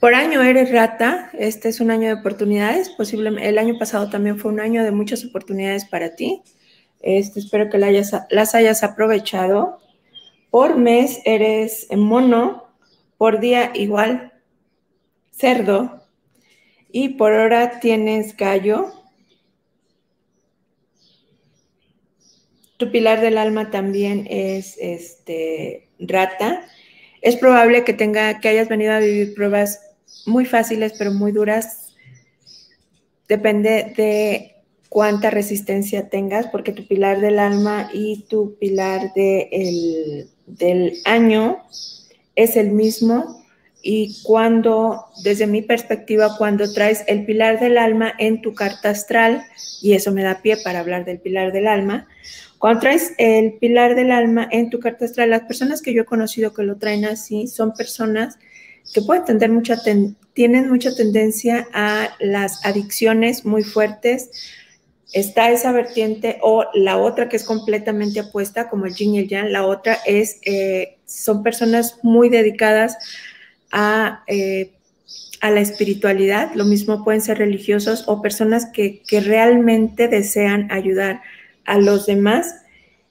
Por 0.00 0.14
año 0.14 0.40
eres 0.42 0.70
rata, 0.70 1.28
este 1.36 1.68
es 1.68 1.80
un 1.80 1.90
año 1.90 2.06
de 2.06 2.20
oportunidades, 2.20 2.88
posiblemente 2.90 3.48
el 3.48 3.58
año 3.58 3.78
pasado 3.78 4.08
también 4.08 4.38
fue 4.38 4.52
un 4.52 4.60
año 4.60 4.84
de 4.84 4.92
muchas 4.92 5.24
oportunidades 5.24 5.86
para 5.86 6.14
ti. 6.14 6.42
Este, 7.00 7.40
espero 7.40 7.68
que 7.68 7.78
las 7.78 8.54
hayas 8.54 8.84
aprovechado. 8.84 9.80
Por 10.50 10.76
mes 10.76 11.20
eres 11.24 11.88
mono, 11.96 12.68
por 13.16 13.40
día 13.40 13.72
igual 13.74 14.32
cerdo 15.32 16.04
y 16.92 17.10
por 17.10 17.32
hora 17.32 17.80
tienes 17.80 18.36
gallo. 18.36 18.92
Tu 22.76 22.92
pilar 22.92 23.20
del 23.20 23.36
alma 23.36 23.72
también 23.72 24.28
es 24.30 24.76
este, 24.80 25.88
rata. 25.98 26.64
Es 27.20 27.34
probable 27.34 27.82
que 27.82 27.94
tenga 27.94 28.38
que 28.38 28.48
hayas 28.48 28.68
venido 28.68 28.92
a 28.92 29.00
vivir 29.00 29.34
pruebas 29.34 29.87
muy 30.26 30.44
fáciles, 30.44 30.94
pero 30.98 31.12
muy 31.12 31.32
duras. 31.32 31.94
Depende 33.28 33.92
de 33.96 34.54
cuánta 34.88 35.30
resistencia 35.30 36.08
tengas, 36.08 36.46
porque 36.48 36.72
tu 36.72 36.86
pilar 36.86 37.20
del 37.20 37.38
alma 37.38 37.90
y 37.92 38.24
tu 38.28 38.56
pilar 38.58 39.12
del 39.14 40.94
año 41.04 41.58
es 42.34 42.56
el 42.56 42.70
mismo. 42.70 43.44
Y 43.80 44.22
cuando, 44.24 45.06
desde 45.22 45.46
mi 45.46 45.62
perspectiva, 45.62 46.36
cuando 46.36 46.72
traes 46.72 47.04
el 47.06 47.24
pilar 47.24 47.60
del 47.60 47.78
alma 47.78 48.12
en 48.18 48.42
tu 48.42 48.54
carta 48.54 48.90
astral, 48.90 49.44
y 49.80 49.92
eso 49.92 50.10
me 50.10 50.22
da 50.22 50.42
pie 50.42 50.56
para 50.56 50.80
hablar 50.80 51.04
del 51.04 51.20
pilar 51.20 51.52
del 51.52 51.68
alma, 51.68 52.08
cuando 52.58 52.80
traes 52.80 53.12
el 53.18 53.54
pilar 53.54 53.94
del 53.94 54.10
alma 54.10 54.48
en 54.50 54.68
tu 54.68 54.80
carta 54.80 55.04
astral, 55.04 55.30
las 55.30 55.42
personas 55.42 55.80
que 55.80 55.94
yo 55.94 56.02
he 56.02 56.06
conocido 56.06 56.52
que 56.52 56.64
lo 56.64 56.76
traen 56.76 57.04
así 57.04 57.46
son 57.46 57.72
personas 57.72 58.38
que 58.92 59.02
pueden 59.02 59.24
tener 59.24 59.50
mucha 59.50 59.76
tienen 60.38 60.70
mucha 60.70 60.94
tendencia 60.94 61.66
a 61.72 62.10
las 62.20 62.64
adicciones 62.64 63.44
muy 63.44 63.64
fuertes. 63.64 64.30
Está 65.12 65.50
esa 65.50 65.72
vertiente 65.72 66.38
o 66.42 66.66
la 66.74 66.96
otra 66.98 67.28
que 67.28 67.36
es 67.36 67.42
completamente 67.42 68.20
apuesta, 68.20 68.68
como 68.68 68.86
el 68.86 68.94
yin 68.94 69.16
y 69.16 69.18
el 69.18 69.28
yang. 69.28 69.50
La 69.50 69.66
otra 69.66 69.98
es, 70.06 70.38
eh, 70.44 70.98
son 71.06 71.42
personas 71.42 71.98
muy 72.04 72.28
dedicadas 72.28 72.96
a, 73.72 74.22
eh, 74.28 74.74
a, 75.40 75.50
la 75.50 75.60
espiritualidad. 75.60 76.52
Lo 76.54 76.64
mismo 76.64 77.02
pueden 77.02 77.20
ser 77.20 77.38
religiosos 77.38 78.04
o 78.06 78.22
personas 78.22 78.66
que, 78.66 79.02
que 79.02 79.20
realmente 79.20 80.06
desean 80.06 80.70
ayudar 80.70 81.20
a 81.64 81.78
los 81.78 82.06
demás. 82.06 82.54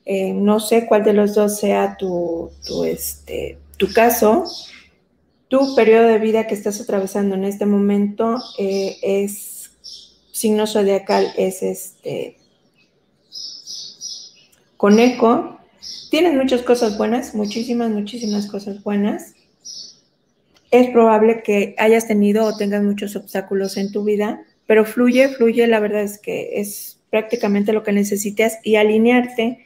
Eh, 0.06 0.32
no 0.32 0.62
sé 0.62 0.86
cuál 0.86 1.04
de 1.04 1.12
los 1.12 1.36
dos 1.36 1.60
sea 1.60 1.98
tu, 1.98 2.52
tu, 2.66 2.86
este, 2.86 3.58
tu 3.76 3.92
caso, 3.92 4.46
tu 5.48 5.76
periodo 5.76 6.08
de 6.08 6.20
vida 6.20 6.48
que 6.48 6.56
estás 6.56 6.82
atravesando 6.82 7.36
en 7.36 7.46
este 7.46 7.66
momento 7.66 8.38
eh, 8.58 8.98
es 9.02 9.72
signo 10.32 10.68
zodiacal, 10.68 11.28
es 11.38 11.64
este 11.64 12.38
conejo. 14.76 15.60
Tienes 16.12 16.34
muchas 16.34 16.62
cosas 16.62 16.98
buenas, 16.98 17.34
muchísimas, 17.34 17.90
muchísimas 17.90 18.48
cosas 18.48 18.84
buenas. 18.84 19.34
Es 20.70 20.90
probable 20.90 21.42
que 21.44 21.76
hayas 21.78 22.08
tenido 22.08 22.46
o 22.46 22.58
tengas 22.58 22.84
muchos 22.84 23.16
obstáculos 23.16 23.78
en 23.78 23.92
tu 23.92 24.04
vida, 24.04 24.42
pero 24.66 24.86
fluye, 24.86 25.30
fluye, 25.30 25.66
la 25.68 25.80
verdad 25.80 26.04
es 26.04 26.18
que 26.20 26.60
es 26.60 27.00
prácticamente 27.10 27.72
lo 27.72 27.84
que 27.84 27.94
necesitas 27.94 28.58
y 28.64 28.76
alinearte 28.76 29.66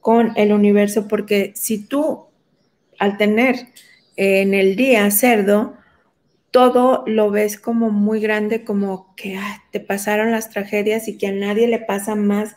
con 0.00 0.32
el 0.36 0.52
universo, 0.52 1.08
porque 1.08 1.52
si 1.56 1.78
tú 1.78 2.26
al 2.98 3.18
tener 3.18 3.56
en 4.16 4.54
el 4.54 4.76
día 4.76 5.10
cerdo, 5.10 5.76
todo 6.50 7.04
lo 7.06 7.30
ves 7.30 7.58
como 7.58 7.90
muy 7.90 8.20
grande, 8.20 8.64
como 8.64 9.14
que 9.14 9.36
ah, 9.36 9.64
te 9.72 9.80
pasaron 9.80 10.32
las 10.32 10.50
tragedias 10.50 11.06
y 11.08 11.18
que 11.18 11.26
a 11.26 11.32
nadie 11.32 11.68
le 11.68 11.78
pasa 11.78 12.14
más. 12.14 12.56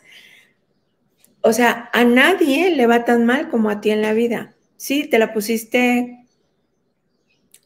O 1.42 1.52
sea, 1.52 1.90
a 1.92 2.04
nadie 2.04 2.74
le 2.74 2.86
va 2.86 3.04
tan 3.04 3.26
mal 3.26 3.50
como 3.50 3.70
a 3.70 3.80
ti 3.80 3.90
en 3.90 4.02
la 4.02 4.12
vida. 4.12 4.54
Sí, 4.76 5.04
te 5.06 5.18
la 5.18 5.34
pusiste 5.34 6.24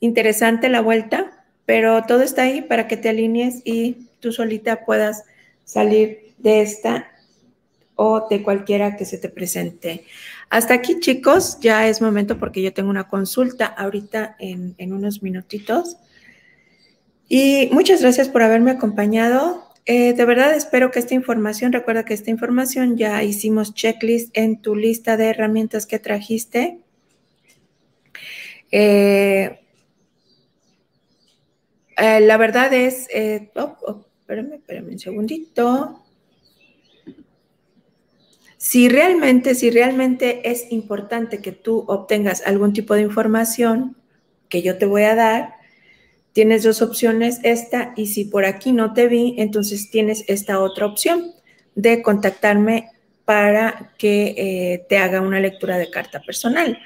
interesante 0.00 0.68
la 0.68 0.80
vuelta, 0.80 1.44
pero 1.66 2.02
todo 2.04 2.22
está 2.22 2.42
ahí 2.42 2.62
para 2.62 2.88
que 2.88 2.96
te 2.96 3.08
alinees 3.08 3.62
y 3.64 4.08
tú 4.20 4.32
solita 4.32 4.84
puedas 4.84 5.24
salir 5.64 6.34
de 6.38 6.62
esta 6.62 7.10
o 7.96 8.26
de 8.28 8.42
cualquiera 8.42 8.96
que 8.96 9.04
se 9.04 9.18
te 9.18 9.28
presente. 9.28 10.04
Hasta 10.54 10.74
aquí, 10.74 11.00
chicos, 11.00 11.58
ya 11.60 11.88
es 11.88 12.00
momento 12.00 12.38
porque 12.38 12.62
yo 12.62 12.72
tengo 12.72 12.88
una 12.88 13.08
consulta 13.08 13.66
ahorita 13.66 14.36
en, 14.38 14.92
unos 14.92 15.20
minutitos. 15.20 15.96
Y 17.28 17.70
muchas 17.72 18.02
gracias 18.02 18.28
por 18.28 18.40
haberme 18.40 18.70
acompañado. 18.70 19.68
Eh, 19.84 20.12
de 20.12 20.24
verdad 20.24 20.54
espero 20.54 20.92
que 20.92 21.00
esta 21.00 21.14
información, 21.14 21.72
recuerda 21.72 22.04
que 22.04 22.14
esta 22.14 22.30
información 22.30 22.96
ya 22.96 23.24
hicimos 23.24 23.74
checklist 23.74 24.30
en 24.38 24.62
tu 24.62 24.76
lista 24.76 25.16
de 25.16 25.30
herramientas 25.30 25.86
que 25.86 25.98
trajiste. 25.98 26.78
Eh, 28.70 29.58
eh, 31.96 32.20
la 32.20 32.36
verdad 32.36 32.72
es, 32.72 33.08
oh, 33.56 33.76
oh, 33.88 34.06
espérame, 34.20 34.52
espérame 34.52 34.92
un 34.92 34.98
segundito. 35.00 36.03
Si 38.64 38.88
realmente, 38.88 39.54
si 39.54 39.68
realmente 39.68 40.50
es 40.50 40.72
importante 40.72 41.42
que 41.42 41.52
tú 41.52 41.84
obtengas 41.86 42.46
algún 42.46 42.72
tipo 42.72 42.94
de 42.94 43.02
información 43.02 43.94
que 44.48 44.62
yo 44.62 44.78
te 44.78 44.86
voy 44.86 45.02
a 45.02 45.14
dar, 45.14 45.56
tienes 46.32 46.62
dos 46.62 46.80
opciones, 46.80 47.40
esta, 47.42 47.92
y 47.94 48.06
si 48.06 48.24
por 48.24 48.46
aquí 48.46 48.72
no 48.72 48.94
te 48.94 49.06
vi, 49.06 49.34
entonces 49.36 49.90
tienes 49.90 50.24
esta 50.28 50.60
otra 50.60 50.86
opción 50.86 51.32
de 51.74 52.00
contactarme 52.00 52.88
para 53.26 53.92
que 53.98 54.34
eh, 54.38 54.86
te 54.88 54.96
haga 54.96 55.20
una 55.20 55.40
lectura 55.40 55.76
de 55.76 55.90
carta 55.90 56.22
personal. 56.22 56.78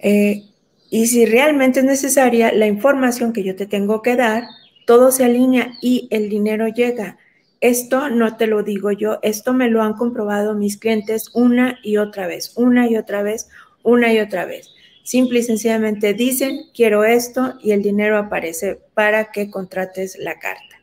Eh, 0.00 0.42
y 0.90 1.06
si 1.06 1.24
realmente 1.24 1.80
es 1.80 1.86
necesaria 1.86 2.52
la 2.52 2.66
información 2.66 3.32
que 3.32 3.42
yo 3.42 3.56
te 3.56 3.64
tengo 3.64 4.02
que 4.02 4.16
dar, 4.16 4.44
todo 4.84 5.12
se 5.12 5.24
alinea 5.24 5.72
y 5.80 6.08
el 6.10 6.28
dinero 6.28 6.68
llega. 6.68 7.16
Esto 7.64 8.10
no 8.10 8.36
te 8.36 8.46
lo 8.46 8.62
digo 8.62 8.92
yo, 8.92 9.20
esto 9.22 9.54
me 9.54 9.70
lo 9.70 9.82
han 9.82 9.94
comprobado 9.94 10.54
mis 10.54 10.76
clientes 10.76 11.30
una 11.32 11.78
y 11.82 11.96
otra 11.96 12.26
vez, 12.26 12.52
una 12.56 12.90
y 12.90 12.98
otra 12.98 13.22
vez, 13.22 13.48
una 13.82 14.12
y 14.12 14.18
otra 14.18 14.44
vez. 14.44 14.68
Simple 15.02 15.38
y 15.38 15.44
sencillamente 15.44 16.12
dicen, 16.12 16.64
quiero 16.74 17.04
esto 17.04 17.54
y 17.62 17.72
el 17.72 17.80
dinero 17.80 18.18
aparece 18.18 18.82
para 18.92 19.32
que 19.32 19.50
contrates 19.50 20.18
la 20.18 20.38
carta. 20.38 20.76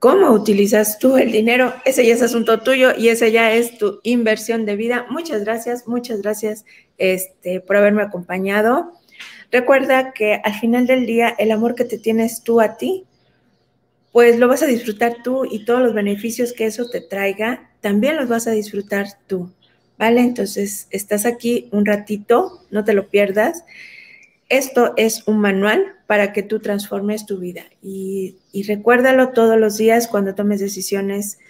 ¿Cómo 0.00 0.32
utilizas 0.32 0.98
tú 0.98 1.18
el 1.18 1.30
dinero? 1.30 1.72
Ese 1.84 2.04
ya 2.04 2.14
es 2.14 2.22
asunto 2.22 2.62
tuyo 2.62 2.90
y 2.98 3.10
ese 3.10 3.30
ya 3.30 3.52
es 3.52 3.78
tu 3.78 4.00
inversión 4.02 4.66
de 4.66 4.74
vida. 4.74 5.06
Muchas 5.08 5.44
gracias, 5.44 5.86
muchas 5.86 6.20
gracias 6.20 6.64
este, 6.98 7.60
por 7.60 7.76
haberme 7.76 8.02
acompañado. 8.02 8.90
Recuerda 9.52 10.14
que 10.14 10.40
al 10.42 10.54
final 10.54 10.88
del 10.88 11.06
día 11.06 11.32
el 11.38 11.52
amor 11.52 11.76
que 11.76 11.84
te 11.84 11.98
tienes 11.98 12.42
tú 12.42 12.60
a 12.60 12.76
ti 12.76 13.06
pues 14.14 14.38
lo 14.38 14.46
vas 14.46 14.62
a 14.62 14.66
disfrutar 14.66 15.24
tú 15.24 15.44
y 15.44 15.64
todos 15.64 15.82
los 15.82 15.92
beneficios 15.92 16.52
que 16.52 16.66
eso 16.66 16.88
te 16.88 17.00
traiga, 17.00 17.72
también 17.80 18.14
los 18.14 18.28
vas 18.28 18.46
a 18.46 18.52
disfrutar 18.52 19.08
tú, 19.26 19.52
¿vale? 19.98 20.20
Entonces, 20.20 20.86
estás 20.92 21.26
aquí 21.26 21.68
un 21.72 21.84
ratito, 21.84 22.64
no 22.70 22.84
te 22.84 22.94
lo 22.94 23.08
pierdas. 23.08 23.64
Esto 24.48 24.94
es 24.96 25.26
un 25.26 25.40
manual 25.40 25.96
para 26.06 26.32
que 26.32 26.44
tú 26.44 26.60
transformes 26.60 27.26
tu 27.26 27.38
vida 27.38 27.64
y, 27.82 28.36
y 28.52 28.62
recuérdalo 28.62 29.30
todos 29.30 29.58
los 29.58 29.78
días 29.78 30.06
cuando 30.06 30.36
tomes 30.36 30.60
decisiones 30.60 31.40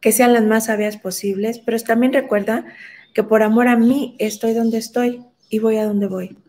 que 0.00 0.10
sean 0.10 0.32
las 0.32 0.42
más 0.42 0.66
sabias 0.66 0.96
posibles, 0.96 1.60
pero 1.60 1.78
también 1.78 2.12
recuerda 2.12 2.64
que 3.14 3.22
por 3.22 3.44
amor 3.44 3.68
a 3.68 3.76
mí 3.76 4.16
estoy 4.18 4.52
donde 4.52 4.78
estoy 4.78 5.22
y 5.48 5.60
voy 5.60 5.76
a 5.76 5.84
donde 5.84 6.08
voy. 6.08 6.41